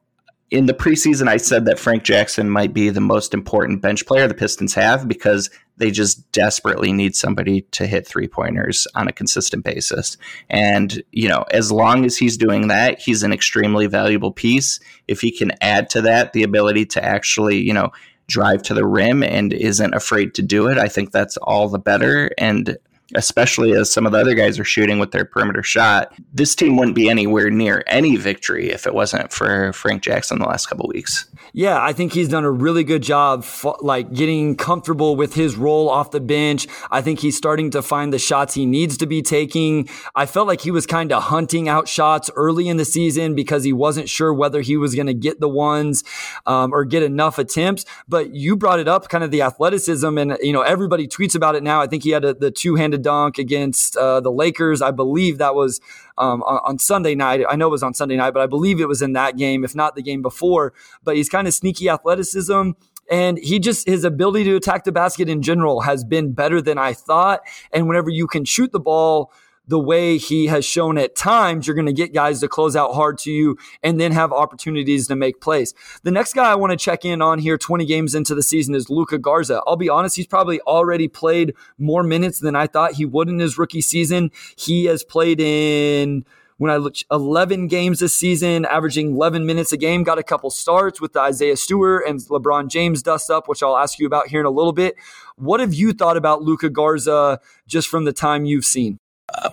in 0.53 0.67
the 0.67 0.75
preseason, 0.75 1.29
I 1.29 1.39
said 1.39 1.65
that 1.65 1.79
Frank 1.79 2.03
Jackson 2.03 2.51
might 2.51 2.75
be 2.75 2.91
the 2.91 3.01
most 3.01 3.33
important 3.33 3.81
bench 3.81 4.05
player 4.05 4.29
the 4.29 4.35
Pistons 4.35 4.75
have 4.75 5.09
because 5.09 5.49
they 5.79 5.91
just 5.91 6.31
desperately 6.31 6.93
need 6.93 7.17
somebody 7.17 7.63
to 7.73 7.87
hit 7.87 8.07
three 8.07 8.29
pointers 8.29 8.87
on 8.95 9.09
a 9.09 9.13
consistent 9.13 9.65
basis. 9.65 10.19
And, 10.51 11.03
you 11.11 11.27
know, 11.27 11.47
as 11.51 11.73
long 11.73 12.05
as 12.05 12.19
he's 12.19 12.37
doing 12.37 12.69
that, 12.69 13.01
he's 13.01 13.23
an 13.23 13.33
extremely 13.33 13.87
valuable 13.87 14.31
piece. 14.31 14.79
If 15.09 15.23
he 15.23 15.31
can 15.31 15.53
add 15.63 15.89
to 15.91 16.03
that 16.03 16.35
the 16.35 16.43
ability 16.43 16.85
to 16.87 17.03
actually, 17.03 17.57
you 17.57 17.73
know, 17.73 17.91
drive 18.29 18.63
to 18.65 18.75
the 18.75 18.87
rim 18.87 19.23
and 19.23 19.55
isn't 19.55 19.95
afraid 19.95 20.35
to 20.35 20.43
do 20.43 20.69
it, 20.69 20.77
I 20.77 20.89
think 20.89 21.13
that's 21.13 21.39
all 21.39 21.71
the 21.71 21.79
better. 21.79 22.31
And 22.37 22.77
especially 23.15 23.73
as 23.73 23.93
some 23.93 24.07
of 24.07 24.13
the 24.13 24.19
other 24.19 24.35
guys 24.35 24.59
are 24.59 24.65
shooting 24.65 24.99
with 24.99 25.11
their 25.11 25.25
perimeter 25.25 25.63
shot. 25.63 26.13
This 26.33 26.55
team 26.55 26.77
wouldn't 26.77 26.97
be 26.97 27.09
anywhere 27.09 27.51
near 27.51 27.85
any 27.87 28.17
victory 28.17 28.71
if 28.71 28.87
it 28.87 28.95
wasn't 28.95 29.33
for 29.33 29.73
Frank 29.73 30.03
Jackson 30.03 30.39
the 30.39 30.47
last 30.47 30.67
couple 30.67 30.89
weeks. 30.89 31.27
Yeah, 31.53 31.83
I 31.83 31.93
think 31.93 32.13
he's 32.13 32.29
done 32.29 32.45
a 32.45 32.51
really 32.51 32.85
good 32.85 33.03
job, 33.03 33.45
like 33.81 34.13
getting 34.13 34.57
comfortable 34.57 35.17
with 35.17 35.35
his 35.35 35.57
role 35.57 35.89
off 35.89 36.11
the 36.11 36.21
bench. 36.21 36.67
I 36.91 37.03
think 37.03 37.19
he's 37.19 37.37
starting 37.37 37.71
to 37.73 37.83
find 37.83 38.13
the 38.13 38.19
shots 38.19 38.55
he 38.55 38.65
needs 38.65 38.97
to 38.99 39.07
be 39.07 39.21
taking. 39.21 39.89
I 40.15 40.27
felt 40.27 40.47
like 40.47 40.63
he 40.63 40.71
was 40.71 40.87
kind 40.87 41.13
of 41.13 41.25
hunting 41.25 41.69
out 41.69 41.89
shots 41.89 42.31
early 42.37 42.69
in 42.69 42.79
the 42.79 42.85
season 42.85 43.35
because 43.35 43.65
he 43.65 43.73
wasn't 43.73 44.09
sure 44.09 44.33
whether 44.33 44.63
he 44.63 44.77
was 44.77 44.95
going 44.95 45.09
to 45.09 45.15
get 45.15 45.41
the 45.41 45.49
ones 45.49 46.05
um, 46.47 46.73
or 46.73 46.85
get 46.85 47.03
enough 47.03 47.39
attempts. 47.39 47.85
But 48.09 48.35
you 48.35 48.57
brought 48.57 48.81
it 48.81 48.89
up, 48.89 49.09
kind 49.09 49.23
of 49.23 49.31
the 49.31 49.43
athleticism, 49.43 50.17
and 50.19 50.39
you 50.41 50.53
know 50.53 50.63
everybody 50.63 51.07
tweets 51.07 51.35
about 51.35 51.55
it 51.55 51.63
now. 51.63 51.83
I 51.83 51.87
think 51.87 52.03
he 52.03 52.11
had 52.11 52.25
a, 52.25 52.35
the 52.35 52.51
two 52.51 52.77
handed 52.77 53.03
dunk 53.03 53.39
against 53.39 53.97
uh, 53.97 54.21
the 54.21 54.33
Lakers. 54.33 54.81
I 54.81 54.91
believe 54.91 55.39
that 55.39 55.55
was 55.55 55.81
um, 56.19 56.43
on, 56.43 56.61
on, 56.65 56.79
Sunday 56.79 57.15
night. 57.15 57.45
I 57.49 57.57
know 57.57 57.69
it 57.69 57.71
was 57.71 57.83
on 57.83 57.95
Sunday 57.95 58.17
night, 58.17 58.33
but 58.33 58.43
I 58.43 58.47
believe 58.47 58.81
it 58.81 58.89
was 58.89 59.03
in 59.03 59.13
that 59.15 59.37
game, 59.37 59.65
if 59.65 59.75
not 59.75 59.95
the 59.95 60.03
game 60.03 60.23
before. 60.23 60.73
But 61.05 61.17
he's 61.17 61.29
kind 61.29 61.47
of 61.47 61.55
sneaky 61.55 61.89
athleticism. 61.89 62.71
And 63.11 63.39
he 63.39 63.59
just, 63.59 63.87
his 63.87 64.05
ability 64.05 64.45
to 64.45 64.57
attack 64.57 64.85
the 64.85 64.93
basket 64.93 65.29
in 65.29 65.43
general 65.43 65.81
has 65.83 66.05
been 66.05 66.33
better 66.33 66.63
than 66.63 66.79
I 66.79 66.93
thought. 66.93 67.43
And 67.73 67.89
whenever 67.89 68.11
you 68.11 68.27
can 68.27 68.45
shoot 68.45 68.73
the 68.73 68.81
ball, 68.81 69.33
the 69.67 69.79
way 69.79 70.19
he 70.19 70.47
has 70.47 70.65
shown 70.65 70.99
at 70.99 71.15
times, 71.15 71.67
you're 71.67 71.77
going 71.77 71.87
to 71.87 71.93
get 71.93 72.13
guys 72.13 72.41
to 72.41 72.49
close 72.49 72.75
out 72.75 72.95
hard 72.95 73.19
to 73.19 73.31
you 73.31 73.57
and 73.83 74.01
then 74.01 74.13
have 74.13 74.33
opportunities 74.33 75.07
to 75.09 75.17
make 75.17 75.41
plays. 75.41 75.75
The 76.03 76.11
next 76.11 76.35
guy 76.35 76.51
I 76.51 76.57
want 76.57 76.73
to 76.73 76.77
check 76.77 77.05
in 77.05 77.23
on 77.23 77.39
here 77.39 77.57
20 77.57 77.85
games 77.87 78.15
into 78.15 78.35
the 78.35 78.43
season 78.43 78.75
is 78.75 78.91
Luka 78.91 79.19
Garza. 79.19 79.63
I'll 79.67 79.77
be 79.77 79.89
honest, 79.89 80.17
he's 80.17 80.27
probably 80.27 80.61
already 80.63 81.09
played 81.09 81.55
more 81.79 82.03
minutes 82.03 82.41
than 82.41 82.57
I 82.57 82.67
thought 82.67 82.95
he 82.95 83.05
would 83.05 83.29
in 83.29 83.39
his 83.39 83.57
rookie 83.57 83.81
season. 83.81 84.31
He 84.57 84.87
has 84.87 85.05
played 85.05 85.41
in 85.41 86.25
when 86.63 86.71
I 86.71 86.77
look 86.77 86.95
11 87.11 87.67
games 87.67 87.99
this 87.99 88.15
season, 88.15 88.65
averaging 88.67 89.15
11 89.15 89.47
minutes 89.47 89.73
a 89.73 89.77
game, 89.77 90.05
got 90.05 90.19
a 90.19 90.23
couple 90.23 90.49
starts 90.49 91.01
with 91.01 91.13
the 91.13 91.21
Isaiah 91.21 91.57
Stewart 91.57 92.05
and 92.07 92.21
LeBron 92.21 92.69
James 92.69 93.03
dust 93.03 93.31
up, 93.31 93.49
which 93.49 93.65
I'll 93.65 93.77
ask 93.77 93.99
you 93.99 94.07
about 94.07 94.29
here 94.29 94.39
in 94.39 94.47
a 94.47 94.51
little 94.51 94.73
bit. 94.73 94.95
What 95.35 95.59
have 95.59 95.75
you 95.75 95.93
thought 95.93 96.17
about 96.17 96.43
Luka 96.43 96.71
Garza 96.71 97.41
just 97.67 97.89
from 97.89 98.05
the 98.05 98.13
time 98.13 98.45
you've 98.45 98.65
seen? 98.65 99.01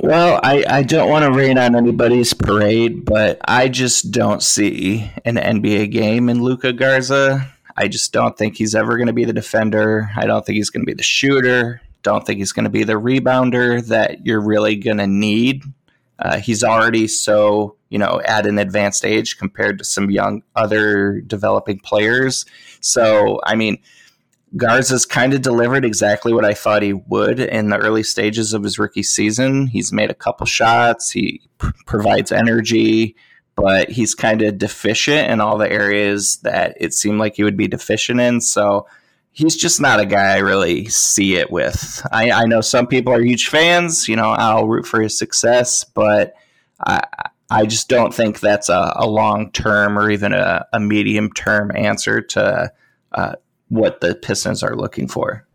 Well, 0.01 0.39
I, 0.43 0.63
I 0.67 0.83
don't 0.83 1.09
want 1.09 1.25
to 1.25 1.31
rain 1.31 1.57
on 1.57 1.75
anybody's 1.75 2.33
parade, 2.33 3.05
but 3.05 3.39
I 3.47 3.69
just 3.69 4.11
don't 4.11 4.43
see 4.43 5.11
an 5.25 5.35
NBA 5.35 5.91
game 5.91 6.29
in 6.29 6.43
Luka 6.43 6.73
Garza. 6.73 7.49
I 7.75 7.87
just 7.87 8.11
don't 8.11 8.37
think 8.37 8.57
he's 8.57 8.75
ever 8.75 8.97
going 8.97 9.07
to 9.07 9.13
be 9.13 9.25
the 9.25 9.33
defender. 9.33 10.09
I 10.15 10.25
don't 10.25 10.45
think 10.45 10.57
he's 10.57 10.69
going 10.69 10.81
to 10.81 10.89
be 10.89 10.93
the 10.93 11.03
shooter. 11.03 11.81
Don't 12.03 12.25
think 12.25 12.39
he's 12.39 12.51
going 12.51 12.65
to 12.65 12.69
be 12.69 12.83
the 12.83 12.93
rebounder 12.93 13.85
that 13.87 14.25
you're 14.25 14.41
really 14.41 14.75
going 14.75 14.97
to 14.97 15.07
need. 15.07 15.63
Uh, 16.19 16.39
he's 16.39 16.63
already 16.63 17.07
so 17.07 17.77
you 17.89 17.97
know 17.97 18.21
at 18.25 18.45
an 18.45 18.59
advanced 18.59 19.05
age 19.05 19.37
compared 19.37 19.77
to 19.77 19.85
some 19.85 20.11
young 20.11 20.43
other 20.55 21.21
developing 21.21 21.79
players. 21.79 22.45
So 22.81 23.39
I 23.45 23.55
mean 23.55 23.77
Garza's 24.57 25.05
kind 25.05 25.33
of 25.33 25.41
delivered 25.41 25.85
exactly 25.85 26.33
what 26.33 26.45
I 26.45 26.53
thought 26.53 26.81
he 26.81 26.93
would 26.93 27.39
in 27.39 27.69
the 27.69 27.77
early 27.77 28.03
stages 28.03 28.53
of 28.53 28.63
his 28.63 28.79
rookie 28.79 29.03
season. 29.03 29.67
He's 29.67 29.93
made 29.93 30.09
a 30.09 30.15
couple 30.15 30.45
shots, 30.45 31.11
he 31.11 31.41
provides 31.85 32.31
energy, 32.31 33.15
but 33.55 33.89
he's 33.89 34.15
kind 34.15 34.41
of 34.41 34.57
deficient 34.57 35.29
in 35.29 35.39
all 35.39 35.57
the 35.57 35.71
areas 35.71 36.37
that 36.37 36.75
it 36.79 36.93
seemed 36.93 37.19
like 37.19 37.35
he 37.35 37.43
would 37.43 37.57
be 37.57 37.67
deficient 37.67 38.19
in. 38.19 38.41
So 38.41 38.87
he's 39.31 39.55
just 39.55 39.79
not 39.79 39.99
a 39.99 40.05
guy 40.05 40.35
I 40.35 40.39
really 40.39 40.87
see 40.87 41.35
it 41.35 41.51
with. 41.51 42.05
I, 42.11 42.31
I 42.31 42.45
know 42.45 42.61
some 42.61 42.87
people 42.87 43.13
are 43.13 43.21
huge 43.21 43.49
fans, 43.49 44.07
you 44.07 44.15
know, 44.15 44.31
I'll 44.31 44.67
root 44.67 44.87
for 44.87 45.01
his 45.01 45.17
success, 45.17 45.83
but 45.83 46.33
I, 46.85 47.03
I 47.51 47.65
just 47.65 47.87
don't 47.87 48.13
think 48.13 48.39
that's 48.39 48.69
a, 48.69 48.93
a 48.95 49.07
long 49.07 49.51
term 49.51 49.97
or 49.97 50.09
even 50.09 50.33
a, 50.33 50.65
a 50.73 50.79
medium 50.79 51.31
term 51.33 51.71
answer 51.75 52.21
to. 52.21 52.71
Uh, 53.11 53.35
what 53.69 54.01
the 54.01 54.15
Pistons 54.15 54.61
are 54.61 54.75
looking 54.75 55.07
for. 55.07 55.45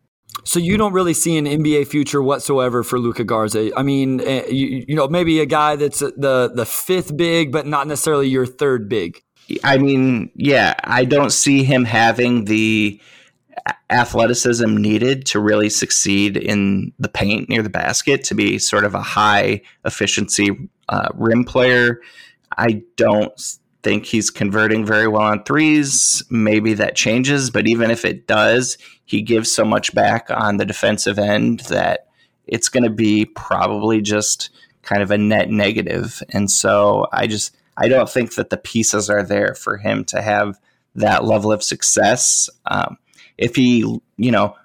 So 0.44 0.58
you 0.58 0.76
don't 0.76 0.92
really 0.92 1.14
see 1.14 1.36
an 1.36 1.46
NBA 1.46 1.86
future 1.86 2.22
whatsoever 2.22 2.82
for 2.82 2.98
Luka 2.98 3.24
Garza. 3.24 3.70
I 3.76 3.82
mean, 3.82 4.20
eh, 4.20 4.46
you, 4.48 4.84
you 4.88 4.94
know, 4.94 5.06
maybe 5.08 5.40
a 5.40 5.46
guy 5.46 5.76
that's 5.76 6.00
the 6.00 6.50
the 6.52 6.66
fifth 6.66 7.16
big, 7.16 7.52
but 7.52 7.66
not 7.66 7.86
necessarily 7.86 8.28
your 8.28 8.46
third 8.46 8.88
big. 8.88 9.22
I 9.62 9.78
mean, 9.78 10.30
yeah, 10.34 10.74
I 10.84 11.04
don't 11.04 11.30
see 11.30 11.64
him 11.64 11.84
having 11.84 12.46
the 12.46 13.00
athleticism 13.90 14.76
needed 14.76 15.26
to 15.26 15.40
really 15.40 15.70
succeed 15.70 16.36
in 16.36 16.92
the 16.98 17.08
paint 17.08 17.48
near 17.48 17.62
the 17.62 17.70
basket 17.70 18.24
to 18.24 18.34
be 18.34 18.58
sort 18.58 18.84
of 18.84 18.94
a 18.94 19.02
high 19.02 19.62
efficiency 19.84 20.68
uh, 20.88 21.08
rim 21.14 21.44
player. 21.44 22.00
I 22.56 22.82
don't 22.96 23.32
think 23.84 24.06
he's 24.06 24.30
converting 24.30 24.84
very 24.84 25.06
well 25.06 25.22
on 25.22 25.44
threes. 25.44 26.24
Maybe 26.30 26.74
that 26.74 26.96
changes, 26.96 27.50
but 27.50 27.68
even 27.68 27.90
if 27.90 28.04
it 28.04 28.26
does, 28.26 28.78
he 29.04 29.22
gives 29.22 29.52
so 29.52 29.64
much 29.64 29.94
back 29.94 30.30
on 30.30 30.56
the 30.56 30.64
defensive 30.64 31.18
end 31.18 31.60
that 31.68 32.08
it's 32.46 32.68
going 32.68 32.84
to 32.84 32.90
be 32.90 33.26
probably 33.26 34.00
just 34.00 34.50
kind 34.82 35.02
of 35.02 35.10
a 35.10 35.18
net 35.18 35.50
negative. 35.50 36.22
And 36.30 36.50
so 36.50 37.06
I 37.12 37.26
just 37.26 37.56
I 37.76 37.88
don't 37.88 38.08
think 38.08 38.34
that 38.34 38.50
the 38.50 38.56
pieces 38.56 39.10
are 39.10 39.22
there 39.22 39.54
for 39.54 39.76
him 39.76 40.04
to 40.06 40.22
have 40.22 40.58
that 40.94 41.24
level 41.24 41.52
of 41.52 41.62
success. 41.62 42.48
Um, 42.66 42.98
if 43.36 43.56
he, 43.56 43.78
you 44.16 44.30
know, 44.30 44.56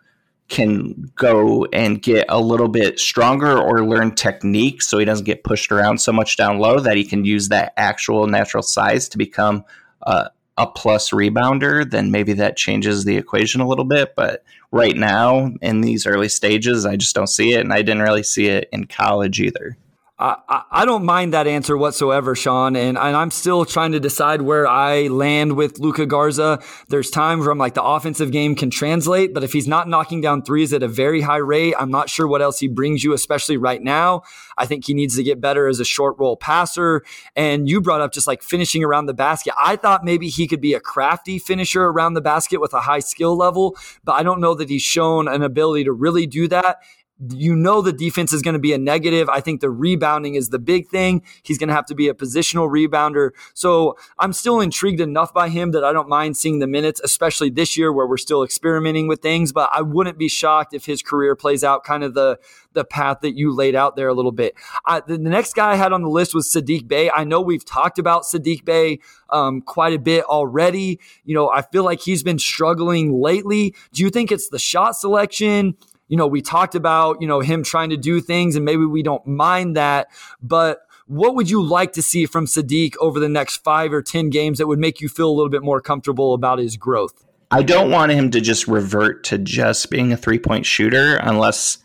can 0.49 1.11
go 1.15 1.65
and 1.71 2.01
get 2.01 2.25
a 2.27 2.41
little 2.41 2.67
bit 2.67 2.99
stronger 2.99 3.57
or 3.57 3.85
learn 3.85 4.13
technique 4.15 4.81
so 4.81 4.97
he 4.97 5.05
doesn't 5.05 5.25
get 5.25 5.43
pushed 5.43 5.71
around 5.71 5.99
so 6.01 6.11
much 6.11 6.37
down 6.37 6.57
low 6.57 6.79
that 6.79 6.97
he 6.97 7.05
can 7.05 7.23
use 7.23 7.49
that 7.49 7.71
actual 7.77 8.27
natural 8.27 8.63
size 8.63 9.07
to 9.07 9.17
become 9.17 9.63
a, 10.01 10.31
a 10.57 10.67
plus 10.67 11.11
rebounder, 11.11 11.89
then 11.89 12.11
maybe 12.11 12.33
that 12.33 12.57
changes 12.57 13.05
the 13.05 13.15
equation 13.15 13.61
a 13.61 13.67
little 13.67 13.85
bit. 13.85 14.15
But 14.15 14.43
right 14.71 14.95
now, 14.95 15.51
in 15.61 15.81
these 15.81 16.07
early 16.07 16.29
stages, 16.29 16.85
I 16.85 16.95
just 16.95 17.15
don't 17.15 17.27
see 17.27 17.53
it. 17.53 17.61
And 17.61 17.71
I 17.71 17.81
didn't 17.81 18.01
really 18.01 18.23
see 18.23 18.47
it 18.47 18.69
in 18.71 18.85
college 18.85 19.39
either. 19.39 19.77
I, 20.21 20.63
I 20.69 20.85
don't 20.85 21.05
mind 21.05 21.33
that 21.33 21.47
answer 21.47 21.77
whatsoever, 21.77 22.35
Sean. 22.35 22.75
And, 22.75 22.97
and 22.97 23.15
I'm 23.15 23.31
still 23.31 23.63
trying 23.63 23.93
to 23.93 24.01
decide 24.01 24.41
where 24.41 24.67
I 24.67 25.07
land 25.07 25.55
with 25.55 25.79
Luka 25.79 26.05
Garza. 26.05 26.61
There's 26.89 27.09
times 27.09 27.45
where 27.45 27.51
I'm 27.51 27.57
like, 27.57 27.73
the 27.73 27.83
offensive 27.83 28.29
game 28.31 28.53
can 28.53 28.69
translate, 28.69 29.33
but 29.33 29.45
if 29.45 29.53
he's 29.53 29.67
not 29.67 29.87
knocking 29.87 30.19
down 30.19 30.41
threes 30.41 30.73
at 30.73 30.83
a 30.83 30.89
very 30.89 31.21
high 31.21 31.37
rate, 31.37 31.73
I'm 31.79 31.89
not 31.89 32.09
sure 32.09 32.27
what 32.27 32.41
else 32.41 32.59
he 32.59 32.67
brings 32.67 33.01
you, 33.01 33.13
especially 33.13 33.55
right 33.55 33.81
now. 33.81 34.23
I 34.57 34.65
think 34.65 34.85
he 34.85 34.93
needs 34.93 35.15
to 35.15 35.23
get 35.23 35.39
better 35.39 35.69
as 35.69 35.79
a 35.79 35.85
short 35.85 36.17
roll 36.19 36.35
passer. 36.35 37.03
And 37.37 37.69
you 37.69 37.79
brought 37.79 38.01
up 38.01 38.11
just 38.11 38.27
like 38.27 38.43
finishing 38.43 38.83
around 38.83 39.05
the 39.05 39.13
basket. 39.13 39.53
I 39.57 39.77
thought 39.77 40.03
maybe 40.03 40.27
he 40.27 40.47
could 40.47 40.59
be 40.59 40.73
a 40.73 40.81
crafty 40.81 41.39
finisher 41.39 41.85
around 41.85 42.15
the 42.15 42.21
basket 42.21 42.59
with 42.59 42.73
a 42.73 42.81
high 42.81 42.99
skill 42.99 43.37
level, 43.37 43.77
but 44.03 44.13
I 44.13 44.23
don't 44.23 44.41
know 44.41 44.53
that 44.55 44.67
he's 44.67 44.81
shown 44.81 45.29
an 45.29 45.43
ability 45.43 45.85
to 45.85 45.93
really 45.93 46.27
do 46.27 46.49
that 46.49 46.79
you 47.27 47.55
know 47.55 47.81
the 47.81 47.91
defense 47.91 48.31
is 48.31 48.41
going 48.41 48.53
to 48.53 48.59
be 48.59 48.71
a 48.71 48.77
negative. 48.77 49.27
I 49.29 49.41
think 49.41 49.59
the 49.59 49.69
rebounding 49.69 50.35
is 50.35 50.49
the 50.49 50.59
big 50.59 50.87
thing. 50.87 51.23
He's 51.43 51.57
going 51.57 51.67
to 51.67 51.73
have 51.73 51.85
to 51.87 51.95
be 51.95 52.07
a 52.07 52.13
positional 52.13 52.69
rebounder. 52.69 53.31
So 53.53 53.97
I'm 54.17 54.31
still 54.31 54.61
intrigued 54.61 55.01
enough 55.01 55.33
by 55.33 55.49
him 55.49 55.71
that 55.71 55.83
I 55.83 55.91
don't 55.91 56.07
mind 56.07 56.37
seeing 56.37 56.59
the 56.59 56.67
minutes, 56.67 57.01
especially 57.03 57.49
this 57.49 57.77
year 57.77 57.91
where 57.91 58.07
we're 58.07 58.17
still 58.17 58.43
experimenting 58.43 59.07
with 59.07 59.21
things. 59.21 59.51
But 59.51 59.69
I 59.73 59.81
wouldn't 59.81 60.17
be 60.17 60.29
shocked 60.29 60.73
if 60.73 60.85
his 60.85 61.01
career 61.01 61.35
plays 61.35 61.63
out 61.63 61.83
kind 61.83 62.03
of 62.03 62.13
the 62.13 62.39
the 62.73 62.85
path 62.85 63.21
that 63.21 63.35
you 63.35 63.53
laid 63.53 63.75
out 63.75 63.95
there 63.95 64.07
a 64.07 64.13
little 64.13 64.31
bit. 64.31 64.53
I, 64.85 64.99
the, 64.99 65.17
the, 65.17 65.29
next 65.29 65.55
guy 65.55 65.71
I 65.71 65.75
had 65.75 65.91
on 65.91 66.03
the 66.03 66.09
list 66.09 66.35
was 66.35 66.47
Saddiq 66.47 66.87
Bey. 66.87 67.09
I 67.09 67.23
know 67.23 67.41
we've 67.41 67.65
talked 67.65 67.97
about 67.97 68.23
Saddiq 68.23 68.63
Bey 68.63 68.99
um, 69.31 69.61
quite 69.61 69.93
a 69.93 69.99
bit 69.99 70.23
already. 70.25 70.99
You 71.25 71.33
know, 71.33 71.49
I 71.49 71.63
feel 71.63 71.83
like 71.83 71.99
he's 71.99 72.21
been 72.21 72.37
struggling 72.37 73.19
lately. 73.19 73.73
Do 73.91 74.03
you 74.03 74.11
think 74.11 74.31
it's 74.31 74.49
the 74.49 74.59
shot 74.59 74.95
selection? 74.95 75.75
You 76.09 76.17
know, 76.17 76.27
we 76.27 76.41
talked 76.41 76.75
about, 76.75 77.21
you 77.21 77.27
know, 77.27 77.39
him 77.39 77.63
trying 77.63 77.91
to 77.91 77.97
do 77.97 78.19
things 78.19 78.55
and 78.57 78.65
maybe 78.65 78.83
we 78.83 79.01
don't 79.01 79.25
mind 79.25 79.77
that, 79.77 80.09
but 80.41 80.81
what 81.05 81.35
would 81.35 81.49
you 81.49 81.63
like 81.63 81.93
to 81.93 82.03
see 82.03 82.25
from 82.25 82.45
Saddiq 82.45 82.95
over 82.99 83.19
the 83.19 83.29
next 83.29 83.63
five 83.63 83.93
or 83.93 84.01
10 84.03 84.29
games 84.29 84.59
that 84.59 84.67
would 84.67 84.77
make 84.77 85.01
you 85.01 85.09
feel 85.09 85.29
a 85.29 85.33
little 85.33 85.49
bit 85.49 85.63
more 85.63 85.81
comfortable 85.81 86.33
about 86.33 86.59
his 86.59 86.77
growth? 86.77 87.25
I 87.51 87.63
don't 87.63 87.89
want 87.89 88.11
him 88.11 88.29
to 88.31 88.41
just 88.41 88.67
revert 88.67 89.23
to 89.25 89.39
just 89.39 89.89
being 89.89 90.11
a 90.11 90.17
three 90.17 90.37
point 90.37 90.67
shooter 90.67 91.15
unless 91.17 91.79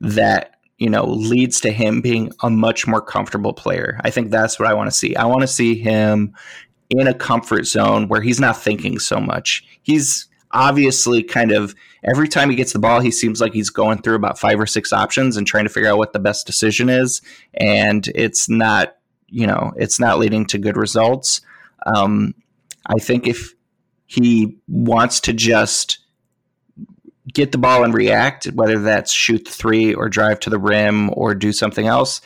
that, 0.00 0.60
you 0.78 0.88
know, 0.88 1.06
leads 1.06 1.60
to 1.62 1.72
him 1.72 2.00
being 2.00 2.30
a 2.42 2.50
much 2.50 2.86
more 2.86 3.00
comfortable 3.00 3.52
player. 3.52 4.00
I 4.04 4.10
think 4.10 4.30
that's 4.30 4.60
what 4.60 4.68
I 4.68 4.74
want 4.74 4.88
to 4.90 4.96
see. 4.96 5.16
I 5.16 5.24
want 5.24 5.40
to 5.40 5.48
see 5.48 5.74
him 5.76 6.34
in 6.88 7.08
a 7.08 7.14
comfort 7.14 7.66
zone 7.66 8.06
where 8.06 8.20
he's 8.20 8.38
not 8.38 8.56
thinking 8.56 9.00
so 9.00 9.18
much. 9.18 9.64
He's 9.82 10.28
obviously 10.52 11.24
kind 11.24 11.50
of 11.50 11.74
every 12.04 12.28
time 12.28 12.50
he 12.50 12.56
gets 12.56 12.72
the 12.72 12.78
ball, 12.78 13.00
he 13.00 13.10
seems 13.10 13.40
like 13.40 13.52
he's 13.52 13.70
going 13.70 14.02
through 14.02 14.16
about 14.16 14.38
five 14.38 14.60
or 14.60 14.66
six 14.66 14.92
options 14.92 15.36
and 15.36 15.46
trying 15.46 15.64
to 15.64 15.70
figure 15.70 15.90
out 15.90 15.98
what 15.98 16.12
the 16.12 16.18
best 16.18 16.46
decision 16.46 16.88
is. 16.88 17.22
And 17.54 18.06
it's 18.14 18.48
not, 18.48 18.96
you 19.28 19.46
know, 19.46 19.72
it's 19.76 20.00
not 20.00 20.18
leading 20.18 20.46
to 20.46 20.58
good 20.58 20.76
results. 20.76 21.40
Um, 21.86 22.34
I 22.86 22.98
think 22.98 23.26
if 23.26 23.54
he 24.06 24.58
wants 24.66 25.20
to 25.20 25.32
just 25.32 25.98
get 27.32 27.52
the 27.52 27.58
ball 27.58 27.84
and 27.84 27.92
react, 27.92 28.46
whether 28.46 28.78
that's 28.78 29.12
shoot 29.12 29.44
the 29.44 29.50
three 29.50 29.92
or 29.92 30.08
drive 30.08 30.40
to 30.40 30.50
the 30.50 30.58
rim 30.58 31.10
or 31.12 31.34
do 31.34 31.52
something 31.52 31.86
else, 31.86 32.20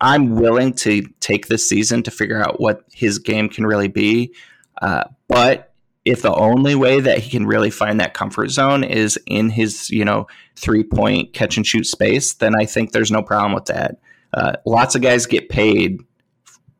I'm 0.00 0.36
willing 0.36 0.74
to 0.74 1.02
take 1.20 1.48
this 1.48 1.68
season 1.68 2.02
to 2.04 2.10
figure 2.10 2.42
out 2.42 2.60
what 2.60 2.84
his 2.92 3.18
game 3.18 3.48
can 3.48 3.66
really 3.66 3.88
be. 3.88 4.34
Uh, 4.80 5.04
but 5.28 5.73
if 6.04 6.20
the 6.20 6.34
only 6.34 6.74
way 6.74 7.00
that 7.00 7.18
he 7.18 7.30
can 7.30 7.46
really 7.46 7.70
find 7.70 7.98
that 8.00 8.14
comfort 8.14 8.50
zone 8.50 8.84
is 8.84 9.18
in 9.26 9.50
his, 9.50 9.88
you 9.90 10.04
know, 10.04 10.26
three 10.56 10.84
point 10.84 11.32
catch 11.32 11.56
and 11.56 11.66
shoot 11.66 11.86
space, 11.86 12.34
then 12.34 12.54
I 12.54 12.66
think 12.66 12.92
there's 12.92 13.10
no 13.10 13.22
problem 13.22 13.54
with 13.54 13.66
that. 13.66 13.98
Uh, 14.32 14.52
lots 14.66 14.94
of 14.94 15.02
guys 15.02 15.26
get 15.26 15.48
paid 15.48 16.00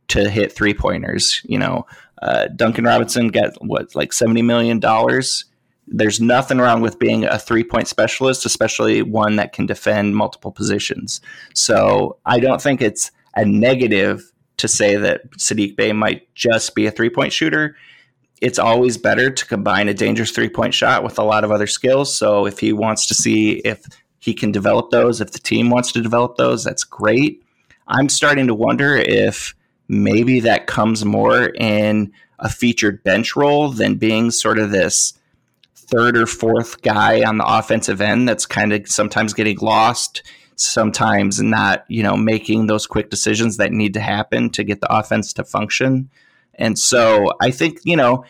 to 0.08 0.28
hit 0.28 0.52
three 0.52 0.74
pointers. 0.74 1.40
You 1.44 1.58
know, 1.58 1.87
uh, 2.20 2.48
Duncan 2.48 2.84
Robinson 2.84 3.28
got 3.28 3.52
what, 3.64 3.94
like 3.94 4.10
$70 4.10 4.44
million. 4.44 4.80
There's 5.87 6.20
nothing 6.20 6.58
wrong 6.58 6.80
with 6.80 6.98
being 6.98 7.24
a 7.24 7.38
three 7.38 7.64
point 7.64 7.88
specialist, 7.88 8.44
especially 8.44 9.02
one 9.02 9.37
that 9.37 9.52
can 9.52 9.66
defend 9.66 10.16
multiple 10.16 10.52
positions. 10.52 11.20
So 11.54 12.18
I 12.26 12.40
don't 12.40 12.60
think 12.60 12.82
it's 12.82 13.10
a 13.34 13.44
negative 13.44 14.32
to 14.58 14.68
say 14.68 14.96
that 14.96 15.30
Saddiq 15.32 15.76
Bey 15.76 15.92
might 15.92 16.32
just 16.34 16.74
be 16.74 16.87
a 16.87 16.90
three 16.90 17.10
point 17.10 17.32
shooter 17.32 17.76
it's 18.44 18.59
always 18.59 18.98
better 18.98 19.30
to 19.30 19.46
combine 19.46 19.88
a 19.88 19.94
dangerous 19.94 20.30
three 20.30 20.50
point 20.50 20.74
shot 20.74 21.02
with 21.02 21.18
a 21.18 21.22
lot 21.24 21.44
of 21.44 21.50
other 21.50 21.66
skills. 21.66 22.14
So 22.14 22.46
if 22.46 22.59
he 22.59 22.74
wants 22.74 23.07
to 23.07 23.14
see 23.14 23.52
if 23.64 23.87
he 24.18 24.35
can 24.35 24.52
develop 24.52 24.90
those, 24.90 25.22
if 25.22 25.33
the 25.33 25.38
team 25.38 25.70
wants 25.70 25.92
to 25.92 26.02
develop 26.02 26.37
those, 26.37 26.62
that's 26.62 26.85
great. 26.85 27.42
I'm 27.88 28.11
starting 28.11 28.46
to 28.48 28.54
wonder 28.54 28.96
if 28.96 29.54
maybe 29.88 30.40
that 30.40 30.66
comes 30.66 31.07
more 31.07 31.46
in 31.54 32.12
a 32.38 32.50
featured 32.50 33.02
bench 33.02 33.35
role 33.35 33.70
than 33.70 33.94
being 33.94 34.30
sort 34.30 34.59
of 34.59 34.70
this 34.70 35.14
third 35.74 36.18
or 36.18 36.26
fourth 36.26 36.83
guy 36.83 37.22
on 37.22 37.38
the 37.38 37.46
offensive 37.46 38.02
end 38.02 38.28
that's 38.28 38.44
kind 38.44 38.74
of 38.74 38.87
sometimes 38.88 39.33
getting 39.33 39.57
lost, 39.61 40.22
sometimes 40.57 41.40
not, 41.40 41.87
you 41.88 42.02
know, 42.02 42.14
making 42.14 42.66
those 42.66 42.87
quick 42.87 43.09
decisions 43.09 43.57
that 43.57 43.72
need 43.72 43.94
to 43.94 44.00
happen 44.00 44.50
to 44.50 44.64
get 44.64 44.83
the 44.83 44.94
offense 44.94 45.33
to 45.33 45.44
function. 45.44 46.11
And 46.58 46.78
so 46.78 47.32
I 47.40 47.50
think, 47.50 47.80
you 47.84 47.96
know, 47.96 48.24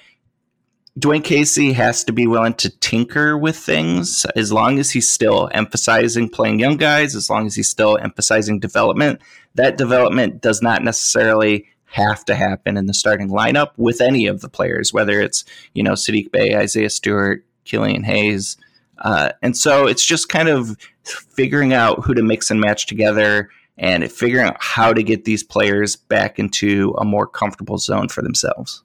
Dwayne 0.98 1.24
Casey 1.24 1.72
has 1.72 2.04
to 2.04 2.12
be 2.12 2.26
willing 2.28 2.54
to 2.54 2.70
tinker 2.78 3.36
with 3.36 3.56
things 3.56 4.24
as 4.36 4.52
long 4.52 4.78
as 4.78 4.92
he's 4.92 5.10
still 5.10 5.50
emphasizing 5.52 6.28
playing 6.28 6.60
young 6.60 6.76
guys, 6.76 7.16
as 7.16 7.28
long 7.28 7.46
as 7.46 7.56
he's 7.56 7.68
still 7.68 7.98
emphasizing 7.98 8.60
development. 8.60 9.20
That 9.56 9.76
development 9.76 10.40
does 10.40 10.62
not 10.62 10.84
necessarily 10.84 11.66
have 11.86 12.24
to 12.26 12.34
happen 12.34 12.76
in 12.76 12.86
the 12.86 12.94
starting 12.94 13.28
lineup 13.28 13.70
with 13.76 14.00
any 14.00 14.26
of 14.26 14.40
the 14.40 14.48
players, 14.48 14.92
whether 14.92 15.20
it's, 15.20 15.44
you 15.74 15.82
know, 15.82 15.92
Saddiq 15.92 16.30
Bey, 16.30 16.56
Isaiah 16.56 16.90
Stewart, 16.90 17.44
Killian 17.64 18.04
Hayes. 18.04 18.56
Uh, 18.98 19.32
and 19.42 19.56
so 19.56 19.86
it's 19.86 20.04
just 20.04 20.28
kind 20.28 20.48
of 20.48 20.76
figuring 21.04 21.72
out 21.72 22.04
who 22.04 22.14
to 22.14 22.22
mix 22.22 22.50
and 22.50 22.60
match 22.60 22.86
together 22.86 23.50
and 23.76 24.10
figuring 24.10 24.46
out 24.46 24.56
how 24.60 24.92
to 24.92 25.02
get 25.02 25.24
these 25.24 25.42
players 25.42 25.96
back 25.96 26.38
into 26.38 26.94
a 26.98 27.04
more 27.04 27.26
comfortable 27.26 27.78
zone 27.78 28.08
for 28.08 28.22
themselves. 28.22 28.82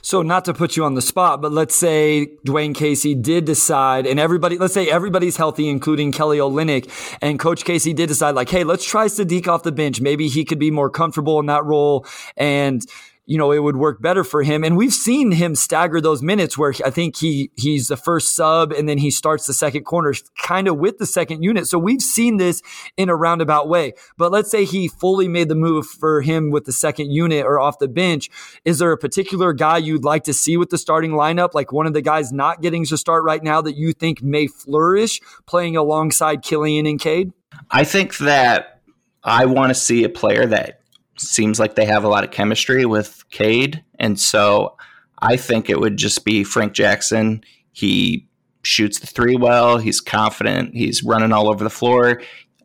So, 0.00 0.22
not 0.22 0.46
to 0.46 0.54
put 0.54 0.76
you 0.76 0.84
on 0.84 0.94
the 0.94 1.02
spot, 1.02 1.42
but 1.42 1.52
let's 1.52 1.74
say 1.74 2.32
Dwayne 2.46 2.74
Casey 2.74 3.14
did 3.14 3.44
decide, 3.44 4.06
and 4.06 4.18
everybody, 4.18 4.56
let's 4.56 4.72
say 4.72 4.88
everybody's 4.90 5.36
healthy, 5.36 5.68
including 5.68 6.12
Kelly 6.12 6.38
Olynyk, 6.38 7.18
and 7.20 7.38
Coach 7.38 7.64
Casey 7.64 7.92
did 7.92 8.08
decide, 8.08 8.34
like, 8.34 8.48
hey, 8.48 8.64
let's 8.64 8.86
try 8.86 9.06
Saddiq 9.06 9.46
off 9.48 9.64
the 9.64 9.72
bench. 9.72 10.00
Maybe 10.00 10.28
he 10.28 10.46
could 10.46 10.58
be 10.58 10.70
more 10.70 10.88
comfortable 10.88 11.38
in 11.40 11.46
that 11.46 11.64
role. 11.64 12.06
And 12.38 12.84
you 13.24 13.38
know, 13.38 13.52
it 13.52 13.60
would 13.60 13.76
work 13.76 14.02
better 14.02 14.24
for 14.24 14.42
him. 14.42 14.64
And 14.64 14.76
we've 14.76 14.92
seen 14.92 15.32
him 15.32 15.54
stagger 15.54 16.00
those 16.00 16.22
minutes 16.22 16.58
where 16.58 16.74
I 16.84 16.90
think 16.90 17.16
he 17.16 17.50
he's 17.56 17.88
the 17.88 17.96
first 17.96 18.34
sub 18.34 18.72
and 18.72 18.88
then 18.88 18.98
he 18.98 19.10
starts 19.10 19.46
the 19.46 19.54
second 19.54 19.84
corner 19.84 20.12
kind 20.42 20.66
of 20.66 20.78
with 20.78 20.98
the 20.98 21.06
second 21.06 21.42
unit. 21.42 21.68
So 21.68 21.78
we've 21.78 22.02
seen 22.02 22.38
this 22.38 22.62
in 22.96 23.08
a 23.08 23.16
roundabout 23.16 23.68
way. 23.68 23.92
But 24.18 24.32
let's 24.32 24.50
say 24.50 24.64
he 24.64 24.88
fully 24.88 25.28
made 25.28 25.48
the 25.48 25.54
move 25.54 25.86
for 25.86 26.20
him 26.22 26.50
with 26.50 26.64
the 26.64 26.72
second 26.72 27.12
unit 27.12 27.46
or 27.46 27.60
off 27.60 27.78
the 27.78 27.88
bench. 27.88 28.28
Is 28.64 28.80
there 28.80 28.90
a 28.90 28.98
particular 28.98 29.52
guy 29.52 29.78
you'd 29.78 30.04
like 30.04 30.24
to 30.24 30.34
see 30.34 30.56
with 30.56 30.70
the 30.70 30.78
starting 30.78 31.12
lineup? 31.12 31.54
Like 31.54 31.72
one 31.72 31.86
of 31.86 31.92
the 31.92 32.02
guys 32.02 32.32
not 32.32 32.60
getting 32.60 32.84
to 32.86 32.96
start 32.96 33.22
right 33.22 33.42
now 33.42 33.62
that 33.62 33.76
you 33.76 33.92
think 33.92 34.22
may 34.22 34.48
flourish 34.48 35.20
playing 35.46 35.76
alongside 35.76 36.42
Killian 36.42 36.86
and 36.86 37.00
Cade? 37.00 37.32
I 37.70 37.84
think 37.84 38.18
that 38.18 38.80
I 39.22 39.46
want 39.46 39.70
to 39.70 39.74
see 39.74 40.02
a 40.02 40.08
player 40.08 40.46
that 40.46 40.81
seems 41.22 41.58
like 41.58 41.74
they 41.74 41.86
have 41.86 42.04
a 42.04 42.08
lot 42.08 42.24
of 42.24 42.30
chemistry 42.30 42.84
with 42.84 43.24
Cade. 43.30 43.82
And 43.98 44.18
so 44.18 44.76
I 45.18 45.36
think 45.36 45.70
it 45.70 45.80
would 45.80 45.96
just 45.96 46.24
be 46.24 46.44
Frank 46.44 46.72
Jackson. 46.72 47.44
He 47.72 48.26
shoots 48.62 48.98
the 48.98 49.06
three 49.06 49.36
well, 49.36 49.78
he's 49.78 50.00
confident, 50.00 50.74
he's 50.74 51.02
running 51.02 51.32
all 51.32 51.48
over 51.48 51.64
the 51.64 51.70
floor. 51.70 52.20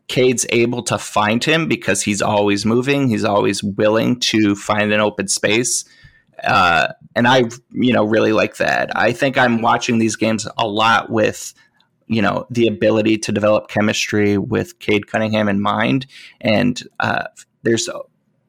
Cade's 0.08 0.46
able 0.50 0.82
to 0.84 0.96
find 0.96 1.44
him 1.44 1.68
because 1.68 2.02
he's 2.02 2.22
always 2.22 2.64
moving, 2.64 3.08
he's 3.08 3.24
always 3.24 3.62
willing 3.62 4.18
to 4.20 4.54
find 4.54 4.92
an 4.92 5.00
open 5.00 5.28
space. 5.28 5.84
Uh, 6.42 6.88
and 7.14 7.26
I, 7.26 7.44
you 7.72 7.92
know, 7.92 8.04
really 8.04 8.32
like 8.32 8.56
that. 8.56 8.96
I 8.96 9.12
think 9.12 9.36
I'm 9.36 9.60
watching 9.60 9.98
these 9.98 10.16
games 10.16 10.46
a 10.56 10.66
lot 10.66 11.10
with, 11.10 11.52
you 12.06 12.22
know, 12.22 12.46
the 12.48 12.68
ability 12.68 13.18
to 13.18 13.32
develop 13.32 13.68
chemistry 13.68 14.38
with 14.38 14.78
Cade 14.78 15.08
Cunningham 15.08 15.48
in 15.48 15.60
mind. 15.60 16.06
And 16.40 16.80
uh, 17.00 17.24
there's 17.64 17.88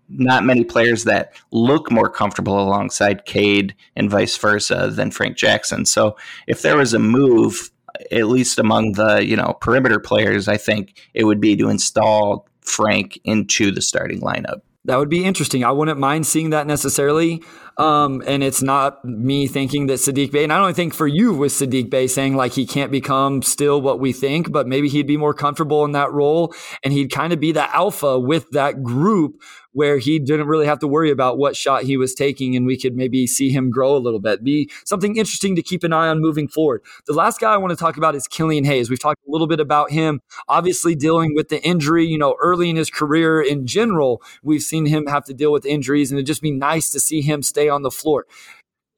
not 0.09 0.43
many 0.43 0.63
players 0.63 1.03
that 1.03 1.33
look 1.51 1.91
more 1.91 2.09
comfortable 2.09 2.59
alongside 2.59 3.25
Cade 3.25 3.75
and 3.95 4.09
vice 4.09 4.35
versa 4.37 4.89
than 4.91 5.11
Frank 5.11 5.37
Jackson. 5.37 5.85
So 5.85 6.17
if 6.47 6.61
there 6.61 6.77
was 6.77 6.93
a 6.93 6.99
move 6.99 7.71
at 8.11 8.27
least 8.27 8.59
among 8.59 8.93
the 8.93 9.25
you 9.25 9.35
know 9.35 9.57
perimeter 9.61 9.99
players, 9.99 10.47
I 10.47 10.57
think 10.57 11.09
it 11.13 11.25
would 11.25 11.41
be 11.41 11.55
to 11.57 11.69
install 11.69 12.47
Frank 12.61 13.19
into 13.23 13.71
the 13.71 13.81
starting 13.81 14.21
lineup. 14.21 14.61
That 14.85 14.97
would 14.97 15.09
be 15.09 15.25
interesting. 15.25 15.63
I 15.63 15.71
wouldn't 15.71 15.99
mind 15.99 16.25
seeing 16.25 16.51
that 16.51 16.65
necessarily. 16.65 17.43
Um, 17.79 18.21
and 18.27 18.43
it's 18.43 18.61
not 18.61 19.03
me 19.05 19.47
thinking 19.47 19.87
that 19.87 19.99
Saddiq 19.99 20.33
Bey, 20.33 20.43
and 20.43 20.51
I 20.51 20.57
don't 20.57 20.75
think 20.75 20.93
for 20.93 21.07
you 21.07 21.33
with 21.33 21.53
Saddiq 21.53 21.89
Bey 21.89 22.07
saying 22.07 22.35
like 22.35 22.51
he 22.51 22.65
can't 22.67 22.91
become 22.91 23.41
still 23.41 23.81
what 23.81 24.01
we 24.01 24.11
think, 24.11 24.51
but 24.51 24.67
maybe 24.67 24.89
he'd 24.89 25.07
be 25.07 25.15
more 25.15 25.33
comfortable 25.33 25.85
in 25.85 25.93
that 25.93 26.11
role 26.11 26.53
and 26.83 26.91
he'd 26.91 27.09
kind 27.09 27.31
of 27.31 27.39
be 27.39 27.53
the 27.53 27.73
alpha 27.73 28.19
with 28.19 28.51
that 28.51 28.83
group 28.83 29.41
where 29.71 29.97
he 29.97 30.19
didn't 30.19 30.47
really 30.47 30.65
have 30.65 30.79
to 30.79 30.87
worry 30.87 31.11
about 31.11 31.37
what 31.37 31.55
shot 31.55 31.83
he 31.83 31.95
was 31.95 32.13
taking 32.13 32.55
and 32.55 32.65
we 32.65 32.77
could 32.77 32.95
maybe 32.95 33.27
see 33.27 33.49
him 33.49 33.69
grow 33.69 33.95
a 33.95 33.99
little 33.99 34.19
bit. 34.19 34.43
Be 34.43 34.69
something 34.83 35.15
interesting 35.15 35.55
to 35.55 35.61
keep 35.61 35.83
an 35.83 35.93
eye 35.93 36.07
on 36.07 36.19
moving 36.19 36.47
forward. 36.47 36.81
The 37.05 37.13
last 37.13 37.39
guy 37.39 37.53
I 37.53 37.57
want 37.57 37.71
to 37.71 37.77
talk 37.77 37.95
about 37.95 38.15
is 38.15 38.27
Killian 38.27 38.63
Hayes. 38.63 38.89
We've 38.89 38.99
talked 38.99 39.21
a 39.27 39.31
little 39.31 39.47
bit 39.47 39.59
about 39.59 39.91
him, 39.91 40.21
obviously 40.47 40.95
dealing 40.95 41.35
with 41.35 41.49
the 41.49 41.61
injury, 41.63 42.05
you 42.05 42.17
know, 42.17 42.35
early 42.41 42.69
in 42.69 42.75
his 42.75 42.89
career 42.89 43.41
in 43.41 43.67
general, 43.67 44.21
we've 44.43 44.63
seen 44.63 44.85
him 44.85 45.05
have 45.07 45.23
to 45.25 45.33
deal 45.33 45.51
with 45.51 45.65
injuries 45.65 46.11
and 46.11 46.17
it'd 46.17 46.27
just 46.27 46.41
be 46.41 46.51
nice 46.51 46.89
to 46.91 46.99
see 46.99 47.21
him 47.21 47.41
stay 47.41 47.68
on 47.69 47.83
the 47.83 47.91
floor 47.91 48.25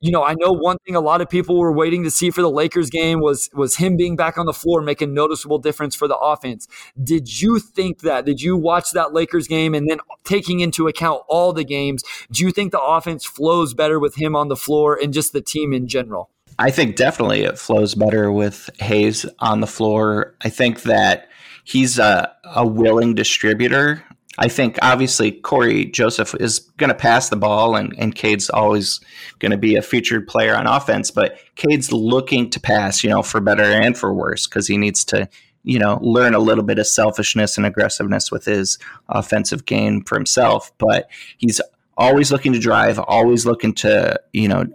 you 0.02 0.12
know, 0.12 0.24
I 0.24 0.34
know 0.34 0.52
one 0.52 0.78
thing 0.84 0.96
a 0.96 1.00
lot 1.00 1.22
of 1.22 1.30
people 1.30 1.60
were 1.60 1.72
waiting 1.72 2.04
to 2.04 2.12
see 2.12 2.32
for 2.32 2.42
the 2.42 2.50
Lakers 2.50 2.90
game 2.90 3.22
was 3.22 3.52
was 3.54 3.78
him 3.78 3.96
being 3.96 4.16
back 4.16 4.38
on 4.38 4.48
the 4.48 4.54
floor, 4.54 4.82
making 4.82 5.14
noticeable 5.14 5.60
difference 5.60 5.96
for 5.96 6.08
the 6.08 6.18
offense. 6.18 6.68
Did 7.02 7.42
you 7.42 7.60
think 7.60 8.00
that? 8.02 8.26
Did 8.26 8.42
you 8.42 8.58
watch 8.58 8.92
that 8.92 9.14
Lakers 9.14 9.48
game 9.48 9.76
and 9.76 9.88
then 9.88 10.00
taking 10.24 10.60
into 10.60 10.88
account 10.88 11.22
all 11.30 11.54
the 11.54 11.64
games, 11.64 12.04
do 12.32 12.44
you 12.44 12.52
think 12.52 12.72
the 12.72 12.82
offense 12.82 13.26
flows 13.26 13.76
better 13.76 14.00
with 14.00 14.16
him 14.16 14.36
on 14.36 14.48
the 14.48 14.56
floor 14.56 14.98
and 15.02 15.14
just 15.14 15.34
the 15.34 15.42
team 15.42 15.72
in 15.72 15.88
general? 15.88 16.32
I 16.58 16.72
think 16.72 16.96
definitely 16.96 17.44
it 17.44 17.60
flows 17.60 17.94
better 17.94 18.32
with 18.32 18.70
Hayes 18.80 19.26
on 19.40 19.62
the 19.62 19.68
floor. 19.68 20.36
I 20.42 20.50
think 20.50 20.82
that 20.84 21.30
he's 21.64 22.00
a, 22.00 22.32
a 22.56 22.66
willing 22.66 23.14
distributor 23.14 24.04
I 24.38 24.48
think 24.48 24.80
obviously 24.82 25.32
Cory 25.32 25.86
Joseph 25.86 26.34
is 26.40 26.60
going 26.78 26.90
to 26.90 26.96
pass 26.96 27.30
the 27.30 27.36
ball, 27.36 27.76
and, 27.76 27.94
and 27.98 28.16
Cade's 28.16 28.50
always 28.50 29.02
going 29.40 29.52
to 29.52 29.58
be 29.58 29.76
a 29.76 29.82
featured 29.82 30.28
player 30.28 30.56
on 30.56 30.68
offense. 30.68 31.12
But 31.12 31.38
Cade's 31.56 31.92
looking 31.92 32.50
to 32.52 32.60
pass, 32.60 33.04
you 33.04 33.10
know, 33.10 33.24
for 33.24 33.42
better 33.42 33.64
and 33.64 33.98
for 33.98 34.14
worse, 34.14 34.48
because 34.48 34.68
he 34.68 34.78
needs 34.78 35.04
to, 35.06 35.28
you 35.64 35.80
know, 35.80 36.00
learn 36.02 36.34
a 36.34 36.40
little 36.40 36.64
bit 36.64 36.80
of 36.80 36.88
selfishness 36.88 37.58
and 37.58 37.66
aggressiveness 37.66 38.32
with 38.32 38.46
his 38.46 38.80
offensive 39.10 39.66
game 39.66 40.02
for 40.06 40.16
himself. 40.16 40.72
But 40.78 41.10
he's 41.38 41.60
always 41.98 42.32
looking 42.32 42.54
to 42.54 42.60
drive, 42.60 43.00
always 43.00 43.46
looking 43.46 43.74
to, 43.76 44.20
you 44.32 44.48
know, 44.48 44.66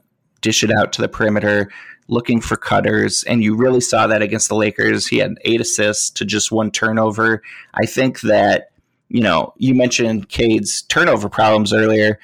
dish 0.43 0.63
it 0.63 0.71
out 0.71 0.93
to 0.93 1.03
the 1.03 1.09
perimeter, 1.09 1.71
looking 2.09 2.43
for 2.43 2.57
cutters. 2.57 3.25
And 3.25 3.43
you 3.43 3.57
really 3.57 3.81
saw 3.81 4.07
that 4.07 4.23
against 4.23 4.51
the 4.51 4.55
Lakers. 4.55 5.07
He 5.07 5.17
had 5.17 5.39
eight 5.47 5.63
assists 5.63 6.11
to 6.11 6.27
just 6.27 6.53
one 6.53 6.71
turnover. 6.71 7.43
I 7.75 7.87
think 7.87 8.21
that 8.21 8.71
you 9.09 9.23
know, 9.23 9.55
you 9.57 9.75
mentioned 9.75 10.29
Cade's 10.29 10.83
turnover 10.83 11.29
problems 11.29 11.73
earlier. 11.73 12.19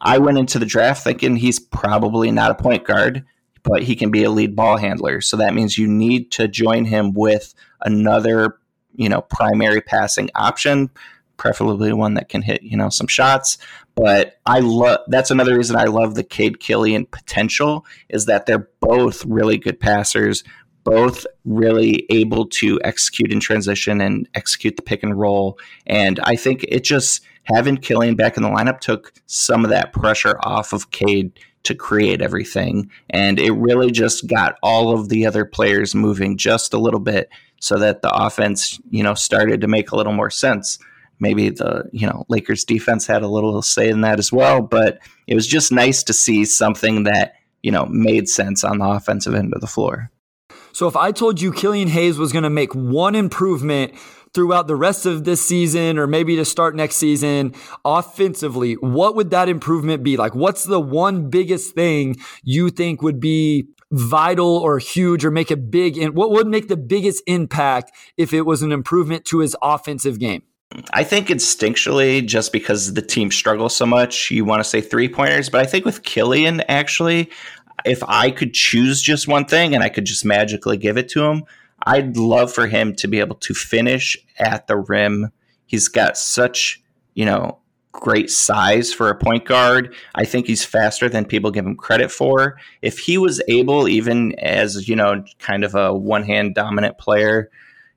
I 0.00 0.18
went 0.18 0.38
into 0.38 0.58
the 0.58 0.66
draft 0.66 1.04
thinking 1.04 1.36
he's 1.36 1.58
probably 1.58 2.30
not 2.30 2.50
a 2.50 2.54
point 2.54 2.84
guard, 2.84 3.24
but 3.62 3.82
he 3.82 3.96
can 3.96 4.10
be 4.10 4.24
a 4.24 4.30
lead 4.30 4.54
ball 4.54 4.76
handler. 4.76 5.20
So 5.20 5.36
that 5.38 5.54
means 5.54 5.78
you 5.78 5.88
need 5.88 6.30
to 6.32 6.48
join 6.48 6.84
him 6.84 7.12
with 7.12 7.54
another, 7.82 8.58
you 8.94 9.08
know, 9.08 9.22
primary 9.22 9.80
passing 9.80 10.30
option, 10.34 10.90
preferably 11.36 11.92
one 11.92 12.14
that 12.14 12.28
can 12.28 12.42
hit, 12.42 12.62
you 12.62 12.76
know, 12.76 12.88
some 12.88 13.06
shots. 13.06 13.58
But 13.94 14.38
I 14.44 14.60
love 14.60 15.00
that's 15.08 15.30
another 15.30 15.56
reason 15.56 15.76
I 15.76 15.84
love 15.84 16.14
the 16.14 16.24
Cade 16.24 16.60
Killian 16.60 17.06
potential 17.06 17.86
is 18.08 18.26
that 18.26 18.46
they're 18.46 18.68
both 18.80 19.24
really 19.24 19.56
good 19.56 19.80
passers 19.80 20.44
both 20.86 21.26
really 21.44 22.06
able 22.10 22.46
to 22.46 22.80
execute 22.84 23.32
in 23.32 23.40
transition 23.40 24.00
and 24.00 24.28
execute 24.34 24.76
the 24.76 24.82
pick 24.82 25.02
and 25.02 25.18
roll. 25.18 25.58
And 25.84 26.20
I 26.20 26.36
think 26.36 26.64
it 26.68 26.84
just 26.84 27.22
having 27.42 27.76
Killian 27.76 28.14
back 28.14 28.36
in 28.36 28.44
the 28.44 28.48
lineup 28.48 28.78
took 28.78 29.12
some 29.26 29.64
of 29.64 29.70
that 29.70 29.92
pressure 29.92 30.38
off 30.44 30.72
of 30.72 30.92
Cade 30.92 31.32
to 31.64 31.74
create 31.74 32.22
everything. 32.22 32.88
And 33.10 33.40
it 33.40 33.50
really 33.50 33.90
just 33.90 34.28
got 34.28 34.58
all 34.62 34.92
of 34.92 35.08
the 35.08 35.26
other 35.26 35.44
players 35.44 35.92
moving 35.92 36.38
just 36.38 36.72
a 36.72 36.78
little 36.78 37.00
bit 37.00 37.28
so 37.60 37.78
that 37.78 38.02
the 38.02 38.14
offense, 38.14 38.78
you 38.90 39.02
know, 39.02 39.14
started 39.14 39.62
to 39.62 39.68
make 39.68 39.90
a 39.90 39.96
little 39.96 40.12
more 40.12 40.30
sense. 40.30 40.78
Maybe 41.18 41.50
the, 41.50 41.88
you 41.92 42.06
know, 42.06 42.24
Lakers 42.28 42.64
defense 42.64 43.08
had 43.08 43.22
a 43.22 43.28
little 43.28 43.60
say 43.60 43.88
in 43.88 44.02
that 44.02 44.20
as 44.20 44.30
well, 44.30 44.62
but 44.62 45.00
it 45.26 45.34
was 45.34 45.48
just 45.48 45.72
nice 45.72 46.04
to 46.04 46.12
see 46.12 46.44
something 46.44 47.02
that, 47.04 47.34
you 47.64 47.72
know, 47.72 47.86
made 47.86 48.28
sense 48.28 48.62
on 48.62 48.78
the 48.78 48.86
offensive 48.86 49.34
end 49.34 49.52
of 49.52 49.60
the 49.60 49.66
floor. 49.66 50.12
So 50.76 50.86
if 50.86 50.94
I 50.94 51.10
told 51.10 51.40
you 51.40 51.54
Killian 51.54 51.88
Hayes 51.88 52.18
was 52.18 52.32
going 52.32 52.42
to 52.42 52.50
make 52.50 52.74
one 52.74 53.14
improvement 53.14 53.94
throughout 54.34 54.66
the 54.66 54.76
rest 54.76 55.06
of 55.06 55.24
this 55.24 55.40
season 55.40 55.96
or 55.96 56.06
maybe 56.06 56.36
to 56.36 56.44
start 56.44 56.76
next 56.76 56.96
season 56.96 57.54
offensively, 57.82 58.74
what 58.74 59.16
would 59.16 59.30
that 59.30 59.48
improvement 59.48 60.02
be? 60.02 60.18
Like, 60.18 60.34
what's 60.34 60.64
the 60.64 60.78
one 60.78 61.30
biggest 61.30 61.74
thing 61.74 62.16
you 62.42 62.68
think 62.68 63.00
would 63.00 63.20
be 63.20 63.68
vital 63.90 64.58
or 64.58 64.78
huge 64.78 65.24
or 65.24 65.30
make 65.30 65.50
a 65.50 65.56
big, 65.56 65.96
and 65.96 66.14
what 66.14 66.30
would 66.30 66.46
make 66.46 66.68
the 66.68 66.76
biggest 66.76 67.22
impact 67.26 67.90
if 68.18 68.34
it 68.34 68.42
was 68.42 68.60
an 68.60 68.70
improvement 68.70 69.24
to 69.24 69.38
his 69.38 69.56
offensive 69.62 70.18
game? 70.18 70.42
I 70.92 71.04
think 71.04 71.28
instinctually, 71.28 72.26
just 72.26 72.52
because 72.52 72.92
the 72.92 73.00
team 73.00 73.30
struggles 73.30 73.74
so 73.74 73.86
much, 73.86 74.30
you 74.30 74.44
want 74.44 74.60
to 74.60 74.68
say 74.68 74.80
three 74.80 75.08
pointers. 75.08 75.48
But 75.48 75.62
I 75.62 75.64
think 75.64 75.84
with 75.84 76.02
Killian, 76.02 76.60
actually, 76.68 77.30
if 77.84 78.02
I 78.06 78.30
could 78.30 78.54
choose 78.54 79.02
just 79.02 79.28
one 79.28 79.44
thing 79.44 79.74
and 79.74 79.82
I 79.82 79.88
could 79.88 80.04
just 80.04 80.24
magically 80.24 80.76
give 80.76 80.96
it 80.96 81.08
to 81.10 81.24
him, 81.24 81.44
I'd 81.84 82.16
love 82.16 82.52
for 82.52 82.66
him 82.66 82.94
to 82.96 83.08
be 83.08 83.20
able 83.20 83.36
to 83.36 83.54
finish 83.54 84.16
at 84.38 84.66
the 84.66 84.76
rim. 84.76 85.30
He's 85.66 85.88
got 85.88 86.16
such, 86.16 86.82
you 87.14 87.24
know, 87.24 87.58
great 87.92 88.30
size 88.30 88.92
for 88.92 89.08
a 89.08 89.16
point 89.16 89.44
guard. 89.44 89.94
I 90.14 90.24
think 90.24 90.46
he's 90.46 90.64
faster 90.64 91.08
than 91.08 91.24
people 91.24 91.50
give 91.50 91.66
him 91.66 91.76
credit 91.76 92.10
for. 92.10 92.58
If 92.82 92.98
he 92.98 93.18
was 93.18 93.42
able, 93.48 93.88
even 93.88 94.38
as, 94.38 94.88
you 94.88 94.96
know, 94.96 95.24
kind 95.38 95.64
of 95.64 95.74
a 95.74 95.94
one 95.94 96.22
hand 96.22 96.54
dominant 96.54 96.98
player, 96.98 97.50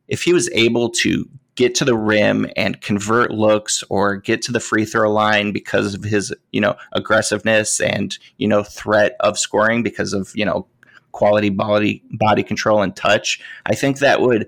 if 0.07 0.23
he 0.23 0.33
was 0.33 0.49
able 0.51 0.89
to 0.89 1.29
get 1.59 1.75
to 1.75 1.83
the 1.83 1.93
rim 1.93 2.49
and 2.55 2.79
convert 2.79 3.31
looks 3.31 3.83
or 3.89 4.15
get 4.15 4.41
to 4.41 4.49
the 4.49 4.61
free 4.61 4.85
throw 4.85 5.11
line 5.11 5.51
because 5.51 5.93
of 5.93 6.05
his, 6.05 6.33
you 6.53 6.61
know, 6.61 6.73
aggressiveness 6.93 7.81
and, 7.81 8.17
you 8.37 8.47
know, 8.47 8.63
threat 8.63 9.17
of 9.19 9.37
scoring 9.37 9.83
because 9.83 10.13
of, 10.13 10.31
you 10.33 10.45
know, 10.45 10.65
quality 11.11 11.49
body 11.49 12.01
body 12.11 12.43
control 12.43 12.81
and 12.81 12.95
touch. 12.95 13.41
I 13.65 13.75
think 13.75 13.99
that 13.99 14.21
would 14.21 14.47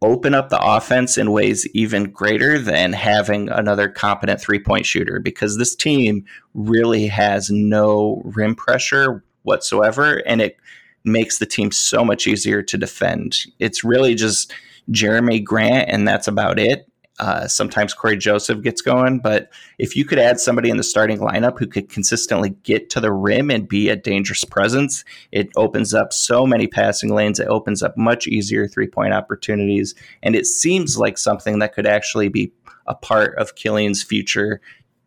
open 0.00 0.32
up 0.32 0.48
the 0.48 0.58
offense 0.58 1.18
in 1.18 1.30
ways 1.30 1.68
even 1.74 2.04
greater 2.04 2.58
than 2.58 2.94
having 2.94 3.50
another 3.50 3.86
competent 3.86 4.40
three-point 4.40 4.86
shooter 4.86 5.20
because 5.20 5.58
this 5.58 5.76
team 5.76 6.24
really 6.54 7.06
has 7.06 7.50
no 7.50 8.22
rim 8.24 8.54
pressure 8.54 9.22
whatsoever 9.42 10.22
and 10.24 10.40
it 10.40 10.56
makes 11.04 11.36
the 11.36 11.44
team 11.44 11.70
so 11.70 12.02
much 12.02 12.26
easier 12.26 12.62
to 12.62 12.78
defend. 12.78 13.36
It's 13.58 13.84
really 13.84 14.14
just 14.14 14.54
Jerami 14.90 15.42
Grant, 15.42 15.88
and 15.90 16.06
that's 16.06 16.28
about 16.28 16.58
it. 16.58 16.88
Uh, 17.18 17.48
sometimes 17.48 17.94
Cory 17.94 18.16
Joseph 18.16 18.60
gets 18.60 18.82
going, 18.82 19.20
but 19.20 19.50
if 19.78 19.96
you 19.96 20.04
could 20.04 20.18
add 20.18 20.38
somebody 20.38 20.68
in 20.68 20.76
the 20.76 20.82
starting 20.82 21.18
lineup 21.18 21.58
who 21.58 21.66
could 21.66 21.88
consistently 21.88 22.50
get 22.62 22.90
to 22.90 23.00
the 23.00 23.12
rim 23.12 23.50
and 23.50 23.66
be 23.66 23.88
a 23.88 23.96
dangerous 23.96 24.44
presence, 24.44 25.02
it 25.32 25.48
opens 25.56 25.94
up 25.94 26.12
so 26.12 26.46
many 26.46 26.66
passing 26.66 27.14
lanes. 27.14 27.40
It 27.40 27.48
opens 27.48 27.82
up 27.82 27.96
much 27.96 28.26
easier 28.26 28.68
three 28.68 28.86
point 28.86 29.14
opportunities. 29.14 29.94
And 30.22 30.36
it 30.36 30.46
seems 30.46 30.98
like 30.98 31.16
something 31.16 31.58
that 31.60 31.72
could 31.72 31.86
actually 31.86 32.28
be 32.28 32.52
a 32.86 32.94
part 32.94 33.34
of 33.38 33.54
Killian's 33.54 34.02
future 34.02 34.60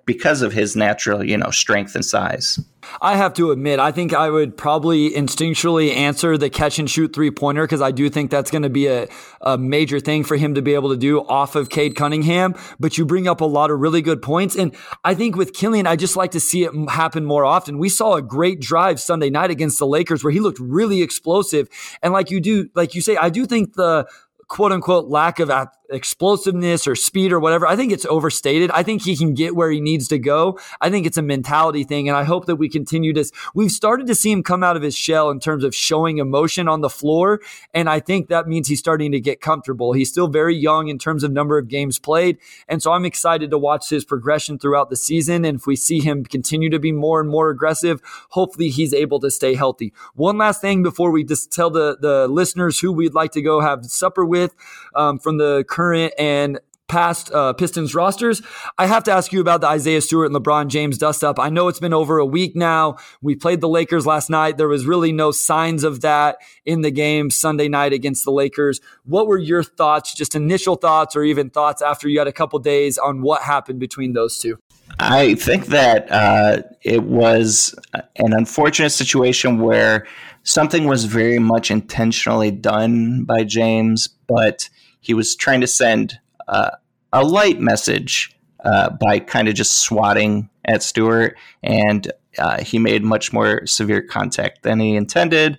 because 0.10 0.42
of 0.42 0.52
his 0.52 0.76
natural, 0.76 1.24
you 1.24 1.38
know, 1.38 1.52
strength 1.52 1.94
and 1.94 2.04
size. 2.04 2.60
I 3.00 3.16
have 3.16 3.32
to 3.36 3.52
admit, 3.52 3.78
I 3.78 3.92
think 3.92 4.12
I 4.12 4.32
would 4.32 4.58
probably 4.58 5.12
instinctually 5.12 5.96
answer 5.96 6.36
the 6.36 6.50
catch 6.50 6.80
and 6.80 6.90
shoot 6.90 7.14
three 7.14 7.30
pointer 7.30 7.62
because 7.62 7.80
I 7.80 7.92
do 7.92 8.10
think 8.10 8.32
that's 8.32 8.50
going 8.50 8.64
to 8.64 8.72
be 8.72 8.88
a, 8.88 9.08
a 9.42 9.56
major 9.56 10.00
thing 10.00 10.24
for 10.24 10.36
him 10.36 10.56
to 10.56 10.64
be 10.64 10.74
able 10.74 10.90
to 10.90 10.98
do 10.98 11.22
off 11.28 11.54
of 11.56 11.70
Cade 11.70 11.96
Cunningham. 11.96 12.56
But 12.80 12.98
you 12.98 13.06
bring 13.06 13.28
up 13.28 13.40
a 13.40 13.46
lot 13.46 13.70
of 13.70 13.80
really 13.82 14.02
good 14.02 14.24
points. 14.24 14.56
And 14.56 14.76
I 15.04 15.14
think 15.14 15.36
with 15.36 15.54
Killian, 15.54 15.86
I 15.86 15.96
just 15.96 16.16
like 16.16 16.32
to 16.32 16.40
see 16.40 16.64
it 16.64 16.72
happen 16.90 17.24
more 17.24 17.46
often. 17.46 17.78
We 17.78 17.90
saw 17.90 18.16
a 18.16 18.22
great 18.24 18.60
drive 18.60 19.00
Sunday 19.00 19.30
night 19.30 19.52
against 19.52 19.78
the 19.78 19.86
Lakers 19.86 20.24
where 20.24 20.34
he 20.34 20.40
looked 20.40 20.60
really 20.60 21.04
explosive. 21.04 21.70
And 22.02 22.14
like 22.14 22.32
you 22.32 22.42
do, 22.42 22.68
like 22.74 22.96
you 22.96 23.02
say, 23.02 23.16
I 23.16 23.30
do 23.30 23.46
think 23.46 23.76
the 23.76 24.08
quote 24.48 24.72
unquote 24.72 25.06
lack 25.06 25.40
of 25.40 25.52
explosiveness 25.90 26.88
or 26.88 26.96
speed 26.96 27.32
or 27.32 27.40
whatever. 27.40 27.68
I 27.68 27.76
think 27.76 27.92
it's 27.92 28.06
overstated. 28.06 28.72
I 28.72 28.84
think 28.84 29.04
he 29.04 29.16
can 29.16 29.34
get 29.34 29.56
where 29.56 29.72
he 29.72 29.82
needs 29.82 30.08
to 30.10 30.20
go. 30.20 30.60
I 30.82 30.90
think 30.90 31.06
it's 31.06 31.18
a 31.18 31.22
mentality 31.22 31.84
thing. 31.84 32.08
And 32.08 32.18
I 32.18 32.24
hope 32.24 32.46
that 32.46 32.58
we 32.58 32.70
continue 32.70 33.14
to, 33.14 33.26
we've 33.54 33.72
started 33.72 34.08
to 34.08 34.16
see 34.16 34.32
him 34.32 34.44
come 34.44 34.64
out 34.64 34.76
of 34.76 34.82
his 34.82 34.96
shell 34.96 35.30
in 35.30 35.40
terms 35.40 35.64
of 35.64 35.76
showing 35.76 36.18
emotion 36.18 36.68
on 36.68 36.82
the 36.82 36.90
floor. 36.90 37.42
And 37.74 37.90
I 37.90 38.00
think 38.00 38.28
that 38.30 38.48
means 38.48 38.68
he's 38.68 38.80
starting 38.80 39.12
to 39.12 39.20
get 39.20 39.42
comfortable. 39.42 39.94
He's 39.94 40.10
still 40.10 40.28
very 40.28 40.56
young 40.56 40.88
in 40.88 40.98
terms 40.98 41.24
of 41.24 41.32
number 41.32 41.58
of 41.58 41.68
games 41.68 42.00
played. 42.00 42.38
And 42.68 42.82
so 42.82 42.92
I'm 42.92 43.06
excited 43.06 43.52
to 43.52 43.58
watch 43.58 43.90
his 43.90 44.06
progression 44.06 44.60
throughout 44.60 44.90
the 44.90 44.96
season. 44.96 45.46
And 45.46 45.60
if 45.60 45.68
we 45.68 45.76
see 45.76 46.00
him 46.00 46.24
continue 46.24 46.70
to 46.70 46.80
be 46.80 46.92
more 46.92 47.20
and 47.20 47.30
more 47.30 47.50
aggressive, 47.50 48.02
hopefully 48.30 48.70
he's 48.70 48.94
able 48.94 49.20
to 49.20 49.32
stay 49.32 49.56
healthy. 49.56 49.94
One 50.16 50.38
last 50.38 50.62
thing 50.62 50.84
before 50.84 51.12
we 51.12 51.24
just 51.24 51.52
tell 51.52 51.70
the, 51.70 51.98
the 52.00 52.28
listeners 52.28 52.80
who 52.80 52.92
we'd 52.92 53.14
like 53.14 53.32
to 53.32 53.42
go 53.42 53.60
have 53.62 53.86
supper 53.86 54.26
with 54.26 54.56
um, 54.96 55.20
from 55.20 55.38
the 55.38 55.64
current 55.80 56.14
and 56.20 56.60
past 56.90 57.32
uh, 57.32 57.54
Pistons 57.54 57.96
rosters. 57.96 58.42
I 58.78 58.86
have 58.86 59.06
to 59.06 59.14
ask 59.14 59.32
you 59.32 59.40
about 59.40 59.62
the 59.62 59.68
Isaiah 59.68 60.02
Stewart 60.02 60.30
and 60.30 60.36
LeBron 60.36 60.68
James 60.68 60.98
dust 60.98 61.24
up. 61.24 61.40
I 61.40 61.48
know 61.48 61.70
it's 61.70 61.80
been 61.80 61.94
over 61.94 62.18
a 62.18 62.26
week 62.26 62.54
now. 62.54 62.98
We 63.22 63.36
played 63.36 63.62
the 63.62 63.70
Lakers 63.70 64.06
last 64.06 64.30
night. 64.30 64.58
There 64.58 64.68
was 64.68 64.86
really 64.86 65.14
no 65.14 65.32
signs 65.32 65.86
of 65.86 66.02
that 66.02 66.40
in 66.66 66.82
the 66.82 66.92
game 66.92 67.30
Sunday 67.30 67.70
night 67.70 67.94
against 67.94 68.26
the 68.26 68.32
Lakers. 68.32 68.82
What 69.06 69.28
were 69.28 69.38
your 69.38 69.64
thoughts, 69.64 70.14
just 70.14 70.36
initial 70.36 70.76
thoughts, 70.76 71.16
or 71.16 71.24
even 71.24 71.50
thoughts 71.50 71.82
after 71.82 72.10
you 72.10 72.20
had 72.20 72.28
a 72.28 72.34
couple 72.34 72.60
days 72.60 72.98
on 72.98 73.22
what 73.22 73.44
happened 73.44 73.80
between 73.80 74.12
those 74.12 74.38
two? 74.38 74.58
I 75.00 75.36
think 75.36 75.68
that 75.68 76.12
uh, 76.12 76.64
it 76.82 77.04
was 77.04 77.74
an 78.18 78.34
unfortunate 78.34 78.90
situation 78.90 79.60
where 79.60 80.06
something 80.44 80.88
was 80.90 81.06
very 81.06 81.40
much 81.40 81.72
intentionally 81.72 82.52
done 82.52 83.24
by 83.24 83.46
James, 83.46 84.10
but 84.28 84.68
he 85.00 85.14
was 85.14 85.36
trying 85.36 85.62
to 85.62 85.68
send 85.68 86.20
uh, 86.48 86.72
a 87.14 87.24
light 87.24 87.60
message 87.60 88.36
uh, 88.64 88.90
by 88.90 89.20
kind 89.20 89.48
of 89.48 89.56
just 89.56 89.82
swatting 89.82 90.50
at 90.66 90.84
Stewart, 90.84 91.38
and 91.64 92.12
uh, 92.38 92.62
he 92.62 92.78
made 92.78 93.04
much 93.04 93.34
more 93.34 93.66
severe 93.66 94.02
contact 94.02 94.64
than 94.64 94.80
he 94.80 94.96
intended. 94.96 95.58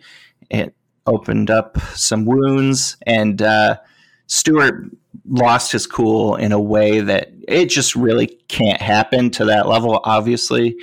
It 0.51 0.75
opened 1.07 1.51
up 1.51 1.79
some 1.95 2.25
wounds, 2.25 2.97
and 3.07 3.41
uh, 3.41 3.79
Stewart 4.27 4.85
lost 5.29 5.73
his 5.73 5.87
cool 5.87 6.37
in 6.37 6.53
a 6.53 6.61
way 6.61 7.01
that 7.01 7.33
it 7.49 7.67
just 7.67 7.97
really 7.97 8.27
can't 8.49 8.81
happen 8.81 9.31
to 9.31 9.45
that 9.47 9.67
level, 9.67 10.01
obviously. 10.05 10.77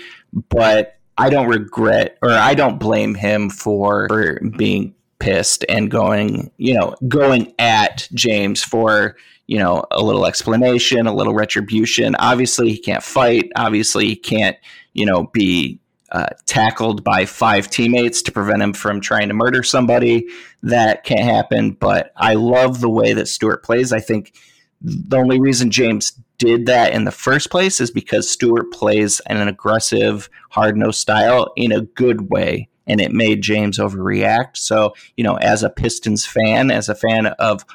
But 0.50 0.98
I 1.18 1.30
don't 1.30 1.48
regret 1.48 2.18
or 2.22 2.32
I 2.32 2.54
don't 2.54 2.80
blame 2.80 3.16
him 3.16 3.50
for, 3.50 4.08
for 4.08 4.40
being 4.58 4.94
pissed 5.20 5.66
and 5.70 5.90
going, 5.90 6.52
you 6.58 6.74
know, 6.74 6.96
going 7.08 7.54
at 7.60 8.08
James 8.14 8.64
for 8.64 9.16
you 9.48 9.58
know, 9.58 9.86
a 9.92 10.04
little 10.04 10.26
explanation, 10.26 11.08
a 11.08 11.16
little 11.16 11.34
retribution. 11.34 12.16
Obviously, 12.20 12.70
he 12.70 12.78
can't 12.78 13.02
fight. 13.02 13.50
Obviously, 13.56 14.06
he 14.06 14.16
can't, 14.16 14.58
you 14.94 15.06
know, 15.06 15.30
be 15.34 15.80
uh, 16.12 16.28
tackled 16.46 17.04
by 17.04 17.26
five 17.26 17.70
teammates 17.70 18.22
to 18.22 18.32
prevent 18.32 18.62
him 18.62 18.74
from 18.74 19.00
trying 19.00 19.30
to 19.30 19.34
murder 19.34 19.64
somebody. 19.64 20.28
That 20.64 21.06
can't 21.06 21.22
happen. 21.22 21.72
But 21.72 22.12
I 22.18 22.34
love 22.34 22.82
the 22.82 22.90
way 22.90 23.14
that 23.14 23.28
Stewart 23.28 23.64
plays. 23.64 23.94
I 23.94 24.00
think 24.00 24.36
the 24.82 25.18
only 25.18 25.40
reason 25.40 25.72
James 25.72 26.12
did 26.38 26.66
that 26.68 26.94
in 26.94 27.06
the 27.06 27.12
first 27.12 27.50
place 27.50 27.80
is 27.80 27.90
because 27.90 28.30
Stewart 28.30 28.72
plays 28.72 29.22
in 29.30 29.38
an 29.38 29.48
aggressive, 29.48 30.30
hard 30.50 30.78
nosed 30.78 31.00
style 31.00 31.52
in 31.56 31.72
a 31.72 31.82
good 31.82 32.30
way. 32.30 32.68
And 32.88 33.02
it 33.02 33.12
made 33.12 33.42
James 33.42 33.78
overreact. 33.78 34.58
So, 34.58 34.94
you 35.16 35.24
know, 35.24 35.36
as 35.36 35.64
a 35.64 35.70
Pistons 35.70 36.26
fan, 36.26 36.72
as 36.72 36.90
a 36.90 36.96
fan 36.96 37.28
of 37.28 37.66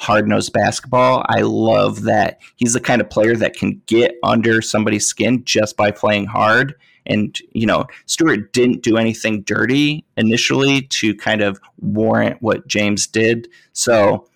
hard 0.00 0.26
nosed 0.26 0.52
basketball. 0.52 1.24
I 1.28 1.42
love 1.42 2.02
that 2.04 2.40
he's 2.56 2.72
the 2.72 2.80
kind 2.80 3.02
of 3.02 3.10
player 3.10 3.36
that 3.36 3.54
can 3.54 3.82
get 3.86 4.14
under 4.22 4.62
somebody's 4.62 5.06
skin 5.06 5.44
just 5.44 5.76
by 5.76 5.90
playing 5.90 6.24
hard. 6.26 6.74
And, 7.04 7.38
you 7.52 7.66
know, 7.66 7.86
Stewart 8.06 8.52
didn't 8.54 8.82
do 8.82 8.96
anything 8.96 9.42
dirty 9.42 10.06
initially 10.16 10.82
to 10.82 11.14
kind 11.14 11.42
of 11.42 11.60
warrant 11.78 12.40
what 12.40 12.66
James 12.66 13.06
did. 13.06 13.48
So 13.74 14.26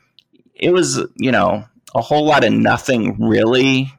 it 0.54 0.70
was, 0.70 1.02
you 1.16 1.32
know, 1.32 1.64
a 1.94 2.02
whole 2.02 2.26
lot 2.26 2.44
of 2.44 2.52
nothing 2.52 3.16
really 3.18 3.90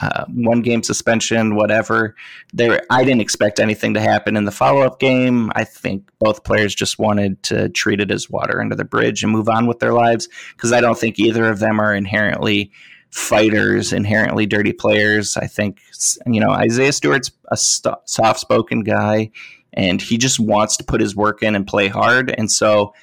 uh, 0.00 0.24
one 0.28 0.62
game 0.62 0.82
suspension, 0.82 1.54
whatever. 1.54 2.16
There, 2.52 2.82
I 2.90 3.04
didn't 3.04 3.20
expect 3.20 3.60
anything 3.60 3.94
to 3.94 4.00
happen 4.00 4.36
in 4.36 4.44
the 4.44 4.50
follow 4.50 4.82
up 4.82 4.98
game. 4.98 5.52
I 5.54 5.64
think 5.64 6.10
both 6.18 6.44
players 6.44 6.74
just 6.74 6.98
wanted 6.98 7.42
to 7.44 7.68
treat 7.68 8.00
it 8.00 8.10
as 8.10 8.28
water 8.28 8.60
under 8.60 8.74
the 8.74 8.84
bridge 8.84 9.22
and 9.22 9.32
move 9.32 9.48
on 9.48 9.66
with 9.66 9.78
their 9.78 9.92
lives 9.92 10.28
because 10.56 10.72
I 10.72 10.80
don't 10.80 10.98
think 10.98 11.18
either 11.18 11.48
of 11.48 11.60
them 11.60 11.80
are 11.80 11.94
inherently 11.94 12.72
fighters, 13.12 13.92
inherently 13.92 14.46
dirty 14.46 14.72
players. 14.72 15.36
I 15.36 15.46
think 15.46 15.80
you 16.26 16.40
know 16.40 16.50
Isaiah 16.50 16.92
Stewart's 16.92 17.30
a 17.50 17.56
st- 17.56 17.94
soft 18.06 18.40
spoken 18.40 18.80
guy, 18.80 19.30
and 19.72 20.02
he 20.02 20.18
just 20.18 20.40
wants 20.40 20.76
to 20.78 20.84
put 20.84 21.00
his 21.00 21.14
work 21.14 21.42
in 21.42 21.54
and 21.54 21.66
play 21.66 21.88
hard. 21.88 22.34
And 22.36 22.50
so, 22.50 22.94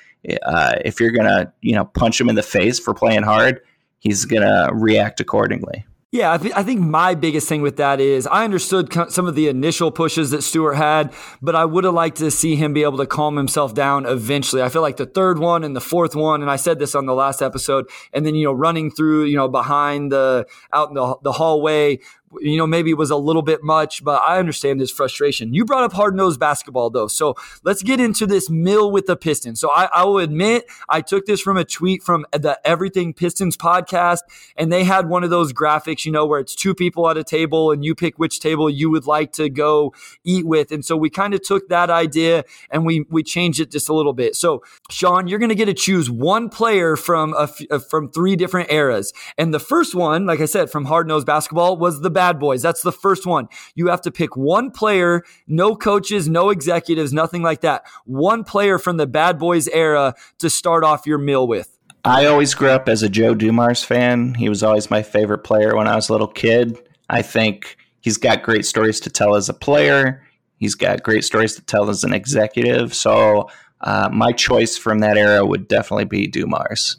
uh, 0.44 0.76
if 0.84 1.00
you're 1.00 1.12
gonna 1.12 1.54
you 1.62 1.76
know 1.76 1.86
punch 1.86 2.20
him 2.20 2.28
in 2.28 2.36
the 2.36 2.44
face 2.44 2.80
for 2.80 2.94
playing 2.94 3.24
hard, 3.24 3.62
he's 4.00 4.26
gonna 4.26 4.70
react 4.74 5.22
accordingly. 5.22 5.86
Yeah, 6.12 6.34
I, 6.34 6.38
th- 6.40 6.54
I, 6.56 6.64
think 6.64 6.80
my 6.80 7.14
biggest 7.14 7.48
thing 7.48 7.62
with 7.62 7.78
that 7.78 8.00
is 8.00 8.26
I 8.26 8.44
understood 8.44 8.92
some 9.12 9.28
of 9.28 9.36
the 9.36 9.48
initial 9.48 9.92
pushes 9.92 10.32
that 10.32 10.42
Stewart 10.42 10.76
had, 10.76 11.14
but 11.40 11.56
I 11.56 11.66
would 11.66 11.84
have 11.84 11.94
liked 11.94 12.18
to 12.18 12.32
see 12.32 12.56
him 12.56 12.74
be 12.74 12.82
able 12.82 12.98
to 12.98 13.06
calm 13.06 13.38
himself 13.38 13.76
down 13.76 14.08
eventually. 14.08 14.64
I 14.64 14.70
feel 14.70 14.82
like 14.82 14.98
the 14.98 15.06
third 15.06 15.38
one 15.38 15.64
and 15.64 15.76
the 15.76 15.82
fourth 15.82 16.16
one, 16.16 16.42
and 16.42 16.50
I 16.50 16.56
said 16.56 16.80
this 16.80 16.96
on 16.96 17.06
the 17.06 17.14
last 17.14 17.44
episode, 17.44 17.88
and 18.12 18.26
then, 18.26 18.34
you 18.34 18.46
know, 18.46 18.54
running 18.54 18.90
through, 18.90 19.26
you 19.26 19.38
know, 19.38 19.48
behind 19.48 20.12
the, 20.12 20.48
out 20.74 20.90
in 20.90 20.96
the, 20.96 21.16
the 21.22 21.34
hallway 21.34 22.00
you 22.40 22.58
know, 22.58 22.68
maybe 22.68 22.92
it 22.92 22.98
was 22.98 23.12
a 23.12 23.18
little 23.18 23.42
bit 23.42 23.64
much, 23.64 24.04
but 24.04 24.22
I 24.22 24.38
understand 24.38 24.80
his 24.80 24.92
frustration. 24.92 25.54
You 25.54 25.66
brought 25.66 25.84
up 25.84 25.94
hard 25.94 26.16
nosed 26.16 26.40
basketball 26.40 26.90
though. 26.90 27.08
So 27.08 27.36
let's 27.64 27.84
get 27.84 28.00
into 28.00 28.26
this 28.26 28.50
mill 28.50 28.92
with 28.92 29.06
the 29.06 29.16
Pistons. 29.16 29.60
So 29.60 29.72
I, 29.72 29.90
I, 29.94 30.04
will 30.06 30.20
admit 30.20 30.66
I 30.88 31.02
took 31.02 31.26
this 31.26 31.42
from 31.42 31.58
a 31.58 31.66
tweet 31.66 32.04
from 32.04 32.26
the 32.32 32.60
Everything 32.64 33.14
Pistons 33.14 33.58
podcast, 33.58 34.20
and 34.56 34.72
they 34.72 34.84
had 34.84 35.10
one 35.10 35.24
of 35.24 35.30
those 35.30 35.54
graphics, 35.54 36.06
you 36.06 36.12
know, 36.12 36.26
where 36.26 36.40
it's 36.40 36.56
two 36.56 36.76
people 36.76 37.10
at 37.10 37.18
a 37.18 37.24
table 37.24 37.72
and 37.72 37.84
you 37.84 37.96
pick 37.96 38.20
which 38.20 38.40
table 38.40 38.70
you 38.70 38.90
would 38.90 39.06
like 39.06 39.32
to 39.34 39.50
go 39.50 39.94
eat 40.24 40.46
with. 40.46 40.72
And 40.72 40.86
so 40.86 40.96
we 40.96 41.10
kind 41.10 41.34
of 41.34 41.42
took 41.42 41.70
that 41.70 41.90
idea 41.90 42.44
and 42.70 42.86
we 42.86 43.06
we 43.10 43.24
changed 43.24 43.60
it 43.60 43.72
just 43.72 43.90
a 43.90 43.94
little 43.94 44.14
bit. 44.14 44.36
So 44.36 44.64
Sean, 44.90 45.28
you're 45.28 45.40
going 45.40 45.50
to 45.50 45.56
get 45.56 45.66
to 45.66 45.74
choose 45.74 46.10
one 46.10 46.50
player 46.50 46.96
from 46.96 47.34
a, 47.34 47.80
from 47.80 48.10
three 48.10 48.36
different 48.36 48.72
eras. 48.72 49.14
And 49.38 49.54
the 49.54 49.60
first 49.60 49.96
one, 49.96 50.26
like 50.26 50.42
I 50.42 50.46
said, 50.46 50.70
from 50.70 50.86
hard 50.86 51.08
nosed 51.08 51.26
basketball 51.26 51.78
was 51.78 52.02
the 52.02 52.10
bad 52.20 52.38
boys. 52.38 52.62
That's 52.62 52.82
the 52.82 52.92
first 52.92 53.26
one. 53.26 53.48
You 53.76 53.88
have 53.88 54.02
to 54.02 54.12
pick 54.12 54.36
one 54.36 54.72
player, 54.72 55.24
no 55.48 55.74
coaches, 55.74 56.28
no 56.28 56.50
executives, 56.50 57.14
nothing 57.14 57.44
like 57.44 57.62
that. 57.62 57.86
One 58.04 58.44
player 58.44 58.78
from 58.78 58.98
the 58.98 59.08
bad 59.08 59.40
boys 59.40 59.70
era 59.70 60.16
to 60.40 60.50
start 60.50 60.84
off 60.84 61.08
your 61.08 61.18
meal 61.18 61.48
with. 61.48 61.78
I 62.04 62.26
always 62.26 62.54
grew 62.54 62.72
up 62.72 62.90
as 62.90 63.04
a 63.04 63.08
Joe 63.08 63.36
Dumars 63.36 63.86
fan. 63.86 64.34
He 64.34 64.50
was 64.50 64.64
always 64.64 64.92
my 64.92 65.02
favorite 65.02 65.46
player 65.46 65.78
when 65.78 65.88
I 65.88 65.96
was 65.96 66.10
a 66.10 66.12
little 66.12 66.28
kid. 66.28 66.78
I 67.10 67.22
think 67.22 67.78
he's 68.02 68.18
got 68.18 68.44
great 68.44 68.66
stories 68.66 69.00
to 69.02 69.10
tell 69.10 69.36
as 69.36 69.48
a 69.48 69.54
player. 69.54 70.22
He's 70.58 70.76
got 70.76 71.04
great 71.04 71.24
stories 71.24 71.56
to 71.56 71.62
tell 71.62 71.90
as 71.90 72.04
an 72.04 72.12
executive. 72.12 72.94
So 72.94 73.50
uh, 73.80 74.10
my 74.12 74.34
choice 74.34 74.78
from 74.78 75.00
that 75.00 75.18
era 75.18 75.46
would 75.46 75.70
definitely 75.70 76.04
be 76.04 76.28
Dumars. 76.28 76.98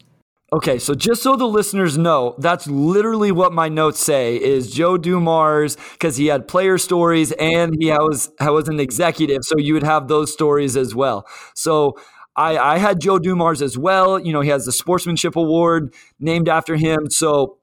Okay, 0.52 0.80
so 0.80 0.94
just 0.96 1.22
so 1.22 1.36
the 1.36 1.46
listeners 1.46 1.96
know, 1.96 2.34
that's 2.38 2.66
literally 2.66 3.30
what 3.30 3.52
my 3.52 3.68
notes 3.68 4.00
say 4.00 4.34
is 4.34 4.72
Joe 4.72 4.98
Dumars 4.98 5.76
because 5.92 6.16
he 6.16 6.26
had 6.26 6.48
player 6.48 6.76
stories 6.76 7.30
and 7.32 7.76
he 7.78 7.90
was 7.92 8.32
was 8.40 8.68
an 8.68 8.80
executive, 8.80 9.42
so 9.44 9.58
you 9.58 9.74
would 9.74 9.84
have 9.84 10.08
those 10.08 10.32
stories 10.32 10.76
as 10.76 10.92
well. 10.92 11.24
So 11.54 11.96
I, 12.34 12.58
I 12.58 12.78
had 12.78 13.00
Joe 13.00 13.20
Dumars 13.20 13.62
as 13.62 13.78
well. 13.78 14.18
You 14.18 14.32
know, 14.32 14.40
he 14.40 14.48
has 14.50 14.64
the 14.66 14.72
Sportsmanship 14.72 15.36
Award 15.36 15.94
named 16.18 16.48
after 16.48 16.74
him. 16.74 17.10
So 17.10 17.58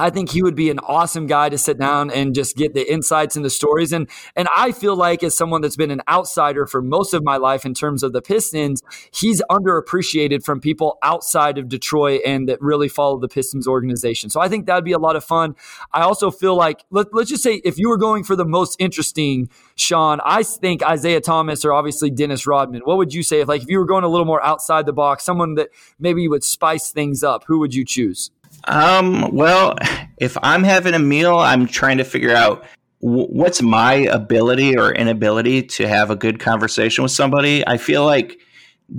I 0.00 0.10
think 0.10 0.30
he 0.30 0.42
would 0.42 0.54
be 0.54 0.70
an 0.70 0.78
awesome 0.80 1.26
guy 1.26 1.48
to 1.48 1.58
sit 1.58 1.78
down 1.78 2.10
and 2.10 2.34
just 2.34 2.56
get 2.56 2.74
the 2.74 2.90
insights 2.90 3.36
and 3.36 3.44
the 3.44 3.50
stories. 3.50 3.92
And 3.92 4.08
and 4.36 4.48
I 4.56 4.72
feel 4.72 4.96
like 4.96 5.22
as 5.22 5.36
someone 5.36 5.60
that's 5.60 5.76
been 5.76 5.90
an 5.90 6.02
outsider 6.08 6.66
for 6.66 6.82
most 6.82 7.14
of 7.14 7.22
my 7.22 7.36
life 7.36 7.64
in 7.64 7.74
terms 7.74 8.02
of 8.02 8.12
the 8.12 8.22
Pistons, 8.22 8.82
he's 9.12 9.42
underappreciated 9.50 10.44
from 10.44 10.60
people 10.60 10.98
outside 11.02 11.58
of 11.58 11.68
Detroit 11.68 12.20
and 12.24 12.48
that 12.48 12.60
really 12.60 12.88
follow 12.88 13.18
the 13.18 13.28
Pistons 13.28 13.66
organization. 13.68 14.30
So 14.30 14.40
I 14.40 14.48
think 14.48 14.66
that'd 14.66 14.84
be 14.84 14.92
a 14.92 14.98
lot 14.98 15.16
of 15.16 15.24
fun. 15.24 15.54
I 15.92 16.02
also 16.02 16.30
feel 16.30 16.56
like 16.56 16.84
let, 16.90 17.12
let's 17.12 17.30
just 17.30 17.42
say 17.42 17.60
if 17.64 17.78
you 17.78 17.88
were 17.88 17.98
going 17.98 18.24
for 18.24 18.36
the 18.36 18.44
most 18.44 18.76
interesting, 18.78 19.48
Sean, 19.74 20.20
I 20.24 20.42
think 20.42 20.82
Isaiah 20.82 21.20
Thomas 21.20 21.64
or 21.64 21.72
obviously 21.72 22.10
Dennis 22.10 22.46
Rodman. 22.46 22.82
What 22.84 22.96
would 22.96 23.12
you 23.12 23.22
say 23.22 23.40
if 23.40 23.48
like 23.48 23.62
if 23.62 23.68
you 23.68 23.78
were 23.78 23.86
going 23.86 24.04
a 24.04 24.08
little 24.08 24.26
more 24.26 24.42
outside 24.44 24.86
the 24.86 24.92
box, 24.92 25.24
someone 25.24 25.54
that 25.54 25.68
maybe 25.98 26.26
would 26.28 26.44
spice 26.44 26.90
things 26.90 27.22
up? 27.22 27.44
Who 27.46 27.58
would 27.58 27.74
you 27.74 27.84
choose? 27.84 28.30
Um, 28.64 29.30
well, 29.34 29.76
if 30.18 30.36
I'm 30.42 30.62
having 30.62 30.94
a 30.94 30.98
meal, 30.98 31.36
I'm 31.38 31.66
trying 31.66 31.98
to 31.98 32.04
figure 32.04 32.34
out 32.34 32.64
what's 33.00 33.62
my 33.62 33.94
ability 33.94 34.76
or 34.76 34.92
inability 34.92 35.62
to 35.62 35.88
have 35.88 36.10
a 36.10 36.16
good 36.16 36.38
conversation 36.38 37.02
with 37.02 37.12
somebody. 37.12 37.66
I 37.66 37.78
feel 37.78 38.04
like 38.04 38.38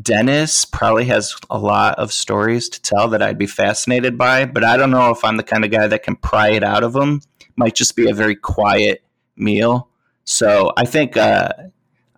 Dennis 0.02 0.66
probably 0.66 1.06
has 1.06 1.36
a 1.50 1.60
lot 1.60 2.00
of 2.00 2.14
stories 2.14 2.70
to 2.70 2.82
tell 2.82 3.10
that 3.10 3.22
I'd 3.22 3.38
be 3.38 3.46
fascinated 3.46 4.18
by, 4.18 4.46
but 4.46 4.64
I 4.64 4.78
don't 4.78 4.90
know 4.90 5.12
if 5.12 5.24
I'm 5.24 5.38
the 5.38 5.44
kind 5.44 5.66
of 5.66 5.72
guy 5.72 5.88
that 5.88 6.04
can 6.04 6.16
pry 6.16 6.50
it 6.50 6.64
out 6.64 6.84
of 6.84 6.96
him. 6.96 7.22
Might 7.56 7.76
just 7.76 7.96
be 7.96 8.10
a 8.10 8.14
very 8.14 8.36
quiet 8.36 9.04
meal. 9.36 9.90
So 10.24 10.72
I 10.78 10.86
think 10.86 11.18
uh, 11.18 11.50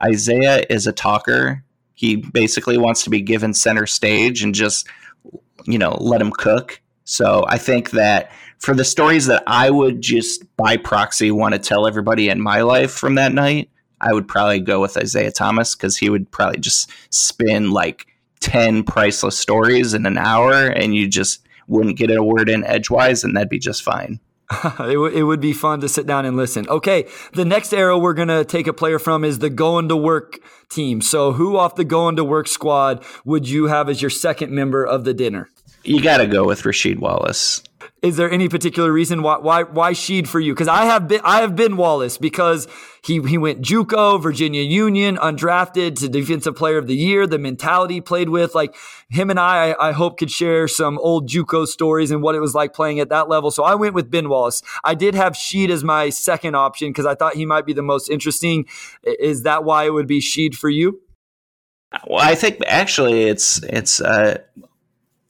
Isaiah 0.04 0.64
is 0.70 0.88
a 0.88 0.91
talker. 0.91 1.64
He 1.94 2.18
basically 2.18 2.78
wants 2.78 3.04
to 3.04 3.10
be 3.10 3.22
given 3.22 3.54
center 3.54 3.88
stage 3.88 4.44
and 4.44 4.54
just, 4.54 4.88
you 5.66 5.80
know, 5.80 5.98
let 6.00 6.22
him 6.22 6.32
cook. 6.32 6.80
So 7.06 7.45
I 7.47 7.58
think 7.58 7.91
that 7.91 8.32
for 8.60 8.74
the 8.74 8.86
stories 8.86 9.26
that 9.26 9.43
I 9.45 9.70
would 9.70 10.01
just 10.01 10.43
by 10.56 10.78
proxy 10.78 11.32
want 11.32 11.54
to 11.54 11.60
tell 11.60 11.88
everybody 11.88 12.30
in 12.30 12.41
my 12.41 12.62
life 12.62 12.91
from 12.91 13.16
that 13.16 13.34
night, 13.34 13.70
I 13.99 14.14
would 14.14 14.28
probably 14.28 14.60
go 14.60 14.82
with 14.82 14.97
Isaiah 14.97 15.32
Thomas 15.32 15.76
because 15.76 15.97
he 15.97 16.10
would 16.10 16.30
probably 16.32 16.60
just 16.60 16.89
spin 17.10 17.72
like 17.72 18.08
10 18.41 18.84
priceless 18.84 19.38
stories 19.38 19.93
in 19.93 20.06
an 20.06 20.18
hour 20.18 20.68
and 20.68 20.93
you 20.95 21.08
just 21.08 21.45
wouldn't 21.68 21.97
get 21.97 22.12
a 22.12 22.24
word 22.24 22.49
in 22.49 22.66
edgewise 22.66 23.24
and 23.24 23.36
that'd 23.36 23.49
be 23.49 23.60
just 23.60 23.84
fine. 23.84 24.20
it, 24.64 24.78
w- 24.78 25.06
it 25.06 25.24
would 25.24 25.39
be 25.39 25.54
fun 25.54 25.80
to 25.80 25.89
sit 25.89 26.06
down 26.06 26.26
and 26.26 26.36
listen. 26.36 26.68
Okay, 26.68 27.08
the 27.34 27.45
next 27.45 27.74
arrow 27.74 27.97
we're 27.97 28.14
going 28.14 28.28
to 28.28 28.43
take 28.43 28.68
a 28.68 28.74
player 28.74 28.99
from 28.99 29.24
is 29.24 29.39
the 29.39 29.49
going 29.49 29.88
to 29.88 29.95
work 29.95 30.39
team. 30.70 31.01
So, 31.01 31.32
who 31.32 31.58
off 31.58 31.76
the 31.76 31.86
going 31.86 32.18
to 32.18 32.24
work 32.24 32.47
squad 32.47 33.04
would 33.24 33.47
you 33.47 33.66
have 33.66 33.88
as 33.88 34.01
your 34.01 34.12
second 34.12 34.51
member 34.51 34.84
of 34.84 35.06
the 35.06 35.14
dinner? 35.14 35.49
You 35.84 36.02
got 36.02 36.18
to 36.18 36.28
go 36.28 36.46
with 36.46 36.64
Rasheed 36.64 37.00
Wallace 37.00 37.62
is 38.04 38.18
there 38.18 38.30
any 38.30 38.50
particular 38.50 38.92
reason 38.92 39.24
why 39.24 39.38
why 39.38 39.64
why 39.64 39.94
Sheed 39.94 40.28
for 40.28 40.42
you? 40.42 40.54
Because 40.54 40.68
I 40.68 40.86
have 40.86 41.08
been 41.08 41.22
I 41.24 41.40
have 41.40 41.56
Ben 41.56 41.78
Wallace 41.78 42.18
because 42.18 42.68
he 43.02 43.22
he 43.22 43.38
went 43.38 43.62
JUCO, 43.62 44.22
Virginia 44.22 44.62
Union, 44.62 45.16
undrafted 45.16 45.98
to 46.00 46.10
Defensive 46.10 46.54
Player 46.54 46.78
of 46.78 46.88
the 46.88 46.96
Year. 46.96 47.26
The 47.26 47.40
mentality 47.40 48.02
played 48.02 48.28
with 48.28 48.54
like 48.54 48.76
him 49.10 49.30
and 49.30 49.40
I, 49.40 49.72
I, 49.72 49.90
I 49.90 49.92
hope 49.94 50.20
could 50.20 50.30
share 50.30 50.68
some 50.68 51.00
old 51.00 51.30
JUCO 51.30 51.66
stories 51.66 52.12
and 52.12 52.22
what 52.22 52.36
it 52.36 52.42
was 52.42 52.54
like 52.54 52.74
playing 52.74 53.00
at 53.00 53.08
that 53.08 53.30
level. 53.30 53.52
So 53.52 53.64
I 53.64 53.76
went 53.76 53.94
with 53.94 54.12
Ben 54.12 54.28
Wallace. 54.28 54.62
I 54.84 54.96
did 54.96 55.16
have 55.16 55.34
Sheed 55.34 55.70
as 55.70 55.82
my 55.82 56.10
second 56.10 56.56
option 56.56 56.90
because 56.90 57.06
I 57.06 57.16
thought 57.16 57.36
he 57.36 57.46
might 57.46 57.66
be 57.66 57.74
the 57.74 57.82
most 57.82 58.10
interesting. 58.10 58.66
Is 59.04 59.44
that 59.44 59.64
why 59.64 59.86
it 59.86 59.94
would 59.94 60.08
be 60.08 60.20
Sheed 60.20 60.56
for 60.56 60.70
you? 60.70 61.00
Well, 62.06 62.20
I 62.20 62.36
think 62.36 62.60
actually 62.68 63.24
it's 63.24 63.64
it's 63.64 64.02
uh, 64.02 64.40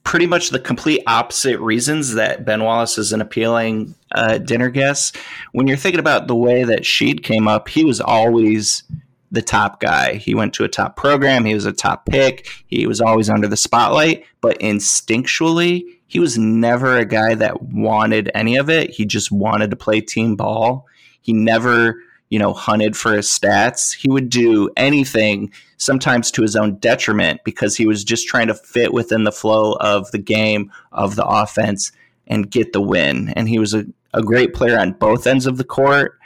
pretty 0.04 0.26
much 0.26 0.50
the 0.50 0.60
complete 0.60 1.02
opposite 1.06 1.58
reasons 1.60 2.14
that 2.14 2.44
Ben 2.44 2.62
Wallace 2.62 2.98
is 2.98 3.12
an 3.12 3.20
appealing 3.20 3.94
uh, 4.14 4.38
dinner 4.38 4.70
guest. 4.70 5.16
When 5.52 5.66
you're 5.66 5.76
thinking 5.76 6.00
about 6.00 6.28
the 6.28 6.36
way 6.36 6.62
that 6.62 6.82
Sheed 6.82 7.22
came 7.22 7.48
up, 7.48 7.68
he 7.68 7.84
was 7.84 8.00
always 8.00 8.84
the 9.32 9.42
top 9.42 9.80
guy. 9.80 10.14
He 10.14 10.34
went 10.34 10.54
to 10.54 10.64
a 10.64 10.68
top 10.68 10.96
program. 10.96 11.44
He 11.44 11.54
was 11.54 11.66
a 11.66 11.72
top 11.72 12.06
pick. 12.06 12.48
He 12.66 12.86
was 12.86 13.00
always 13.00 13.28
under 13.28 13.48
the 13.48 13.56
spotlight, 13.56 14.24
but 14.40 14.58
instinctually, 14.60 15.82
he 16.06 16.20
was 16.20 16.38
never 16.38 16.96
a 16.96 17.04
guy 17.04 17.34
that 17.34 17.62
wanted 17.62 18.30
any 18.34 18.56
of 18.56 18.70
it. 18.70 18.90
He 18.90 19.04
just 19.04 19.32
wanted 19.32 19.70
to 19.70 19.76
play 19.76 20.00
team 20.00 20.36
ball. 20.36 20.86
He 21.20 21.32
never 21.32 22.00
you 22.34 22.40
know, 22.40 22.52
hunted 22.52 22.96
for 22.96 23.12
his 23.12 23.28
stats. 23.28 23.94
He 23.94 24.10
would 24.10 24.28
do 24.28 24.68
anything, 24.76 25.52
sometimes 25.76 26.32
to 26.32 26.42
his 26.42 26.56
own 26.56 26.78
detriment, 26.78 27.44
because 27.44 27.76
he 27.76 27.86
was 27.86 28.02
just 28.02 28.26
trying 28.26 28.48
to 28.48 28.54
fit 28.54 28.92
within 28.92 29.22
the 29.22 29.30
flow 29.30 29.74
of 29.74 30.10
the 30.10 30.18
game, 30.18 30.72
of 30.90 31.14
the 31.14 31.24
offense, 31.24 31.92
and 32.26 32.50
get 32.50 32.72
the 32.72 32.80
win. 32.80 33.32
And 33.36 33.48
he 33.48 33.60
was 33.60 33.72
a, 33.72 33.86
a 34.14 34.20
great 34.20 34.52
player 34.52 34.80
on 34.80 34.94
both 34.94 35.28
ends 35.28 35.46
of 35.46 35.58
the 35.58 35.62
court. 35.62 36.18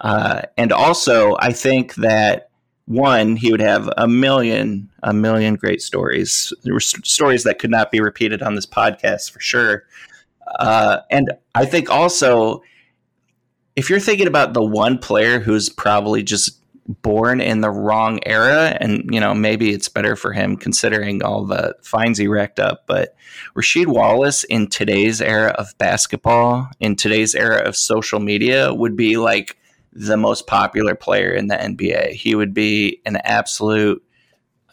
Uh, 0.00 0.42
and 0.56 0.72
also, 0.72 1.36
I 1.40 1.52
think 1.52 1.96
that 1.96 2.50
one, 2.84 3.34
he 3.34 3.50
would 3.50 3.60
have 3.60 3.90
a 3.96 4.06
million, 4.06 4.88
a 5.02 5.12
million 5.12 5.56
great 5.56 5.82
stories. 5.82 6.52
There 6.62 6.74
were 6.74 6.78
st- 6.78 7.04
stories 7.04 7.42
that 7.42 7.58
could 7.58 7.72
not 7.72 7.90
be 7.90 8.00
repeated 8.00 8.40
on 8.40 8.54
this 8.54 8.66
podcast 8.66 9.32
for 9.32 9.40
sure. 9.40 9.82
Uh, 10.60 10.98
and 11.10 11.32
I 11.56 11.64
think 11.64 11.90
also 11.90 12.62
if 13.76 13.90
you're 13.90 14.00
thinking 14.00 14.26
about 14.26 14.54
the 14.54 14.64
one 14.64 14.98
player 14.98 15.38
who's 15.38 15.68
probably 15.68 16.22
just 16.22 16.58
born 17.02 17.40
in 17.40 17.60
the 17.60 17.70
wrong 17.70 18.20
era, 18.24 18.76
and 18.80 19.08
you 19.12 19.20
know 19.20 19.34
maybe 19.34 19.70
it's 19.72 19.88
better 19.88 20.16
for 20.16 20.32
him 20.32 20.56
considering 20.56 21.22
all 21.22 21.44
the 21.44 21.76
fines 21.82 22.18
he 22.18 22.26
racked 22.26 22.58
up. 22.58 22.84
But 22.86 23.14
Rasheed 23.54 23.86
Wallace 23.86 24.44
in 24.44 24.68
today's 24.68 25.20
era 25.20 25.50
of 25.58 25.76
basketball, 25.78 26.68
in 26.80 26.96
today's 26.96 27.34
era 27.34 27.58
of 27.58 27.76
social 27.76 28.18
media, 28.18 28.72
would 28.72 28.96
be 28.96 29.16
like 29.18 29.58
the 29.92 30.16
most 30.16 30.46
popular 30.46 30.94
player 30.94 31.32
in 31.32 31.48
the 31.48 31.56
NBA. 31.56 32.12
He 32.12 32.34
would 32.34 32.54
be 32.54 33.00
an 33.04 33.16
absolute 33.16 34.02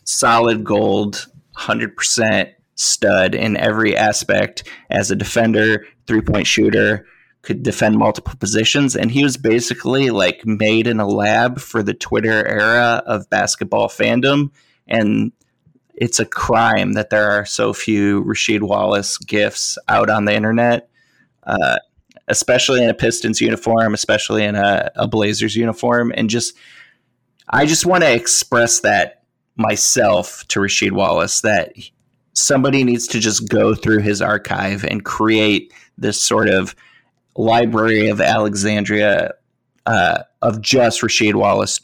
solid 0.05 0.63
gold, 0.63 1.27
hundred 1.55 1.97
percent 1.97 2.49
stud 2.75 3.35
in 3.35 3.57
every 3.57 3.97
aspect 3.97 4.67
as 4.89 5.11
a 5.11 5.15
defender, 5.15 5.85
three 6.07 6.21
point 6.21 6.47
shooter 6.47 7.05
could 7.43 7.61
defend 7.61 7.97
multiple 7.97 8.33
positions. 8.39 8.95
And 8.95 9.11
he 9.11 9.23
was 9.23 9.37
basically 9.37 10.09
like 10.09 10.45
made 10.45 10.87
in 10.87 10.99
a 10.99 11.07
lab 11.07 11.59
for 11.59 11.83
the 11.83 11.93
Twitter 11.93 12.47
era 12.47 13.03
of 13.05 13.29
basketball 13.29 13.89
fandom. 13.89 14.49
And 14.87 15.31
it's 15.93 16.19
a 16.19 16.25
crime 16.25 16.93
that 16.93 17.09
there 17.09 17.29
are 17.29 17.45
so 17.45 17.73
few 17.73 18.23
Rasheed 18.23 18.61
Wallace 18.61 19.17
gifts 19.17 19.77
out 19.87 20.09
on 20.09 20.25
the 20.25 20.33
internet, 20.33 20.89
uh, 21.43 21.77
especially 22.29 22.81
in 22.81 22.89
a 22.89 22.93
Pistons 22.93 23.41
uniform, 23.41 23.93
especially 23.93 24.45
in 24.45 24.55
a, 24.55 24.89
a 24.95 25.07
Blazers 25.07 25.55
uniform. 25.55 26.13
And 26.15 26.29
just, 26.29 26.55
I 27.49 27.65
just 27.65 27.85
want 27.85 28.03
to 28.03 28.13
express 28.13 28.79
that 28.79 29.23
myself 29.57 30.47
to 30.47 30.61
Rasheed 30.61 30.93
Wallace 30.93 31.41
that 31.41 31.73
somebody 32.33 32.85
needs 32.85 33.05
to 33.07 33.19
just 33.19 33.49
go 33.49 33.75
through 33.75 33.99
his 33.99 34.21
archive 34.21 34.85
and 34.85 35.03
create 35.03 35.73
this 35.97 36.23
sort 36.23 36.49
of 36.49 36.73
Library 37.36 38.09
of 38.09 38.21
Alexandria 38.21 39.34
uh, 39.86 40.23
of 40.41 40.61
just 40.61 41.01
Rasheed 41.01 41.36
Wallace, 41.36 41.79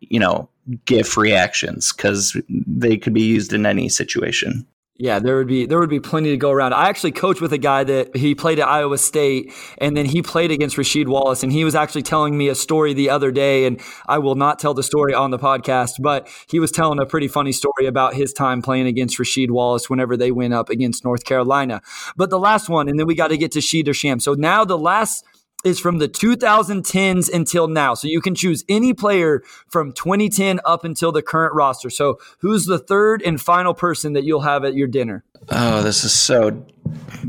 you 0.00 0.18
know, 0.18 0.48
GIF 0.86 1.16
reactions 1.16 1.92
because 1.92 2.36
they 2.48 2.96
could 2.96 3.12
be 3.12 3.22
used 3.22 3.52
in 3.52 3.66
any 3.66 3.88
situation. 3.88 4.66
Yeah, 4.96 5.18
there 5.18 5.36
would 5.38 5.48
be 5.48 5.66
there 5.66 5.80
would 5.80 5.90
be 5.90 5.98
plenty 5.98 6.30
to 6.30 6.36
go 6.36 6.52
around. 6.52 6.72
I 6.72 6.88
actually 6.88 7.10
coached 7.10 7.40
with 7.40 7.52
a 7.52 7.58
guy 7.58 7.82
that 7.82 8.14
he 8.14 8.32
played 8.36 8.60
at 8.60 8.68
Iowa 8.68 8.96
State, 8.96 9.52
and 9.78 9.96
then 9.96 10.06
he 10.06 10.22
played 10.22 10.52
against 10.52 10.76
Rasheed 10.76 11.08
Wallace, 11.08 11.42
and 11.42 11.50
he 11.50 11.64
was 11.64 11.74
actually 11.74 12.02
telling 12.02 12.38
me 12.38 12.48
a 12.48 12.54
story 12.54 12.94
the 12.94 13.10
other 13.10 13.32
day, 13.32 13.66
and 13.66 13.80
I 14.06 14.18
will 14.18 14.36
not 14.36 14.60
tell 14.60 14.72
the 14.72 14.84
story 14.84 15.12
on 15.12 15.32
the 15.32 15.38
podcast, 15.38 15.94
but 16.00 16.28
he 16.46 16.60
was 16.60 16.70
telling 16.70 17.00
a 17.00 17.06
pretty 17.06 17.26
funny 17.26 17.50
story 17.50 17.86
about 17.86 18.14
his 18.14 18.32
time 18.32 18.62
playing 18.62 18.86
against 18.86 19.18
Rasheed 19.18 19.50
Wallace 19.50 19.90
whenever 19.90 20.16
they 20.16 20.30
went 20.30 20.54
up 20.54 20.70
against 20.70 21.04
North 21.04 21.24
Carolina. 21.24 21.82
But 22.16 22.30
the 22.30 22.38
last 22.38 22.68
one, 22.68 22.88
and 22.88 22.96
then 22.96 23.08
we 23.08 23.16
got 23.16 23.28
to 23.28 23.36
get 23.36 23.50
to 23.52 23.58
Sheed 23.58 23.92
Sham. 23.96 24.20
So 24.20 24.34
now 24.34 24.64
the 24.64 24.78
last 24.78 25.24
is 25.64 25.80
from 25.80 25.98
the 25.98 26.08
2010s 26.08 27.32
until 27.32 27.68
now. 27.68 27.94
So 27.94 28.06
you 28.06 28.20
can 28.20 28.34
choose 28.34 28.64
any 28.68 28.92
player 28.92 29.42
from 29.66 29.92
2010 29.92 30.60
up 30.64 30.84
until 30.84 31.10
the 31.10 31.22
current 31.22 31.54
roster. 31.54 31.90
So 31.90 32.18
who's 32.38 32.66
the 32.66 32.78
third 32.78 33.22
and 33.22 33.40
final 33.40 33.74
person 33.74 34.12
that 34.12 34.24
you'll 34.24 34.42
have 34.42 34.64
at 34.64 34.74
your 34.74 34.86
dinner? 34.86 35.24
Oh, 35.48 35.82
this 35.82 36.04
is 36.04 36.12
so 36.12 36.64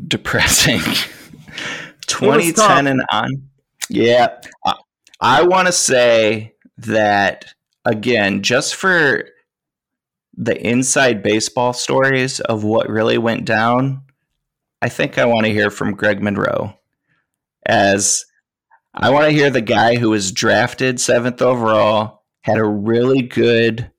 depressing. 0.07 0.81
2010 2.07 2.87
and 2.87 3.01
on. 3.11 3.49
Yeah. 3.89 4.39
I 5.19 5.43
want 5.43 5.67
to 5.67 5.71
say 5.71 6.55
that 6.77 7.53
again, 7.85 8.43
just 8.43 8.75
for 8.75 9.25
the 10.37 10.61
inside 10.61 11.23
baseball 11.23 11.73
stories 11.73 12.39
of 12.41 12.63
what 12.63 12.89
really 12.89 13.17
went 13.17 13.45
down, 13.45 14.01
I 14.81 14.89
think 14.89 15.17
I 15.17 15.25
want 15.25 15.45
to 15.45 15.51
hear 15.51 15.69
from 15.69 15.95
Greg 15.95 16.21
Monroe 16.21 16.77
as 17.65 18.25
I 18.93 19.09
want 19.09 19.25
to 19.25 19.31
hear 19.31 19.49
the 19.49 19.61
guy 19.61 19.97
who 19.97 20.09
was 20.11 20.31
drafted 20.31 20.99
seventh 20.99 21.41
overall, 21.41 22.23
had 22.41 22.57
a 22.57 22.63
really 22.63 23.21
good 23.21 23.91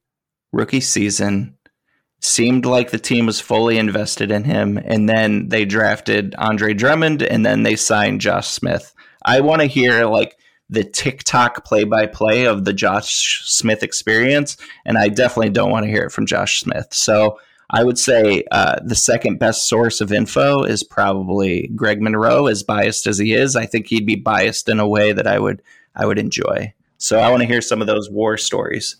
rookie 0.53 0.81
season, 0.81 1.57
seemed 2.21 2.64
like 2.64 2.91
the 2.91 2.99
team 2.99 3.27
was 3.27 3.41
fully 3.41 3.77
invested 3.77 4.31
in 4.31 4.45
him, 4.45 4.79
and 4.79 5.09
then 5.09 5.49
they 5.49 5.64
drafted 5.64 6.35
Andre 6.37 6.73
Drummond 6.73 7.23
and 7.23 7.45
then 7.45 7.62
they 7.62 7.77
signed 7.77 8.21
Josh 8.21 8.49
Smith. 8.49 8.95
I 9.25 9.41
want 9.41 9.61
to 9.61 9.67
hear 9.67 10.07
like 10.07 10.37
the 10.69 10.85
TikTok 10.85 11.64
play 11.64 11.85
by 11.85 12.07
play 12.07 12.47
of 12.47 12.64
the 12.64 12.73
Josh 12.73 13.43
Smith 13.45 13.83
experience, 13.83 14.57
and 14.85 14.97
I 14.97 15.09
definitely 15.09 15.51
don't 15.51 15.71
want 15.71 15.85
to 15.85 15.91
hear 15.91 16.05
it 16.05 16.12
from 16.12 16.27
Josh 16.27 16.61
Smith. 16.61 16.89
So 16.93 17.39
I 17.71 17.83
would 17.83 17.99
say 17.99 18.45
uh, 18.53 18.77
the 18.85 18.95
second 18.95 19.39
best 19.39 19.69
source 19.69 20.01
of 20.01 20.12
info 20.12 20.62
is 20.62 20.85
probably 20.85 21.69
Greg 21.75 22.01
Monroe. 22.01 22.47
As 22.47 22.62
biased 22.62 23.07
as 23.07 23.19
he 23.19 23.35
is, 23.35 23.57
I 23.57 23.67
think 23.67 23.89
he'd 23.89 24.07
be 24.07 24.17
biased 24.17 24.69
in 24.69 24.79
a 24.79 24.89
way 24.89 25.12
that 25.12 25.27
I 25.27 25.39
would 25.39 25.62
I 25.95 26.07
would 26.07 26.19
enjoy. 26.19 26.73
So 26.99 27.19
I 27.19 27.31
want 27.31 27.43
to 27.43 27.49
hear 27.49 27.61
some 27.61 27.81
of 27.81 27.87
those 27.87 28.11
war 28.11 28.37
stories. 28.37 28.97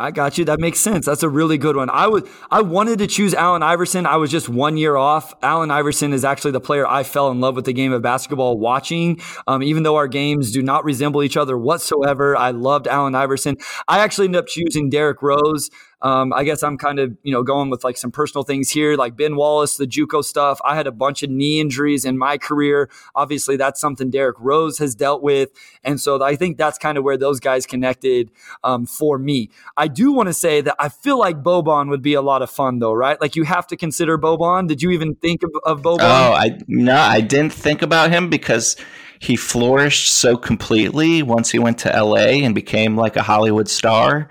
I 0.00 0.10
got 0.10 0.38
you. 0.38 0.46
That 0.46 0.60
makes 0.60 0.78
sense. 0.78 1.04
That's 1.04 1.22
a 1.22 1.28
really 1.28 1.58
good 1.58 1.76
one. 1.76 1.90
I 1.90 2.06
would 2.06 2.26
I 2.50 2.62
wanted 2.62 3.00
to 3.00 3.06
choose 3.06 3.34
Allen 3.34 3.62
Iverson. 3.62 4.06
I 4.06 4.16
was 4.16 4.30
just 4.30 4.48
one 4.48 4.78
year 4.78 4.96
off. 4.96 5.34
Allen 5.42 5.70
Iverson 5.70 6.14
is 6.14 6.24
actually 6.24 6.52
the 6.52 6.60
player 6.60 6.86
I 6.86 7.02
fell 7.02 7.30
in 7.30 7.40
love 7.40 7.54
with 7.54 7.66
the 7.66 7.74
game 7.74 7.92
of 7.92 8.00
basketball 8.00 8.58
watching. 8.58 9.20
Um, 9.46 9.62
even 9.62 9.82
though 9.82 9.96
our 9.96 10.08
games 10.08 10.52
do 10.52 10.62
not 10.62 10.84
resemble 10.84 11.22
each 11.22 11.36
other 11.36 11.56
whatsoever, 11.58 12.34
I 12.34 12.50
loved 12.50 12.88
Allen 12.88 13.14
Iverson. 13.14 13.58
I 13.88 13.98
actually 13.98 14.26
ended 14.26 14.38
up 14.38 14.46
choosing 14.46 14.88
Derrick 14.88 15.20
Rose. 15.20 15.68
Um, 16.02 16.32
I 16.32 16.44
guess 16.44 16.62
I'm 16.62 16.78
kind 16.78 16.98
of, 16.98 17.16
you 17.22 17.32
know, 17.32 17.42
going 17.42 17.68
with 17.70 17.84
like 17.84 17.96
some 17.96 18.10
personal 18.10 18.42
things 18.42 18.70
here, 18.70 18.96
like 18.96 19.16
Ben 19.16 19.36
Wallace, 19.36 19.76
the 19.76 19.86
Juco 19.86 20.24
stuff. 20.24 20.60
I 20.64 20.74
had 20.74 20.86
a 20.86 20.92
bunch 20.92 21.22
of 21.22 21.30
knee 21.30 21.60
injuries 21.60 22.04
in 22.04 22.16
my 22.16 22.38
career. 22.38 22.88
Obviously, 23.14 23.56
that's 23.56 23.80
something 23.80 24.10
Derrick 24.10 24.36
Rose 24.38 24.78
has 24.78 24.94
dealt 24.94 25.22
with. 25.22 25.50
And 25.84 26.00
so 26.00 26.22
I 26.22 26.36
think 26.36 26.56
that's 26.56 26.78
kind 26.78 26.96
of 26.96 27.04
where 27.04 27.18
those 27.18 27.40
guys 27.40 27.66
connected 27.66 28.30
um, 28.64 28.86
for 28.86 29.18
me. 29.18 29.50
I 29.76 29.88
do 29.88 30.12
want 30.12 30.28
to 30.28 30.34
say 30.34 30.60
that 30.62 30.76
I 30.78 30.88
feel 30.88 31.18
like 31.18 31.42
Boban 31.42 31.90
would 31.90 32.02
be 32.02 32.14
a 32.14 32.22
lot 32.22 32.42
of 32.42 32.50
fun, 32.50 32.78
though, 32.78 32.92
right? 32.92 33.20
Like 33.20 33.36
you 33.36 33.44
have 33.44 33.66
to 33.68 33.76
consider 33.76 34.16
Boban. 34.16 34.68
Did 34.68 34.82
you 34.82 34.90
even 34.90 35.14
think 35.16 35.42
of, 35.42 35.50
of 35.64 35.82
Boban? 35.82 35.98
Oh, 36.00 36.32
I 36.32 36.58
no, 36.66 36.96
I 36.96 37.20
didn't 37.20 37.52
think 37.52 37.82
about 37.82 38.10
him 38.10 38.30
because 38.30 38.76
he 39.20 39.36
flourished 39.36 40.10
so 40.10 40.36
completely 40.36 41.22
once 41.22 41.50
he 41.50 41.58
went 41.58 41.78
to 41.80 41.90
LA 41.90 42.40
and 42.42 42.54
became 42.54 42.96
like 42.96 43.16
a 43.16 43.22
Hollywood 43.22 43.68
star. 43.68 44.30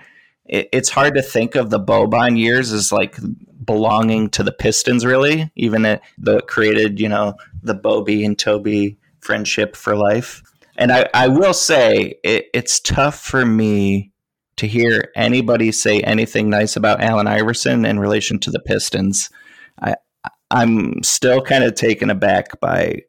It, 0.50 0.70
it's 0.74 0.89
hard 0.89 1.16
to 1.16 1.22
think 1.22 1.56
of 1.56 1.70
the 1.70 1.80
Boban 1.80 2.38
years 2.38 2.72
as 2.74 2.91
like 2.91 3.18
belonging 3.64 4.30
to 4.32 4.43
the 4.43 4.52
Pistons, 4.52 5.06
really, 5.06 5.52
even 5.56 5.86
it, 5.86 6.02
it 6.26 6.47
created, 6.47 7.00
you 7.00 7.08
know, 7.08 7.36
the 7.62 7.74
Bobby 7.74 8.26
and 8.26 8.38
Toby 8.38 8.97
friendship 9.22 9.76
for 9.76 9.95
life. 9.95 10.43
And 10.76 10.91
I, 10.91 11.10
I 11.14 11.28
will 11.28 11.54
say 11.54 12.16
it, 12.24 12.47
it's 12.54 12.80
tough 12.80 13.20
for 13.20 13.45
me 13.45 14.12
to 14.58 14.68
hear 14.68 15.12
anybody 15.16 15.72
say 15.72 16.02
anything 16.02 16.50
nice 16.50 16.76
about 16.76 17.02
Allen 17.02 17.28
Iverson 17.28 17.86
in 17.86 18.00
relation 18.00 18.39
to 18.39 18.52
the 18.52 18.60
Pistons. 18.60 19.30
I, 19.82 19.95
I'm 20.52 21.04
still 21.04 21.41
kind 21.41 21.64
of 21.64 21.76
taken 21.76 22.10
aback 22.10 22.60
by 22.60 23.04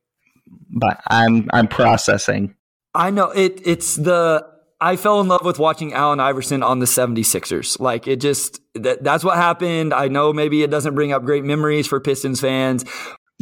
but 0.70 1.00
I'm 1.08 1.48
I'm 1.52 1.68
processing. 1.68 2.54
I 2.94 3.10
know 3.10 3.30
it. 3.30 3.60
It's 3.64 3.96
the 3.96 4.46
I 4.80 4.96
fell 4.96 5.20
in 5.20 5.28
love 5.28 5.44
with 5.44 5.58
watching 5.58 5.92
Allen 5.92 6.20
Iverson 6.20 6.62
on 6.62 6.78
the 6.78 6.86
76ers. 6.86 7.78
Like 7.80 8.06
it 8.06 8.20
just 8.20 8.60
that, 8.74 9.04
that's 9.04 9.22
what 9.22 9.36
happened. 9.36 9.92
I 9.92 10.08
know 10.08 10.32
maybe 10.32 10.62
it 10.62 10.70
doesn't 10.70 10.94
bring 10.94 11.12
up 11.12 11.24
great 11.24 11.44
memories 11.44 11.86
for 11.86 12.00
Pistons 12.00 12.40
fans. 12.40 12.84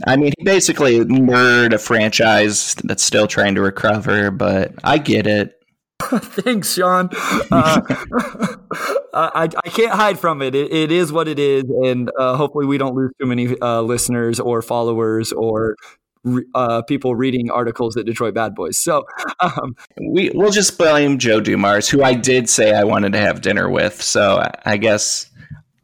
I 0.06 0.16
mean, 0.16 0.32
he 0.38 0.44
basically 0.44 1.04
murdered 1.04 1.72
a 1.72 1.78
franchise 1.78 2.74
that's 2.84 3.02
still 3.02 3.26
trying 3.26 3.54
to 3.56 3.60
recover, 3.60 4.30
but 4.30 4.72
I 4.84 4.98
get 4.98 5.26
it. 5.26 5.54
Thanks, 6.02 6.74
Sean. 6.74 7.10
Uh, 7.50 7.80
I, 9.12 9.48
I 9.64 9.68
can't 9.68 9.92
hide 9.92 10.18
from 10.18 10.42
it. 10.42 10.54
it. 10.54 10.72
It 10.72 10.92
is 10.92 11.10
what 11.10 11.26
it 11.26 11.40
is, 11.40 11.64
and 11.84 12.10
uh, 12.16 12.36
hopefully, 12.36 12.66
we 12.66 12.78
don't 12.78 12.94
lose 12.94 13.10
too 13.20 13.26
many 13.26 13.60
uh, 13.60 13.82
listeners 13.82 14.38
or 14.38 14.62
followers 14.62 15.32
or 15.32 15.74
uh, 16.54 16.82
people 16.82 17.14
reading 17.14 17.50
articles 17.50 17.96
at 17.96 18.06
Detroit 18.06 18.34
Bad 18.34 18.54
Boys. 18.54 18.78
So 18.78 19.04
um, 19.40 19.76
we 20.00 20.30
we'll 20.34 20.50
just 20.50 20.78
blame 20.78 21.18
Joe 21.18 21.40
Dumars, 21.40 21.88
who 21.88 22.02
I 22.02 22.14
did 22.14 22.48
say 22.48 22.74
I 22.74 22.84
wanted 22.84 23.12
to 23.12 23.18
have 23.18 23.40
dinner 23.40 23.68
with. 23.68 24.00
So 24.02 24.46
I 24.64 24.76
guess 24.76 25.30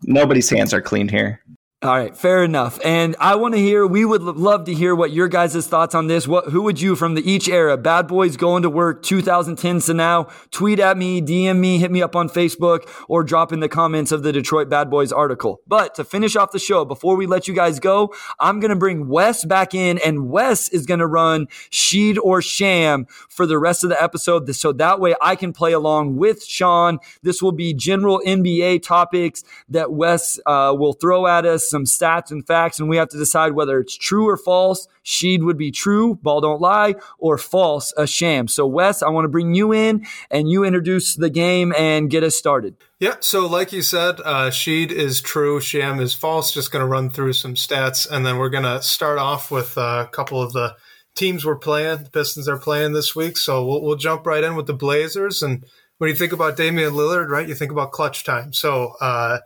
nobody's 0.03 0.51
hands 0.51 0.73
are 0.75 0.83
clean 0.83 1.09
here. 1.09 1.41
All 1.85 1.91
right, 1.91 2.17
fair 2.17 2.43
enough. 2.43 2.81
And 2.83 3.15
I 3.21 3.35
want 3.35 3.53
to 3.53 3.61
hear, 3.61 3.87
we 3.87 4.07
would 4.07 4.23
love 4.23 4.65
to 4.65 4.73
hear 4.73 4.95
what 4.95 5.13
your 5.13 5.29
guys' 5.29 5.67
thoughts 5.67 5.95
on 5.95 6.07
this. 6.07 6.27
What, 6.27 6.47
who 6.47 6.63
would 6.63 6.81
you 6.81 6.97
from 6.97 7.13
the 7.13 7.31
each 7.31 7.47
era, 7.47 7.77
bad 7.77 8.07
boys 8.09 8.39
going 8.39 8.63
to 8.63 8.71
work 8.71 9.03
2010 9.03 9.81
to 9.81 9.93
now, 9.93 10.29
tweet 10.51 10.81
at 10.81 10.97
me, 10.97 11.21
DM 11.21 11.59
me, 11.59 11.77
hit 11.77 11.91
me 11.91 12.01
up 12.01 12.17
on 12.17 12.31
Facebook, 12.31 12.89
or 13.07 13.23
drop 13.23 13.53
in 13.53 13.61
the 13.61 13.69
comments 13.69 14.13
of 14.13 14.23
the 14.23 14.33
Detroit 14.33 14.71
Bad 14.71 14.89
Boys 14.89 15.13
article. 15.13 15.61
But 15.67 15.95
to 15.97 16.05
finish 16.05 16.37
off 16.37 16.53
the 16.53 16.59
show, 16.59 16.87
before 16.87 17.17
we 17.17 17.27
let 17.27 17.49
you 17.49 17.55
guys 17.55 17.79
go, 17.79 18.15
I'm 18.41 18.61
going 18.61 18.71
to 18.71 18.77
bring 18.77 19.07
Wes 19.11 19.45
back 19.45 19.75
in, 19.75 19.99
and 19.99 20.31
Wes 20.31 20.71
is 20.71 20.87
going 20.87 21.01
to 21.01 21.07
run 21.07 21.49
Sheed 21.71 22.17
or 22.17 22.41
Sham 22.41 23.05
for 23.29 23.45
the 23.45 23.59
rest 23.59 23.85
of 23.85 23.91
the 23.91 24.03
episode. 24.03 24.51
So 24.57 24.73
that 24.73 25.01
way 25.01 25.17
I 25.21 25.37
can 25.37 25.53
play 25.53 25.73
along 25.73 26.17
with 26.17 26.47
Sean. 26.47 26.99
This 27.23 27.43
will 27.43 27.53
be 27.53 27.75
general 27.75 28.23
NBA 28.27 28.83
topics 28.85 29.45
that 29.69 29.93
Wes 29.93 30.41
uh, 30.47 30.75
will 30.75 30.95
throw 30.95 31.27
at 31.27 31.45
us 31.45 31.74
some 31.75 31.85
stats 31.85 32.31
and 32.31 32.47
facts, 32.47 32.79
and 32.79 32.89
we 32.89 32.97
have 32.99 33.09
to 33.09 33.19
decide 33.19 33.53
whether 33.53 33.81
it's 33.81 33.97
true 33.97 34.29
or 34.29 34.37
false. 34.37 34.87
Sheed 35.05 35.43
would 35.43 35.59
be 35.59 35.73
true, 35.73 36.15
ball 36.23 36.41
don't 36.41 36.61
lie, 36.61 36.95
or 37.19 37.37
false, 37.37 37.93
a 37.97 38.07
sham. 38.07 38.47
So, 38.47 38.65
Wes, 38.65 39.03
I 39.03 39.09
want 39.09 39.25
to 39.25 39.29
bring 39.29 39.55
you 39.55 39.73
in 39.73 40.07
and 40.31 40.49
you 40.49 40.63
introduce 40.63 41.17
the 41.17 41.31
game 41.31 41.75
and 41.77 42.09
get 42.09 42.23
us 42.23 42.37
started. 42.37 42.77
Yeah, 43.01 43.17
so 43.19 43.47
like 43.47 43.73
you 43.73 43.83
said, 43.83 44.21
uh, 44.21 44.51
Sheed 44.51 44.93
is 44.93 45.21
true, 45.21 45.61
Sham 45.61 45.99
is 45.99 46.15
false. 46.15 46.55
Just 46.55 46.71
going 46.71 46.85
to 46.85 46.89
run 46.89 47.11
through 47.11 47.33
some 47.33 47.55
stats, 47.55 48.09
and 48.09 48.25
then 48.25 48.39
we're 48.39 48.51
going 48.51 48.65
to 48.65 48.81
start 48.81 49.19
off 49.19 49.51
with 49.51 49.77
a 49.77 50.09
couple 50.13 50.41
of 50.41 50.53
the 50.53 50.77
teams 51.17 51.45
we're 51.45 51.57
playing. 51.57 52.05
The 52.05 52.11
Pistons 52.11 52.49
are 52.49 52.57
playing 52.57 52.93
this 52.93 53.17
week, 53.17 53.37
so 53.37 53.67
we'll, 53.67 53.83
we'll 53.83 53.97
jump 53.97 54.25
right 54.27 54.45
in 54.45 54.55
with 54.55 54.67
the 54.67 54.75
Blazers. 54.75 55.43
And 55.43 55.65
when 55.99 56.09
you 56.09 56.17
think 56.17 56.33
about 56.33 56.57
Damian 56.57 56.93
Lillard, 56.93 57.29
right, 57.29 57.49
you 57.49 57.55
think 57.55 57.73
about 57.73 57.93
clutch 57.93 58.25
time. 58.25 58.53
So 58.53 58.95
uh, 59.01 59.41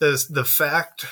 the 0.00 0.26
the 0.30 0.44
fact 0.44 1.06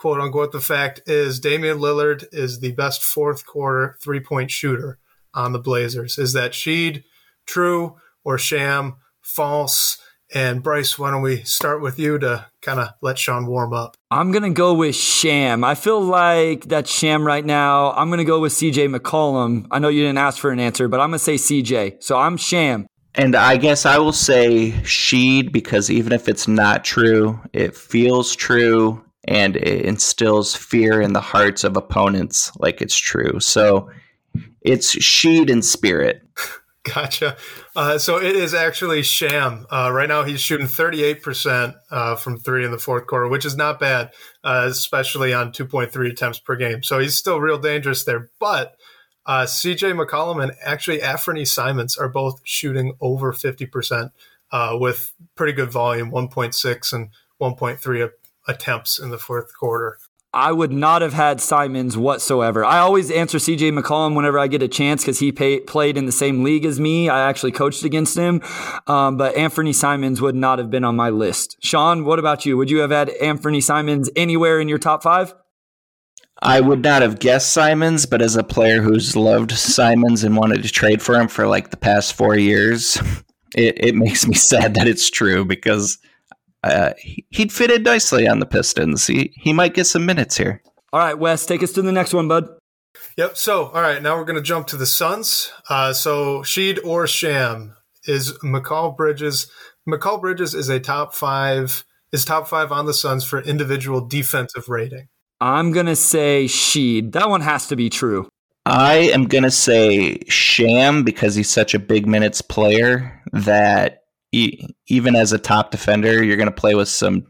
quote 0.00 0.18
unquote, 0.18 0.50
the 0.50 0.60
fact 0.60 1.02
is 1.06 1.40
Damian 1.40 1.78
Lillard 1.78 2.24
is 2.32 2.60
the 2.60 2.72
best 2.72 3.02
fourth 3.02 3.44
quarter 3.44 3.98
three 4.02 4.20
point 4.20 4.50
shooter 4.50 4.98
on 5.34 5.52
the 5.52 5.58
Blazers. 5.58 6.16
Is 6.16 6.32
that 6.32 6.52
Sheed 6.52 7.04
true 7.46 7.96
or 8.24 8.38
sham, 8.38 8.96
false? 9.20 9.98
And 10.32 10.62
Bryce, 10.62 10.98
why 10.98 11.10
don't 11.10 11.20
we 11.20 11.42
start 11.42 11.82
with 11.82 11.98
you 11.98 12.18
to 12.20 12.46
kind 12.62 12.80
of 12.80 12.90
let 13.02 13.18
Sean 13.18 13.46
warm 13.46 13.74
up? 13.74 13.96
I'm 14.10 14.30
going 14.30 14.44
to 14.44 14.50
go 14.50 14.72
with 14.72 14.94
Sham. 14.94 15.64
I 15.64 15.74
feel 15.74 16.00
like 16.00 16.64
that's 16.64 16.90
Sham 16.90 17.26
right 17.26 17.44
now. 17.44 17.90
I'm 17.92 18.08
going 18.08 18.18
to 18.18 18.24
go 18.24 18.40
with 18.40 18.52
CJ 18.52 18.96
McCollum. 18.96 19.66
I 19.70 19.80
know 19.80 19.88
you 19.88 20.02
didn't 20.02 20.18
ask 20.18 20.38
for 20.38 20.50
an 20.50 20.60
answer, 20.60 20.88
but 20.88 21.00
I'm 21.00 21.10
going 21.10 21.18
to 21.18 21.24
say 21.24 21.34
CJ. 21.34 22.02
So 22.02 22.16
I'm 22.16 22.36
Sham. 22.36 22.86
And 23.16 23.34
I 23.34 23.56
guess 23.56 23.84
I 23.84 23.98
will 23.98 24.12
say 24.12 24.70
Sheed 24.82 25.52
because 25.52 25.90
even 25.90 26.12
if 26.12 26.28
it's 26.28 26.46
not 26.46 26.84
true, 26.84 27.40
it 27.52 27.76
feels 27.76 28.36
true 28.36 29.04
and 29.30 29.56
it 29.56 29.84
instills 29.84 30.56
fear 30.56 31.00
in 31.00 31.12
the 31.12 31.20
hearts 31.20 31.62
of 31.62 31.76
opponents 31.76 32.50
like 32.58 32.82
it's 32.82 32.96
true. 32.96 33.38
So 33.38 33.88
it's 34.60 34.96
Sheed 34.96 35.48
in 35.48 35.62
spirit. 35.62 36.22
Gotcha. 36.82 37.36
Uh, 37.76 37.98
so 37.98 38.16
it 38.16 38.34
is 38.34 38.54
actually 38.54 39.02
Sham. 39.02 39.66
Uh, 39.70 39.90
right 39.92 40.08
now, 40.08 40.24
he's 40.24 40.40
shooting 40.40 40.66
38% 40.66 41.76
uh, 41.90 42.16
from 42.16 42.38
three 42.38 42.64
in 42.64 42.72
the 42.72 42.78
fourth 42.78 43.06
quarter, 43.06 43.28
which 43.28 43.44
is 43.44 43.56
not 43.56 43.78
bad, 43.78 44.10
uh, 44.42 44.66
especially 44.68 45.32
on 45.32 45.52
2.3 45.52 46.10
attempts 46.10 46.40
per 46.40 46.56
game. 46.56 46.82
So 46.82 46.98
he's 46.98 47.14
still 47.14 47.38
real 47.38 47.58
dangerous 47.58 48.02
there. 48.02 48.30
But 48.40 48.76
uh, 49.26 49.44
CJ 49.44 49.94
McCollum 49.94 50.42
and 50.42 50.52
actually 50.64 50.98
Anfernee 50.98 51.46
Simons 51.46 51.96
are 51.96 52.08
both 52.08 52.40
shooting 52.42 52.94
over 53.00 53.32
50% 53.32 54.10
uh, 54.50 54.76
with 54.80 55.12
pretty 55.36 55.52
good 55.52 55.70
volume 55.70 56.10
1.6 56.10 56.92
and 56.92 57.10
1.3 57.40 58.10
attempts 58.46 58.98
in 58.98 59.10
the 59.10 59.18
fourth 59.18 59.52
quarter. 59.58 59.98
I 60.32 60.52
would 60.52 60.70
not 60.70 61.02
have 61.02 61.12
had 61.12 61.40
Simons 61.40 61.96
whatsoever. 61.96 62.64
I 62.64 62.78
always 62.78 63.10
answer 63.10 63.38
CJ 63.38 63.76
McCollum 63.76 64.14
whenever 64.14 64.38
I 64.38 64.46
get 64.46 64.62
a 64.62 64.68
chance 64.68 65.02
because 65.02 65.18
he 65.18 65.32
pay, 65.32 65.58
played 65.58 65.96
in 65.96 66.06
the 66.06 66.12
same 66.12 66.44
league 66.44 66.64
as 66.64 66.78
me. 66.78 67.08
I 67.08 67.28
actually 67.28 67.50
coached 67.50 67.82
against 67.82 68.16
him. 68.16 68.40
Um, 68.86 69.16
but 69.16 69.36
Anthony 69.36 69.72
Simons 69.72 70.20
would 70.20 70.36
not 70.36 70.60
have 70.60 70.70
been 70.70 70.84
on 70.84 70.94
my 70.94 71.10
list. 71.10 71.56
Sean, 71.64 72.04
what 72.04 72.20
about 72.20 72.46
you? 72.46 72.56
Would 72.56 72.70
you 72.70 72.78
have 72.78 72.92
had 72.92 73.10
Anthony 73.20 73.60
Simons 73.60 74.08
anywhere 74.14 74.60
in 74.60 74.68
your 74.68 74.78
top 74.78 75.02
five? 75.02 75.34
I 76.40 76.60
would 76.60 76.82
not 76.82 77.02
have 77.02 77.18
guessed 77.18 77.52
Simons, 77.52 78.06
but 78.06 78.22
as 78.22 78.36
a 78.36 78.44
player 78.44 78.82
who's 78.82 79.16
loved 79.16 79.50
Simons 79.50 80.22
and 80.22 80.36
wanted 80.36 80.62
to 80.62 80.68
trade 80.68 81.02
for 81.02 81.16
him 81.16 81.26
for 81.26 81.48
like 81.48 81.70
the 81.70 81.76
past 81.76 82.14
four 82.14 82.36
years, 82.36 82.96
it, 83.56 83.84
it 83.84 83.94
makes 83.96 84.28
me 84.28 84.34
sad 84.36 84.74
that 84.74 84.86
it's 84.86 85.10
true 85.10 85.44
because– 85.44 85.98
uh, 86.62 86.92
he'd 87.30 87.52
fit 87.52 87.70
in 87.70 87.82
nicely 87.82 88.28
on 88.28 88.38
the 88.38 88.46
Pistons. 88.46 89.06
He 89.06 89.32
he 89.36 89.52
might 89.52 89.74
get 89.74 89.86
some 89.86 90.06
minutes 90.06 90.36
here. 90.36 90.62
All 90.92 91.00
right, 91.00 91.18
Wes, 91.18 91.46
take 91.46 91.62
us 91.62 91.72
to 91.72 91.82
the 91.82 91.92
next 91.92 92.12
one, 92.12 92.28
bud. 92.28 92.48
Yep. 93.16 93.36
So, 93.36 93.66
all 93.66 93.80
right, 93.80 94.02
now 94.02 94.16
we're 94.16 94.24
going 94.24 94.36
to 94.36 94.42
jump 94.42 94.66
to 94.68 94.76
the 94.76 94.86
Suns. 94.86 95.52
Uh, 95.68 95.92
so, 95.92 96.40
Sheed 96.40 96.84
or 96.84 97.06
Sham 97.06 97.76
is 98.04 98.32
Mikal 98.38 98.96
Bridges. 98.96 99.50
Mikal 99.88 100.20
Bridges 100.20 100.54
is 100.54 100.68
a 100.68 100.80
top 100.80 101.14
five 101.14 101.84
is 102.12 102.24
top 102.24 102.48
five 102.48 102.72
on 102.72 102.86
the 102.86 102.94
Suns 102.94 103.24
for 103.24 103.40
individual 103.40 104.06
defensive 104.06 104.68
rating. 104.68 105.08
I'm 105.40 105.72
gonna 105.72 105.96
say 105.96 106.44
Sheed. 106.46 107.12
That 107.12 107.30
one 107.30 107.40
has 107.40 107.68
to 107.68 107.76
be 107.76 107.88
true. 107.88 108.28
I 108.66 108.94
am 108.94 109.24
gonna 109.24 109.50
say 109.50 110.18
Sham 110.28 111.02
because 111.04 111.34
he's 111.34 111.48
such 111.48 111.72
a 111.72 111.78
big 111.78 112.06
minutes 112.06 112.42
player 112.42 113.22
that 113.32 113.99
even 114.32 115.16
as 115.16 115.32
a 115.32 115.38
top 115.38 115.70
defender, 115.70 116.22
you're 116.22 116.36
going 116.36 116.48
to 116.48 116.54
play 116.54 116.74
with 116.74 116.88
some 116.88 117.26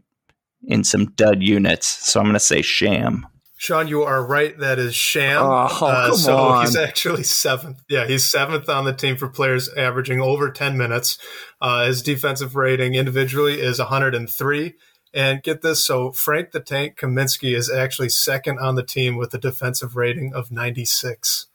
in 0.65 0.85
some 0.85 1.07
dud 1.13 1.43
units. 1.43 1.87
So 1.87 2.21
I'm 2.21 2.27
going 2.27 2.35
to 2.35 2.41
say 2.41 2.63
Sham. 2.63 3.27
Sean, 3.57 3.89
you 3.89 4.03
are 4.03 4.25
right. 4.25 4.59
That 4.59 4.79
is 4.79 4.95
Sham. 4.95 5.43
Oh, 5.43 5.67
uh, 5.67 5.69
come 6.09 6.17
so 6.17 6.37
on. 6.37 6.65
he's 6.65 6.77
actually 6.77 7.25
seventh. 7.25 7.83
Yeah, 7.91 8.07
he's 8.07 8.25
seventh 8.25 8.71
on 8.71 8.87
the 8.87 8.95
team 8.95 9.19
for 9.19 9.29
players 9.29 9.69
averaging 9.75 10.19
over 10.19 10.51
10 10.51 10.79
minutes. 10.79 11.19
Uh, 11.61 11.85
his 11.85 12.01
defensive 12.01 12.57
rating 12.57 12.95
individually 12.95 13.61
is 13.61 13.79
103. 13.79 14.75
And 15.13 15.43
get 15.43 15.61
this, 15.61 15.85
so 15.85 16.11
Frank 16.13 16.53
the 16.53 16.61
Tank 16.61 16.97
Kaminsky 16.97 17.55
is 17.55 17.71
actually 17.71 18.09
second 18.09 18.59
on 18.61 18.77
the 18.77 18.83
team 18.83 19.17
with 19.17 19.35
a 19.35 19.39
defensive 19.39 19.95
rating 19.95 20.33
of 20.33 20.51
96. 20.51 21.49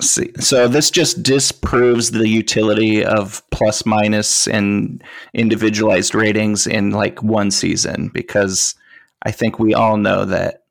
See, 0.00 0.32
so 0.40 0.66
this 0.66 0.90
just 0.90 1.22
disproves 1.22 2.10
the 2.10 2.26
utility 2.26 3.04
of 3.04 3.42
plus 3.50 3.84
minus 3.84 4.46
and 4.48 5.02
individualized 5.34 6.14
ratings 6.14 6.66
in 6.66 6.90
like 6.90 7.22
one 7.22 7.50
season 7.50 8.10
because 8.12 8.74
I 9.22 9.30
think 9.30 9.58
we 9.58 9.74
all 9.74 9.98
know 9.98 10.24
that 10.24 10.64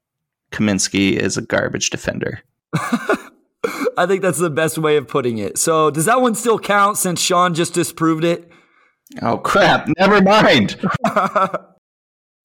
Kaminsky 0.51 1.13
is 1.13 1.37
a 1.37 1.41
garbage 1.41 1.91
defender. 1.91 2.41
I 3.97 4.05
think 4.07 4.23
that's 4.23 4.39
the 4.39 4.49
best 4.49 4.79
way 4.79 4.97
of 4.97 5.07
putting 5.07 5.37
it. 5.37 5.57
So 5.57 5.91
does 5.91 6.05
that 6.05 6.21
one 6.21 6.33
still 6.33 6.59
count 6.59 6.97
since 6.97 7.21
Sean 7.21 7.53
just 7.53 7.73
disproved 7.73 8.23
it? 8.23 8.49
Oh 9.21 9.37
crap! 9.37 9.87
Never 9.99 10.21
mind. 10.21 10.79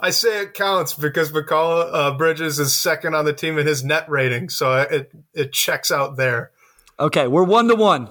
I 0.00 0.10
say 0.10 0.42
it 0.42 0.54
counts 0.54 0.92
because 0.92 1.32
Mikal 1.32 1.88
uh, 1.92 2.16
Bridges 2.16 2.58
is 2.58 2.74
second 2.74 3.14
on 3.14 3.24
the 3.24 3.32
team 3.32 3.58
in 3.58 3.66
his 3.66 3.82
net 3.82 4.08
rating, 4.08 4.48
so 4.48 4.74
it 4.74 5.12
it 5.32 5.52
checks 5.52 5.90
out 5.90 6.16
there. 6.16 6.50
Okay, 7.00 7.28
we're 7.28 7.44
one 7.44 7.68
to 7.68 7.74
one. 7.74 8.08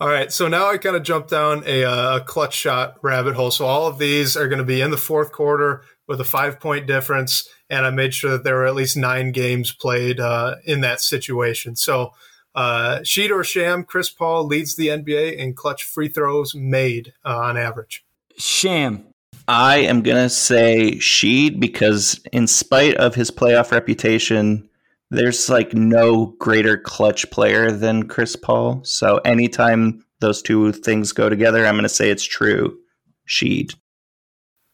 All 0.00 0.08
right, 0.08 0.32
so 0.32 0.48
now 0.48 0.70
I 0.70 0.78
kind 0.78 0.96
of 0.96 1.02
jump 1.02 1.28
down 1.28 1.62
a, 1.66 1.84
uh, 1.84 2.16
a 2.16 2.20
clutch 2.20 2.54
shot 2.54 2.96
rabbit 3.02 3.34
hole. 3.34 3.50
So 3.50 3.66
all 3.66 3.86
of 3.86 3.98
these 3.98 4.36
are 4.36 4.48
going 4.48 4.58
to 4.58 4.64
be 4.64 4.80
in 4.80 4.90
the 4.90 4.96
fourth 4.96 5.32
quarter 5.32 5.82
with 6.08 6.20
a 6.20 6.24
five 6.24 6.58
point 6.58 6.86
difference, 6.86 7.48
and 7.70 7.86
I 7.86 7.90
made 7.90 8.12
sure 8.12 8.32
that 8.32 8.44
there 8.44 8.56
were 8.56 8.66
at 8.66 8.74
least 8.74 8.96
nine 8.96 9.32
games 9.32 9.72
played 9.72 10.18
uh, 10.18 10.56
in 10.64 10.80
that 10.80 11.00
situation. 11.00 11.76
So 11.76 12.12
uh, 12.54 13.00
Sheed 13.02 13.30
or 13.30 13.44
Sham, 13.44 13.84
Chris 13.84 14.10
Paul 14.10 14.46
leads 14.46 14.76
the 14.76 14.88
NBA 14.88 15.36
in 15.36 15.54
clutch 15.54 15.84
free 15.84 16.08
throws 16.08 16.54
made 16.54 17.12
uh, 17.24 17.38
on 17.38 17.56
average. 17.56 18.04
Sham. 18.36 19.06
I 19.46 19.78
am 19.78 20.02
going 20.02 20.22
to 20.22 20.30
say 20.30 20.92
Sheed 20.96 21.60
because, 21.60 22.20
in 22.32 22.46
spite 22.46 22.94
of 22.94 23.14
his 23.14 23.30
playoff 23.30 23.72
reputation, 23.72 24.68
there's 25.10 25.48
like 25.48 25.74
no 25.74 26.34
greater 26.38 26.76
clutch 26.76 27.30
player 27.30 27.70
than 27.70 28.08
Chris 28.08 28.36
Paul. 28.36 28.82
So 28.84 29.18
anytime 29.18 30.04
those 30.20 30.42
two 30.42 30.72
things 30.72 31.12
go 31.12 31.28
together, 31.28 31.66
I'm 31.66 31.74
going 31.74 31.84
to 31.84 31.88
say 31.88 32.10
it's 32.10 32.24
true. 32.24 32.78
Sheed. 33.28 33.74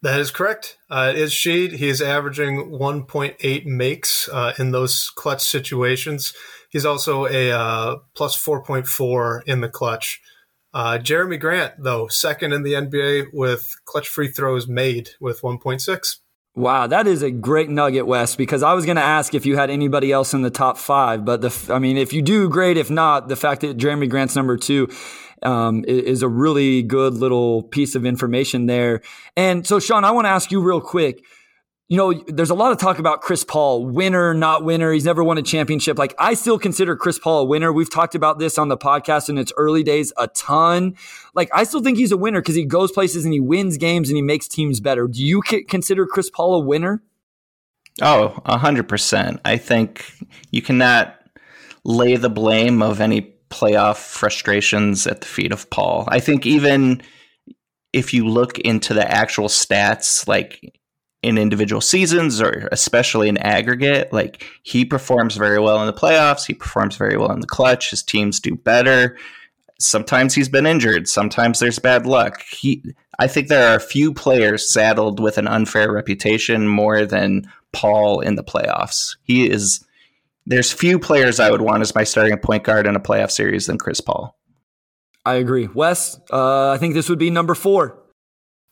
That 0.03 0.19
is 0.19 0.31
correct. 0.31 0.79
Uh, 0.89 1.13
it 1.15 1.19
is 1.19 1.33
Sheed. 1.33 1.73
He 1.73 1.89
is 1.89 2.01
averaging 2.01 2.71
1.8 2.71 3.67
makes 3.67 4.29
uh, 4.33 4.55
in 4.59 4.71
those 4.71 5.11
clutch 5.11 5.43
situations. 5.43 6.33
He's 6.71 6.87
also 6.87 7.27
a 7.27 7.53
uh, 7.53 7.97
plus 8.15 8.37
4.4 8.43 9.43
in 9.47 9.61
the 9.61 9.69
clutch. 9.69 10.21
Uh, 10.73 10.99
Jerami 10.99 11.39
Grant, 11.39 11.75
though, 11.79 12.07
second 12.07 12.53
in 12.53 12.63
the 12.63 12.75
NBA 12.75 13.27
with 13.33 13.75
clutch 13.85 14.09
free 14.09 14.29
throws 14.29 14.69
made 14.69 15.11
with 15.21 15.43
1.6. 15.43 16.17
Wow, 16.61 16.87
that 16.89 17.07
is 17.07 17.23
a 17.23 17.31
great 17.31 17.71
nugget, 17.71 18.07
Wes. 18.07 18.37
Because 18.37 18.63
I 18.63 18.75
was 18.75 18.85
going 18.85 18.97
to 18.97 19.03
ask 19.03 19.35
if 19.35 19.47
you 19.47 19.57
had 19.57 19.71
anybody 19.71 20.13
else 20.13 20.35
in 20.35 20.43
the 20.43 20.51
top 20.51 20.77
five, 20.77 21.25
but 21.25 21.41
the 21.41 21.71
I 21.73 21.79
mean, 21.79 21.97
if 21.97 22.13
you 22.13 22.21
do, 22.21 22.51
great. 22.51 22.77
If 22.77 22.91
not, 22.91 23.29
the 23.29 23.37
fact 23.37 23.63
that 23.63 23.79
Jerami 23.79 24.11
Grant's 24.11 24.37
number 24.37 24.59
two 24.59 24.91
um, 25.43 25.87
is 25.89 26.23
a 26.23 26.29
really 26.29 26.83
good 26.83 27.15
little 27.15 27.63
piece 27.63 27.95
of 27.95 28.05
information 28.05 28.67
there. 28.67 29.01
And 29.39 29.67
so, 29.67 29.81
Sean, 29.81 30.05
I 30.05 30.11
want 30.11 30.27
to 30.27 30.29
ask 30.29 30.53
you 30.53 30.61
real 30.61 30.83
quick 30.83 31.25
you 31.91 31.97
know, 31.97 32.13
there's 32.29 32.51
a 32.51 32.55
lot 32.55 32.71
of 32.71 32.79
talk 32.79 33.01
about 33.01 33.21
Chris 33.21 33.43
Paul, 33.43 33.85
winner, 33.85 34.33
not 34.33 34.63
winner. 34.63 34.93
He's 34.93 35.05
never 35.05 35.25
won 35.25 35.39
a 35.39 35.43
championship. 35.43 35.99
Like, 35.99 36.15
I 36.21 36.35
still 36.35 36.57
consider 36.57 36.95
Chris 36.95 37.19
Paul 37.19 37.41
a 37.41 37.45
winner. 37.45 37.73
We've 37.73 37.91
talked 37.91 38.15
about 38.15 38.39
this 38.39 38.59
on 38.59 38.69
the 38.69 38.77
podcast 38.77 39.29
in 39.29 39.37
its 39.37 39.53
early 39.57 39.83
days 39.83 40.13
a 40.17 40.29
ton. 40.29 40.95
Like, 41.35 41.51
I 41.53 41.65
still 41.65 41.83
think 41.83 41.99
he's 41.99 42.13
a 42.13 42.17
winner 42.17 42.41
because 42.41 42.55
he 42.55 42.65
goes 42.65 42.93
places 42.93 43.25
and 43.25 43.35
he 43.35 43.41
wins 43.41 43.77
games 43.77 44.09
and 44.09 44.15
he 44.15 44.23
makes 44.23 44.47
teams 44.47 44.79
better. 44.79 45.09
Do 45.09 45.21
you 45.21 45.43
consider 45.43 46.07
Chris 46.07 46.31
Paul 46.31 46.55
a 46.55 46.61
winner? 46.61 47.03
Oh, 48.01 48.41
100%. 48.47 49.41
I 49.45 49.57
think 49.57 50.15
you 50.53 50.63
cannot 50.63 51.19
lay 51.83 52.15
the 52.15 52.31
blame 52.31 52.83
of 52.83 53.01
any 53.01 53.35
playoff 53.51 53.97
frustrations 53.97 55.09
at 55.09 55.23
the 55.23 55.27
feet 55.27 55.51
of 55.51 55.69
Paul. 55.71 56.05
I 56.07 56.21
think 56.21 56.47
even 56.47 57.03
if 57.93 58.15
you 58.15 58.29
look 58.29 58.61
into 58.61 58.95
the 58.95 59.11
actual 59.11 59.49
stats, 59.49 60.29
like 60.29 60.80
in 61.23 61.37
individual 61.37 61.81
seasons 61.81 62.41
or 62.41 62.69
especially 62.73 63.29
in 63.29 63.37
aggregate. 63.39 64.13
Like 64.13 64.45
he 64.63 64.85
performs 64.85 65.37
very 65.37 65.59
well 65.59 65.81
in 65.81 65.87
the 65.87 65.93
playoffs. 65.93 66.47
He 66.47 66.55
performs 66.55 66.97
very 66.97 67.17
well 67.17 67.33
in 67.33 67.41
the 67.41 67.47
clutch. 67.47 67.91
His 67.91 68.03
teams 68.03 68.41
do 68.41 68.57
better. 68.57 69.17
Sometimes 69.79 70.35
he's 70.35 70.49
been 70.49 70.67
injured. 70.67 71.09
Sometimes 71.09 71.59
there's 71.59 71.79
bad 71.79 72.07
luck. 72.07 72.43
He, 72.43 72.83
I 73.19 73.27
think 73.27 73.49
there 73.49 73.71
are 73.71 73.77
a 73.77 73.81
few 73.81 74.13
players 74.13 74.71
saddled 74.71 75.21
with 75.21 75.39
an 75.39 75.49
unfair 75.49 75.91
reputation 75.93 76.69
more 76.69 77.07
than 77.07 77.51
Paul 77.73 78.21
in 78.21 78.35
the 78.35 78.45
playoffs. 78.45 79.17
He 79.23 79.49
is. 79.49 79.85
There's 80.47 80.73
few 80.73 80.99
players 80.99 81.39
I 81.39 81.51
would 81.51 81.61
want 81.61 81.83
as 81.83 81.95
my 81.95 82.05
starting 82.05 82.37
point 82.39 82.65
guard 82.65 82.87
in 82.87 82.97
a 82.97 83.01
playoff 83.01 83.31
series 83.31 83.67
than 83.67 83.79
Chris 83.79 84.01
Paul. 84.01 84.37
I 85.25 85.35
agree. 85.35 85.69
Wes, 85.75 86.19
uh, 86.33 86.71
I 86.71 86.79
think 86.79 86.95
this 86.95 87.09
would 87.09 87.19
be 87.19 87.31
number 87.31 87.55
four. 87.55 88.00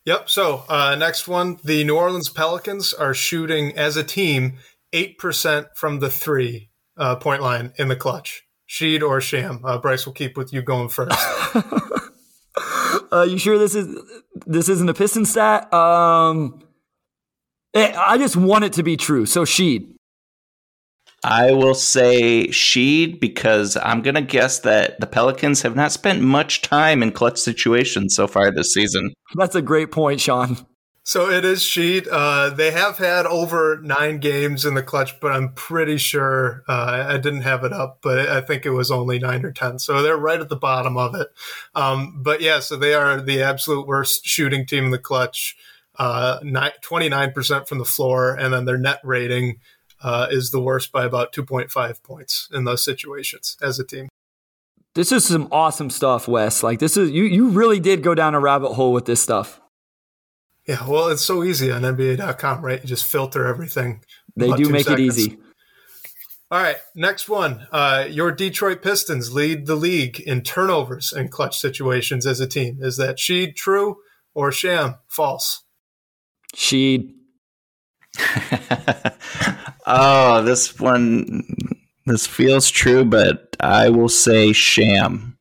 Yep. 0.05 0.31
So 0.31 0.65
uh, 0.69 0.97
next 0.97 1.29
one, 1.29 1.59
the 1.65 1.85
New 1.85 1.97
Orleans 1.97 2.31
Pelicans 2.31 2.93
are 2.93 3.15
shooting 3.15 3.77
as 3.77 3.97
a 3.97 4.05
team 4.05 4.59
eight 4.93 5.19
percent 5.19 5.69
from 5.75 6.01
the 6.01 6.11
three 6.11 6.71
uh, 6.97 7.17
point 7.17 7.43
line 7.43 7.73
in 7.77 7.89
the 7.89 7.97
clutch. 7.97 8.45
Sheed 8.69 9.03
or 9.03 9.21
Sham. 9.21 9.61
Uh, 9.65 9.79
Bryce 9.79 10.05
will 10.07 10.13
keep 10.13 10.37
with 10.37 10.53
you 10.53 10.63
going 10.63 10.89
first. 10.89 11.17
uh, 13.13 13.23
you 13.23 13.39
sure 13.39 13.59
this 13.59 13.75
is 13.75 13.89
this 14.47 14.69
isn't 14.69 14.89
a 14.89 14.95
piston 14.95 15.25
stat? 15.25 15.73
Um, 15.73 16.63
eh, 17.75 17.95
I 17.97 18.19
just 18.19 18.37
want 18.37 18.65
it 18.65 18.75
to 18.75 18.83
be 18.83 18.97
true. 18.97 19.27
So 19.27 19.45
Sheed. 19.45 19.95
I 21.25 21.53
will 21.53 21.75
say 21.75 22.47
Sheed 22.49 23.21
because 23.21 23.77
I'm 23.77 24.03
going 24.03 24.15
to 24.15 24.23
guess 24.23 24.61
that 24.61 25.01
the 25.01 25.07
Pelicans 25.07 25.63
have 25.63 25.75
not 25.75 25.93
spent 25.93 26.23
much 26.23 26.63
time 26.63 27.03
in 27.03 27.13
clutch 27.13 27.39
situations 27.39 28.15
so 28.15 28.29
far 28.29 28.51
this 28.51 28.73
season. 28.73 29.13
That's 29.35 29.57
a 29.57 29.63
great 29.63 29.91
point, 29.91 30.21
Sean. 30.21 30.67
So 31.09 31.31
it 31.31 31.43
is 31.43 31.61
Sheed. 31.61 32.07
Uh, 32.13 32.51
they 32.51 32.71
have 32.71 32.99
had 32.99 33.25
over 33.25 33.81
nine 33.83 34.19
games 34.19 34.67
in 34.67 34.75
the 34.75 34.83
clutch, 34.83 35.19
but 35.21 35.33
I'm 35.33 35.55
pretty 35.55 35.97
sure 35.97 36.65
uh, 36.69 37.07
I 37.09 37.17
didn't 37.17 37.41
have 37.41 37.65
it 37.65 37.73
up, 37.73 38.01
but 38.03 38.29
I 38.29 38.43
think 38.43 38.67
it 38.67 38.73
was 38.73 38.91
only 38.91 39.19
nine 39.19 39.43
or 39.43 39.51
10. 39.51 39.79
So 39.79 40.03
they're 40.03 40.19
right 40.19 40.39
at 40.39 40.51
the 40.51 40.57
bottom 40.57 40.99
of 40.99 41.15
it. 41.15 41.29
Um, 41.75 42.23
but 42.23 42.43
yeah, 42.43 42.61
so 42.61 42.77
they 42.77 42.93
are 42.93 43.23
the 43.23 43.43
absolute 43.43 43.87
worst 43.87 44.27
shooting 44.27 44.67
team 44.67 44.85
in 44.85 44.91
the 44.91 44.99
clutch, 44.99 45.57
uh, 45.99 46.41
29% 46.41 47.67
from 47.67 47.79
the 47.79 47.87
floor, 47.87 48.35
and 48.35 48.53
then 48.53 48.67
their 48.67 48.77
net 48.77 49.01
rating 49.03 49.61
uh, 50.03 50.29
is 50.31 50.51
the 50.51 50.61
worst 50.61 50.93
by 50.93 51.05
about 51.05 51.33
2.5 51.33 52.03
points 52.03 52.49
in 52.53 52.65
those 52.65 52.83
situations 52.83 53.57
as 53.63 53.79
a 53.79 53.85
team. 53.85 54.09
This 54.95 55.13
is 55.13 55.25
some 55.25 55.49
awesome 55.53 55.91
stuff, 55.91 56.27
Wes. 56.27 56.63
Like 56.63 56.79
this 56.81 56.97
is 56.97 57.11
you 57.11 57.25
you 57.25 57.51
really 57.51 57.79
did 57.79 58.03
go 58.03 58.15
down 58.15 58.35
a 58.35 58.41
rabbit 58.41 58.73
hole 58.73 58.93
with 58.93 59.05
this 59.05 59.21
stuff. 59.21 59.61
Yeah, 60.67 60.87
well, 60.87 61.09
it's 61.09 61.23
so 61.23 61.45
easy 61.45 61.71
on 61.71 61.83
NBA.com, 61.83 62.63
right? 62.63 62.83
You 62.83 62.89
just 62.89 63.05
filter 63.05 63.47
everything. 63.47 64.03
They 64.37 64.53
do 64.53 64.69
make 64.69 64.87
seconds. 64.87 65.17
it 65.17 65.21
easy. 65.21 65.39
All 66.51 66.61
right, 66.61 66.77
next 66.95 67.29
one. 67.29 67.67
Uh, 67.71 68.07
your 68.09 68.33
Detroit 68.33 68.83
Pistons 68.83 69.33
lead 69.33 69.67
the 69.67 69.77
league 69.77 70.19
in 70.21 70.43
turnovers 70.43 71.13
and 71.13 71.31
clutch 71.31 71.59
situations 71.59 72.27
as 72.27 72.41
a 72.41 72.47
team. 72.47 72.79
Is 72.81 72.97
that 72.97 73.17
Sheed 73.17 73.55
true 73.55 73.99
or 74.35 74.51
Sham 74.51 74.97
false? 75.09 75.63
Sheed. 76.57 77.13
oh, 79.89 80.43
this 80.43 80.79
one, 80.79 81.43
this 82.07 82.27
feels 82.27 82.71
true, 82.71 83.05
but 83.05 83.57
I 83.61 83.89
will 83.89 84.09
say 84.09 84.53
sham. 84.53 85.39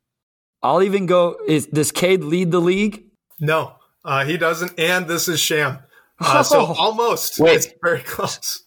I'll 0.63 0.81
even 0.81 1.05
go. 1.05 1.37
Is 1.47 1.67
does 1.67 1.91
Cade 1.91 2.23
lead 2.23 2.51
the 2.51 2.59
league? 2.59 3.03
No, 3.39 3.75
uh, 4.03 4.25
he 4.25 4.37
doesn't. 4.37 4.77
And 4.79 5.07
this 5.07 5.27
is 5.27 5.39
sham. 5.39 5.79
Uh, 6.19 6.41
so 6.43 6.61
oh. 6.61 6.75
almost. 6.77 7.39
Wait, 7.39 7.57
it's 7.57 7.67
very 7.83 8.01
close. 8.01 8.63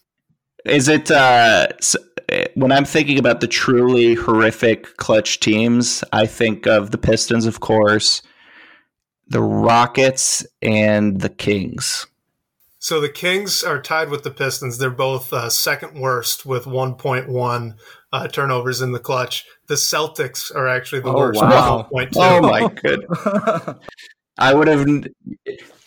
Is 0.65 0.87
it 0.87 1.11
uh, 1.11 1.67
when 2.53 2.71
I'm 2.71 2.85
thinking 2.85 3.19
about 3.19 3.41
the 3.41 3.47
truly 3.47 4.13
horrific 4.13 4.97
clutch 4.97 5.39
teams? 5.39 6.03
I 6.13 6.27
think 6.27 6.67
of 6.67 6.91
the 6.91 6.97
Pistons, 6.97 7.45
of 7.45 7.59
course, 7.59 8.21
the 9.27 9.41
Rockets, 9.41 10.45
and 10.61 11.19
the 11.19 11.29
Kings. 11.29 12.07
So 12.81 12.99
the 12.99 13.09
Kings 13.09 13.63
are 13.63 13.79
tied 13.79 14.09
with 14.09 14.23
the 14.23 14.31
Pistons. 14.31 14.79
They're 14.79 14.89
both 14.89 15.31
uh, 15.31 15.51
second 15.51 16.01
worst 16.01 16.47
with 16.47 16.65
1.1 16.65 17.75
uh, 18.11 18.27
turnovers 18.27 18.81
in 18.81 18.91
the 18.91 18.99
clutch. 18.99 19.45
The 19.67 19.75
Celtics 19.75 20.53
are 20.53 20.67
actually 20.67 21.01
the 21.01 21.09
oh, 21.09 21.15
worst 21.15 21.39
wow. 21.39 21.87
Oh 22.15 22.41
my 22.41 22.67
good. 22.69 23.05
I 24.39 24.55
would 24.55 24.67
have 24.67 25.05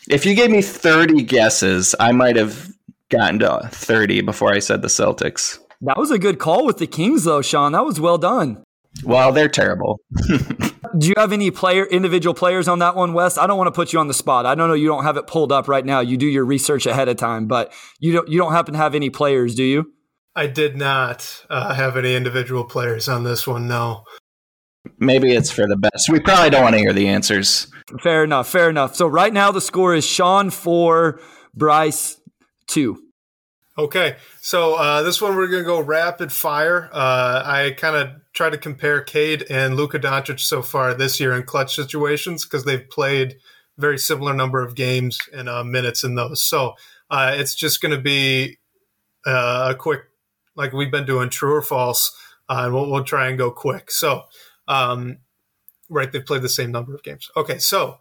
if 0.08 0.24
you 0.24 0.36
gave 0.36 0.52
me 0.52 0.62
30 0.62 1.22
guesses, 1.22 1.96
I 1.98 2.12
might 2.12 2.36
have 2.36 2.70
gotten 3.08 3.40
to 3.40 3.68
30 3.72 4.20
before 4.20 4.52
I 4.52 4.60
said 4.60 4.80
the 4.80 4.88
Celtics. 4.88 5.58
That 5.80 5.98
was 5.98 6.12
a 6.12 6.18
good 6.18 6.38
call 6.38 6.64
with 6.64 6.78
the 6.78 6.86
Kings 6.86 7.24
though, 7.24 7.42
Sean. 7.42 7.72
That 7.72 7.84
was 7.84 7.98
well 7.98 8.18
done. 8.18 8.62
Well, 9.02 9.32
they're 9.32 9.48
terrible. 9.48 9.98
Do 10.96 11.08
you 11.08 11.14
have 11.16 11.32
any 11.32 11.50
player 11.50 11.84
individual 11.84 12.34
players 12.34 12.68
on 12.68 12.78
that 12.78 12.94
one, 12.94 13.14
Wes? 13.14 13.36
I 13.36 13.46
don't 13.46 13.58
want 13.58 13.68
to 13.68 13.72
put 13.72 13.92
you 13.92 13.98
on 13.98 14.06
the 14.06 14.14
spot. 14.14 14.46
I 14.46 14.54
don't 14.54 14.68
know 14.68 14.74
you 14.74 14.86
don't 14.86 15.02
have 15.02 15.16
it 15.16 15.26
pulled 15.26 15.50
up 15.50 15.66
right 15.66 15.84
now. 15.84 16.00
You 16.00 16.16
do 16.16 16.26
your 16.26 16.44
research 16.44 16.86
ahead 16.86 17.08
of 17.08 17.16
time, 17.16 17.46
but 17.46 17.72
you 17.98 18.12
don't 18.12 18.28
you 18.28 18.38
don't 18.38 18.52
happen 18.52 18.74
to 18.74 18.78
have 18.78 18.94
any 18.94 19.10
players, 19.10 19.54
do 19.54 19.64
you? 19.64 19.92
I 20.36 20.46
did 20.46 20.76
not 20.76 21.44
uh, 21.50 21.74
have 21.74 21.96
any 21.96 22.14
individual 22.14 22.64
players 22.64 23.08
on 23.08 23.24
this 23.24 23.46
one. 23.46 23.66
No. 23.66 24.04
Maybe 24.98 25.32
it's 25.32 25.50
for 25.50 25.66
the 25.66 25.76
best. 25.76 26.10
We 26.10 26.20
probably 26.20 26.50
don't 26.50 26.62
want 26.62 26.74
to 26.74 26.80
hear 26.80 26.92
the 26.92 27.08
answers. 27.08 27.68
Fair 28.02 28.24
enough. 28.24 28.48
Fair 28.48 28.68
enough. 28.70 28.94
So 28.94 29.06
right 29.06 29.32
now 29.32 29.50
the 29.50 29.60
score 29.60 29.94
is 29.94 30.06
Sean 30.06 30.50
four, 30.50 31.20
Bryce 31.54 32.20
two. 32.66 33.03
Okay, 33.76 34.16
so 34.40 34.76
uh, 34.76 35.02
this 35.02 35.20
one 35.20 35.34
we're 35.34 35.48
gonna 35.48 35.64
go 35.64 35.80
rapid 35.80 36.30
fire. 36.30 36.88
Uh, 36.92 37.42
I 37.44 37.74
kind 37.76 37.96
of 37.96 38.10
try 38.32 38.48
to 38.48 38.56
compare 38.56 39.00
Cade 39.00 39.44
and 39.50 39.74
Luka 39.74 39.98
Doncic 39.98 40.38
so 40.38 40.62
far 40.62 40.94
this 40.94 41.18
year 41.18 41.34
in 41.34 41.42
clutch 41.42 41.74
situations 41.74 42.44
because 42.44 42.64
they've 42.64 42.88
played 42.88 43.36
very 43.76 43.98
similar 43.98 44.32
number 44.32 44.62
of 44.62 44.76
games 44.76 45.18
and 45.32 45.48
uh, 45.48 45.64
minutes 45.64 46.04
in 46.04 46.14
those. 46.14 46.40
So 46.42 46.74
uh, 47.10 47.34
it's 47.36 47.56
just 47.56 47.80
going 47.80 47.94
to 47.94 48.00
be 48.00 48.58
uh, 49.26 49.72
a 49.72 49.74
quick, 49.74 50.02
like 50.54 50.72
we've 50.72 50.90
been 50.90 51.06
doing, 51.06 51.28
true 51.28 51.54
or 51.54 51.62
false, 51.62 52.16
uh, 52.48 52.62
and 52.64 52.74
we'll, 52.74 52.90
we'll, 52.90 53.04
try 53.04 53.28
and 53.28 53.38
go 53.38 53.50
quick. 53.50 53.90
So, 53.90 54.24
um, 54.68 55.18
right, 55.90 56.10
they've 56.10 56.24
played 56.24 56.42
the 56.42 56.48
same 56.48 56.70
number 56.70 56.94
of 56.94 57.02
games. 57.02 57.28
Okay, 57.36 57.58
so 57.58 57.98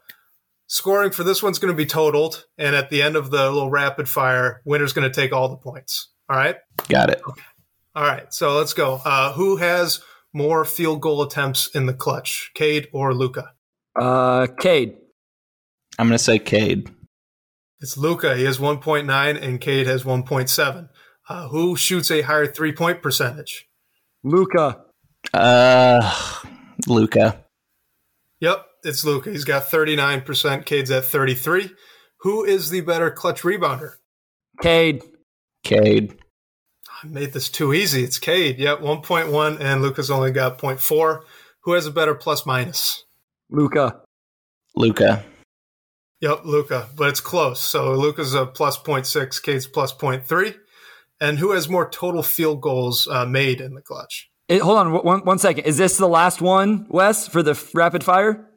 Scoring 0.74 1.12
for 1.12 1.24
this 1.24 1.44
one's 1.44 1.60
going 1.60 1.72
to 1.72 1.78
be 1.78 1.86
totaled, 1.86 2.46
and 2.58 2.76
at 2.76 2.90
the 2.90 3.04
end 3.04 3.16
of 3.16 3.30
the 3.30 3.52
little 3.52 3.70
rapid 3.70 4.10
fire, 4.10 4.60
winner's 4.66 4.92
going 4.92 5.08
to 5.08 5.14
take 5.14 5.32
all 5.32 5.48
the 5.48 5.56
points. 5.56 6.10
All 6.28 6.36
right. 6.36 6.56
Got 6.90 7.12
it. 7.12 7.22
All 7.94 8.04
right. 8.04 8.34
So 8.34 8.58
let's 8.58 8.74
go. 8.74 9.00
Uh, 9.06 9.34
who 9.34 9.58
has 9.58 10.02
more 10.34 10.66
field 10.66 11.00
goal 11.00 11.22
attempts 11.22 11.68
in 11.76 11.86
the 11.86 11.94
clutch, 11.94 12.50
Cade 12.56 12.88
or 12.92 13.14
Luka? 13.14 13.52
Uh, 13.96 14.48
Cade. 14.60 14.98
I'm 16.00 16.08
going 16.08 16.18
to 16.18 16.24
say 16.24 16.40
Cade. 16.40 16.90
It's 17.80 17.96
Luka. 17.96 18.36
He 18.36 18.46
has 18.46 18.58
1.9, 18.58 19.44
and 19.44 19.62
Cade 19.62 19.86
has 19.86 20.04
1.7. 20.04 20.90
Uh, 21.30 21.48
who 21.50 21.76
shoots 21.76 22.10
a 22.10 22.24
higher 22.24 22.48
three 22.48 22.74
point 22.74 23.04
percentage? 23.04 23.70
Luka. 24.24 24.82
Uh, 25.36 26.42
Luka. 26.88 27.46
Yep 28.40 28.66
it's 28.84 29.04
Luka. 29.04 29.32
He's 29.32 29.46
got 29.46 29.64
39%. 29.64 30.66
Cade's 30.66 30.92
at 30.92 31.06
33. 31.06 31.72
Who 32.22 32.44
is 32.44 32.70
the 32.70 32.82
better 32.82 33.12
clutch 33.12 33.42
rebounder? 33.42 33.94
Cade. 34.62 35.04
Cade. 35.64 36.18
I 37.04 37.08
made 37.08 37.34
this 37.34 37.50
too 37.50 37.74
easy. 37.74 38.04
It's 38.04 38.20
Cade. 38.20 38.60
Yep, 38.60 38.80
1.1, 38.80 39.60
and 39.60 39.82
Luka's 39.82 40.12
only 40.12 40.32
got 40.32 40.58
0.4. 40.58 41.22
Who 41.64 41.74
has 41.74 41.86
a 41.86 41.92
better 41.92 42.16
plus 42.16 42.46
minus? 42.46 43.04
Luka. 43.50 44.02
Luka. 44.76 45.24
Yep, 46.22 46.46
Luka. 46.46 46.88
but 46.96 47.10
it's 47.10 47.20
close. 47.20 47.60
So 47.60 47.94
Luka's 47.94 48.34
a 48.34 48.46
plus 48.46 48.78
0.6, 48.78 49.42
Cade's 49.44 49.68
plus 49.68 49.94
0.3. 49.94 50.56
And 51.20 51.40
who 51.40 51.52
has 51.52 51.70
more 51.70 51.90
total 51.90 52.24
field 52.24 52.62
goals 52.62 53.08
uh, 53.08 53.26
made 53.26 53.62
in 53.62 53.74
the 53.76 53.82
clutch? 53.82 54.30
It, 54.48 54.62
hold 54.62 54.78
on 54.78 54.92
one, 54.92 55.22
one 55.22 55.40
second. 55.40 55.66
Is 55.66 55.78
this 55.78 55.98
the 55.98 56.08
last 56.08 56.42
one, 56.42 56.86
Wes, 56.90 57.28
for 57.28 57.44
the 57.44 57.62
rapid 57.74 58.04
fire? 58.04 58.50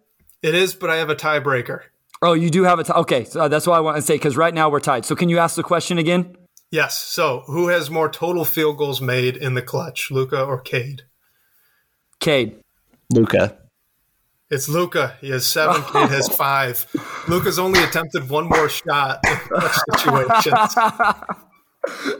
It 0.43 0.55
is, 0.55 0.74
but 0.74 0.91
I 0.91 0.97
have 0.97 1.11
a 1.11 1.14
tiebreaker. 1.14 1.80
Oh, 2.22 2.32
you 2.32 2.51
do 2.51 2.62
have 2.62 2.78
a 2.78 2.84
tie. 2.84 2.95
Okay, 3.01 3.24
so 3.24 3.49
that's 3.49 3.66
what 3.66 3.76
I 3.76 3.80
want 3.80 3.97
to 3.97 4.03
say 4.03 4.14
because 4.14 4.37
right 4.37 4.55
now 4.55 4.68
we're 4.70 4.80
tied. 4.80 5.05
So 5.05 5.14
can 5.14 5.28
you 5.28 5.39
ask 5.39 5.57
the 5.57 5.62
question 5.62 5.99
again? 5.99 6.37
Yes. 6.70 7.01
So 7.01 7.43
who 7.47 7.68
has 7.68 7.91
more 7.91 8.09
total 8.09 8.45
field 8.45 8.78
goals 8.78 9.01
made 9.01 9.37
in 9.37 9.55
the 9.55 9.62
clutch, 9.62 10.11
Luka 10.11 10.43
or 10.43 10.61
Cade? 10.61 11.03
Cade. 12.20 12.61
Luka. 13.12 13.59
It's 14.51 14.68
Luka. 14.68 15.16
He 15.20 15.30
has 15.30 15.47
seven. 15.47 15.82
Cade 15.93 16.11
has 16.11 16.28
five. 16.28 16.87
Luka's 17.28 17.59
only 17.59 17.82
attempted 17.82 18.28
one 18.28 18.49
more 18.49 18.68
shot 18.68 19.20
in 19.26 19.37
clutch 19.37 19.76
situations. 19.93 20.76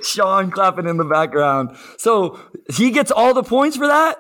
Sean 0.07 0.51
clapping 0.51 0.87
in 0.87 0.97
the 0.97 1.05
background. 1.05 1.77
So 1.99 2.39
he 2.73 2.91
gets 2.91 3.11
all 3.11 3.35
the 3.35 3.43
points 3.43 3.77
for 3.77 3.87
that? 3.87 4.19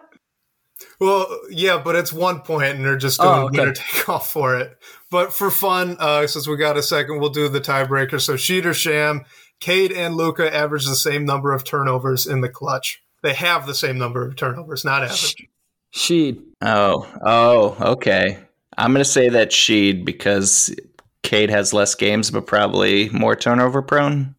Well, 1.00 1.28
yeah, 1.50 1.80
but 1.82 1.96
it's 1.96 2.12
one 2.12 2.40
point, 2.40 2.76
and 2.76 2.84
they're 2.84 2.96
just 2.96 3.20
doing 3.20 3.32
oh, 3.32 3.46
okay. 3.46 3.60
winner 3.60 3.72
take 3.72 4.08
off 4.08 4.30
for 4.30 4.58
it. 4.58 4.78
But 5.10 5.32
for 5.32 5.50
fun, 5.50 5.96
uh, 5.98 6.26
since 6.26 6.46
we 6.46 6.56
got 6.56 6.76
a 6.76 6.82
second, 6.82 7.20
we'll 7.20 7.30
do 7.30 7.48
the 7.48 7.60
tiebreaker. 7.60 8.20
So 8.20 8.34
Sheed 8.34 8.64
or 8.64 8.74
Sham, 8.74 9.24
Cade 9.60 9.92
and 9.92 10.14
Luka 10.14 10.54
average 10.54 10.86
the 10.86 10.96
same 10.96 11.24
number 11.24 11.52
of 11.52 11.64
turnovers 11.64 12.26
in 12.26 12.40
the 12.40 12.48
clutch. 12.48 13.02
They 13.22 13.34
have 13.34 13.66
the 13.66 13.74
same 13.74 13.98
number 13.98 14.26
of 14.26 14.36
turnovers, 14.36 14.84
not 14.84 15.02
average. 15.02 15.48
Sheed. 15.92 16.42
Oh, 16.62 17.08
oh, 17.24 17.76
okay. 17.92 18.38
I'm 18.78 18.92
going 18.92 19.02
to 19.02 19.10
say 19.10 19.30
that 19.30 19.50
Sheed 19.50 20.04
because 20.04 20.74
Cade 21.22 21.50
has 21.50 21.72
less 21.72 21.94
games, 21.94 22.30
but 22.30 22.46
probably 22.46 23.08
more 23.08 23.34
turnover 23.34 23.82
prone. 23.82 24.35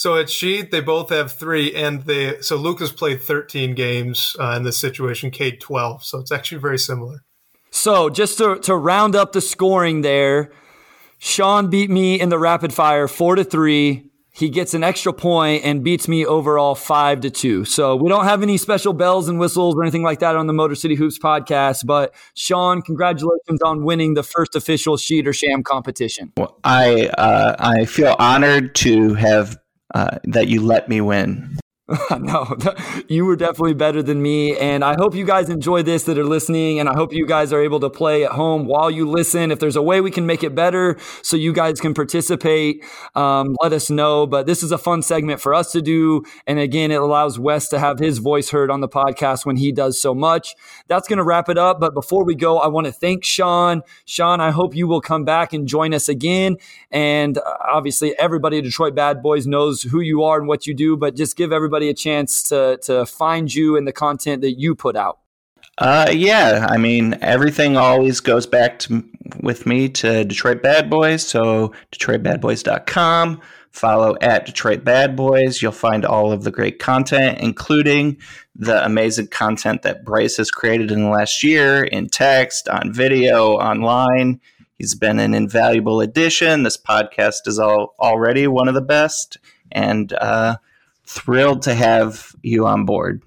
So 0.00 0.16
at 0.16 0.28
Sheed, 0.28 0.70
they 0.70 0.80
both 0.80 1.10
have 1.10 1.30
three, 1.30 1.74
and 1.74 2.04
they 2.04 2.40
so 2.40 2.56
Luka's 2.56 2.90
played 2.90 3.20
13 3.20 3.74
games 3.74 4.34
uh, 4.40 4.54
in 4.56 4.62
this 4.62 4.78
situation, 4.78 5.30
Cade 5.30 5.60
12. 5.60 6.02
So 6.02 6.18
it's 6.18 6.32
actually 6.32 6.58
very 6.62 6.78
similar. 6.78 7.18
So 7.70 8.08
just 8.08 8.38
to, 8.38 8.58
to 8.60 8.74
round 8.74 9.14
up 9.14 9.32
the 9.32 9.42
scoring 9.42 10.00
there, 10.00 10.52
Sean 11.18 11.68
beat 11.68 11.90
me 11.90 12.18
in 12.18 12.30
the 12.30 12.38
rapid 12.38 12.72
fire 12.72 13.08
four 13.08 13.34
to 13.34 13.44
three. 13.44 14.10
He 14.32 14.48
gets 14.48 14.72
an 14.72 14.82
extra 14.82 15.12
point 15.12 15.66
and 15.66 15.84
beats 15.84 16.08
me 16.08 16.24
overall 16.24 16.74
five 16.74 17.20
to 17.20 17.30
two. 17.30 17.66
So 17.66 17.94
we 17.94 18.08
don't 18.08 18.24
have 18.24 18.42
any 18.42 18.56
special 18.56 18.94
bells 18.94 19.28
and 19.28 19.38
whistles 19.38 19.74
or 19.74 19.82
anything 19.82 20.02
like 20.02 20.20
that 20.20 20.34
on 20.34 20.46
the 20.46 20.54
Motor 20.54 20.76
City 20.76 20.94
Hoops 20.94 21.18
podcast. 21.18 21.84
But 21.84 22.14
Sean, 22.32 22.80
congratulations 22.80 23.60
on 23.62 23.84
winning 23.84 24.14
the 24.14 24.22
first 24.22 24.56
official 24.56 24.96
Sheed 24.96 25.26
or 25.26 25.34
Sham 25.34 25.62
competition. 25.62 26.32
Well, 26.38 26.58
I 26.64 27.08
uh, 27.08 27.56
I 27.58 27.84
feel 27.84 28.16
honored 28.18 28.74
to 28.76 29.12
have 29.12 29.58
uh, 29.94 30.18
that 30.24 30.48
you 30.48 30.62
let 30.62 30.88
me 30.88 31.00
win. 31.00 31.58
no, 32.20 32.56
you 33.08 33.24
were 33.24 33.36
definitely 33.36 33.74
better 33.74 34.02
than 34.02 34.22
me. 34.22 34.56
And 34.56 34.84
I 34.84 34.94
hope 34.94 35.14
you 35.14 35.24
guys 35.24 35.48
enjoy 35.48 35.82
this 35.82 36.04
that 36.04 36.18
are 36.18 36.24
listening. 36.24 36.78
And 36.78 36.88
I 36.88 36.94
hope 36.94 37.12
you 37.12 37.26
guys 37.26 37.52
are 37.52 37.60
able 37.60 37.80
to 37.80 37.90
play 37.90 38.24
at 38.24 38.32
home 38.32 38.66
while 38.66 38.90
you 38.90 39.08
listen. 39.08 39.50
If 39.50 39.58
there's 39.58 39.76
a 39.76 39.82
way 39.82 40.00
we 40.00 40.10
can 40.10 40.26
make 40.26 40.44
it 40.44 40.54
better 40.54 40.98
so 41.22 41.36
you 41.36 41.52
guys 41.52 41.80
can 41.80 41.94
participate, 41.94 42.84
um, 43.14 43.56
let 43.60 43.72
us 43.72 43.90
know. 43.90 44.26
But 44.26 44.46
this 44.46 44.62
is 44.62 44.70
a 44.70 44.78
fun 44.78 45.02
segment 45.02 45.40
for 45.40 45.52
us 45.52 45.72
to 45.72 45.82
do. 45.82 46.22
And 46.46 46.58
again, 46.58 46.90
it 46.90 47.00
allows 47.00 47.38
Wes 47.38 47.68
to 47.68 47.78
have 47.78 47.98
his 47.98 48.18
voice 48.18 48.50
heard 48.50 48.70
on 48.70 48.80
the 48.80 48.88
podcast 48.88 49.44
when 49.44 49.56
he 49.56 49.72
does 49.72 50.00
so 50.00 50.14
much. 50.14 50.54
That's 50.90 51.06
going 51.06 51.18
to 51.18 51.22
wrap 51.22 51.48
it 51.48 51.56
up. 51.56 51.78
But 51.78 51.94
before 51.94 52.24
we 52.24 52.34
go, 52.34 52.58
I 52.58 52.66
want 52.66 52.86
to 52.86 52.92
thank 52.92 53.24
Sean. 53.24 53.82
Sean, 54.04 54.40
I 54.40 54.50
hope 54.50 54.74
you 54.74 54.88
will 54.88 55.00
come 55.00 55.24
back 55.24 55.52
and 55.52 55.68
join 55.68 55.94
us 55.94 56.08
again. 56.08 56.56
And 56.90 57.38
uh, 57.38 57.42
obviously, 57.72 58.18
everybody 58.18 58.58
at 58.58 58.64
Detroit 58.64 58.96
Bad 58.96 59.22
Boys 59.22 59.46
knows 59.46 59.82
who 59.82 60.00
you 60.00 60.24
are 60.24 60.38
and 60.38 60.48
what 60.48 60.66
you 60.66 60.74
do, 60.74 60.96
but 60.96 61.14
just 61.14 61.36
give 61.36 61.52
everybody 61.52 61.88
a 61.88 61.94
chance 61.94 62.42
to 62.44 62.78
to 62.82 63.06
find 63.06 63.54
you 63.54 63.76
and 63.76 63.86
the 63.86 63.92
content 63.92 64.42
that 64.42 64.58
you 64.58 64.74
put 64.74 64.96
out? 64.96 65.20
Uh, 65.78 66.10
yeah, 66.12 66.66
I 66.68 66.76
mean 66.76 67.16
everything 67.22 67.76
always 67.76 68.20
goes 68.20 68.46
back 68.46 68.80
to 68.80 69.04
with 69.40 69.66
me 69.66 69.88
to 69.88 70.24
Detroit 70.24 70.62
Bad 70.62 70.90
Boys. 70.90 71.26
So 71.26 71.72
DetroitBadBoys.com. 71.92 73.40
Follow 73.70 74.16
at 74.20 74.46
Detroit 74.46 74.84
Bad 74.84 75.16
Boys. 75.16 75.62
You'll 75.62 75.72
find 75.72 76.04
all 76.04 76.32
of 76.32 76.42
the 76.42 76.50
great 76.50 76.78
content, 76.78 77.38
including 77.38 78.18
the 78.54 78.84
amazing 78.84 79.28
content 79.28 79.82
that 79.82 80.04
Bryce 80.04 80.36
has 80.38 80.50
created 80.50 80.90
in 80.90 81.04
the 81.04 81.08
last 81.08 81.42
year 81.42 81.84
in 81.84 82.08
text, 82.08 82.68
on 82.68 82.92
video, 82.92 83.52
online. 83.52 84.40
He's 84.76 84.94
been 84.94 85.18
an 85.18 85.34
invaluable 85.34 86.00
addition. 86.00 86.62
This 86.62 86.76
podcast 86.76 87.46
is 87.46 87.58
all 87.58 87.94
already 88.00 88.46
one 88.46 88.66
of 88.66 88.74
the 88.74 88.80
best, 88.80 89.38
and 89.70 90.12
uh, 90.14 90.56
thrilled 91.06 91.62
to 91.62 91.74
have 91.74 92.34
you 92.42 92.66
on 92.66 92.86
board. 92.86 93.22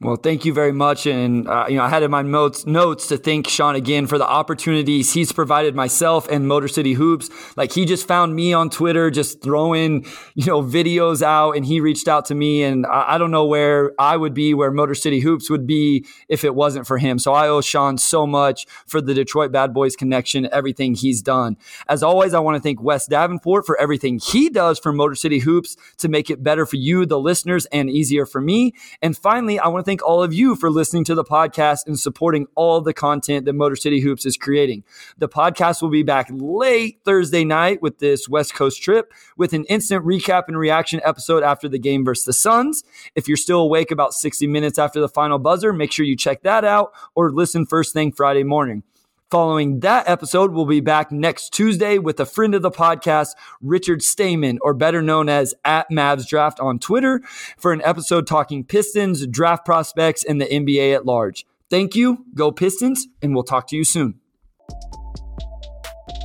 Well, 0.00 0.14
thank 0.14 0.44
you 0.44 0.52
very 0.52 0.70
much. 0.70 1.06
And, 1.06 1.48
uh, 1.48 1.66
you 1.68 1.74
know, 1.76 1.82
I 1.82 1.88
had 1.88 2.04
in 2.04 2.10
my 2.12 2.22
notes, 2.22 2.64
notes 2.66 3.08
to 3.08 3.16
thank 3.16 3.48
Sean 3.48 3.74
again 3.74 4.06
for 4.06 4.16
the 4.16 4.28
opportunities 4.28 5.12
he's 5.12 5.32
provided 5.32 5.74
myself 5.74 6.28
and 6.28 6.46
Motor 6.46 6.68
City 6.68 6.92
Hoops. 6.92 7.28
Like 7.56 7.72
he 7.72 7.84
just 7.84 8.06
found 8.06 8.36
me 8.36 8.52
on 8.52 8.70
Twitter, 8.70 9.10
just 9.10 9.42
throwing, 9.42 10.06
you 10.36 10.46
know, 10.46 10.62
videos 10.62 11.20
out 11.20 11.56
and 11.56 11.66
he 11.66 11.80
reached 11.80 12.06
out 12.06 12.26
to 12.26 12.36
me. 12.36 12.62
And 12.62 12.86
I, 12.86 13.14
I 13.14 13.18
don't 13.18 13.32
know 13.32 13.44
where 13.44 13.92
I 13.98 14.16
would 14.16 14.34
be, 14.34 14.54
where 14.54 14.70
Motor 14.70 14.94
City 14.94 15.18
Hoops 15.18 15.50
would 15.50 15.66
be 15.66 16.06
if 16.28 16.44
it 16.44 16.54
wasn't 16.54 16.86
for 16.86 16.98
him. 16.98 17.18
So 17.18 17.32
I 17.32 17.48
owe 17.48 17.60
Sean 17.60 17.98
so 17.98 18.24
much 18.24 18.68
for 18.86 19.00
the 19.00 19.14
Detroit 19.14 19.50
Bad 19.50 19.74
Boys 19.74 19.96
connection, 19.96 20.48
everything 20.52 20.94
he's 20.94 21.22
done. 21.22 21.56
As 21.88 22.04
always, 22.04 22.34
I 22.34 22.38
want 22.38 22.56
to 22.56 22.62
thank 22.62 22.80
Wes 22.80 23.08
Davenport 23.08 23.66
for 23.66 23.76
everything 23.80 24.20
he 24.20 24.48
does 24.48 24.78
for 24.78 24.92
Motor 24.92 25.16
City 25.16 25.40
Hoops 25.40 25.76
to 25.96 26.08
make 26.08 26.30
it 26.30 26.40
better 26.40 26.66
for 26.66 26.76
you, 26.76 27.04
the 27.04 27.18
listeners, 27.18 27.66
and 27.72 27.90
easier 27.90 28.24
for 28.24 28.40
me. 28.40 28.74
And 29.02 29.16
finally, 29.16 29.58
I 29.58 29.66
want 29.66 29.84
to 29.84 29.87
thank 29.88 30.06
all 30.06 30.22
of 30.22 30.34
you 30.34 30.54
for 30.54 30.70
listening 30.70 31.02
to 31.02 31.14
the 31.14 31.24
podcast 31.24 31.86
and 31.86 31.98
supporting 31.98 32.46
all 32.54 32.82
the 32.82 32.92
content 32.92 33.46
that 33.46 33.54
Motor 33.54 33.74
City 33.74 34.00
Hoops 34.00 34.26
is 34.26 34.36
creating. 34.36 34.84
The 35.16 35.30
podcast 35.30 35.80
will 35.80 35.88
be 35.88 36.02
back 36.02 36.28
late 36.30 37.00
Thursday 37.06 37.42
night 37.42 37.80
with 37.80 37.98
this 37.98 38.28
West 38.28 38.54
Coast 38.54 38.82
trip 38.82 39.10
with 39.38 39.54
an 39.54 39.64
instant 39.64 40.04
recap 40.04 40.42
and 40.46 40.58
reaction 40.58 41.00
episode 41.04 41.42
after 41.42 41.70
the 41.70 41.78
game 41.78 42.04
versus 42.04 42.26
the 42.26 42.34
Suns. 42.34 42.84
If 43.14 43.28
you're 43.28 43.38
still 43.38 43.60
awake 43.60 43.90
about 43.90 44.12
60 44.12 44.46
minutes 44.46 44.78
after 44.78 45.00
the 45.00 45.08
final 45.08 45.38
buzzer, 45.38 45.72
make 45.72 45.90
sure 45.90 46.04
you 46.04 46.16
check 46.16 46.42
that 46.42 46.66
out 46.66 46.92
or 47.14 47.32
listen 47.32 47.64
first 47.64 47.94
thing 47.94 48.12
Friday 48.12 48.44
morning. 48.44 48.82
Following 49.30 49.80
that 49.80 50.08
episode, 50.08 50.52
we'll 50.52 50.64
be 50.64 50.80
back 50.80 51.12
next 51.12 51.52
Tuesday 51.52 51.98
with 51.98 52.18
a 52.18 52.24
friend 52.24 52.54
of 52.54 52.62
the 52.62 52.70
podcast, 52.70 53.32
Richard 53.60 54.02
Stamen, 54.02 54.58
or 54.62 54.72
better 54.72 55.02
known 55.02 55.28
as 55.28 55.54
at 55.66 55.90
Mavs 55.90 56.26
Draft 56.26 56.58
on 56.60 56.78
Twitter, 56.78 57.20
for 57.58 57.74
an 57.74 57.82
episode 57.84 58.26
talking 58.26 58.64
Pistons, 58.64 59.26
draft 59.26 59.66
prospects, 59.66 60.24
and 60.24 60.40
the 60.40 60.46
NBA 60.46 60.94
at 60.94 61.04
large. 61.04 61.44
Thank 61.68 61.94
you, 61.94 62.24
go 62.34 62.50
Pistons, 62.50 63.06
and 63.20 63.34
we'll 63.34 63.44
talk 63.44 63.66
to 63.66 63.76
you 63.76 63.84
soon. 63.84 64.18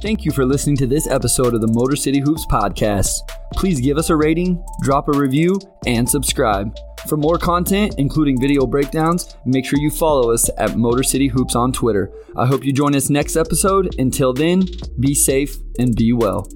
Thank 0.04 0.26
you 0.26 0.32
for 0.32 0.46
listening 0.46 0.76
to 0.78 0.86
this 0.86 1.08
episode 1.08 1.54
of 1.54 1.62
the 1.62 1.72
Motor 1.72 1.96
City 1.96 2.20
Hoops 2.20 2.46
podcast. 2.46 3.10
Please 3.54 3.80
give 3.80 3.98
us 3.98 4.10
a 4.10 4.16
rating, 4.18 4.62
drop 4.82 5.08
a 5.08 5.18
review, 5.18 5.58
and 5.88 6.10
subscribe. 6.10 6.78
For 7.08 7.16
more 7.16 7.38
content, 7.38 7.96
including 7.98 8.38
video 8.38 8.68
breakdowns, 8.68 9.38
make 9.46 9.66
sure 9.66 9.80
you 9.80 9.90
follow 9.90 10.34
us 10.34 10.50
at 10.58 10.76
Motor 10.76 11.04
City 11.04 11.28
Hoops 11.30 11.56
on 11.56 11.72
Twitter. 11.72 12.12
I 12.36 12.46
hope 12.46 12.66
you 12.66 12.74
join 12.74 12.98
us 12.98 13.10
next 13.10 13.38
episode. 13.38 13.96
Until 13.98 14.34
then, 14.34 14.66
be 15.00 15.16
safe 15.16 15.56
and 15.80 15.96
be 15.96 16.12
well. 16.12 16.50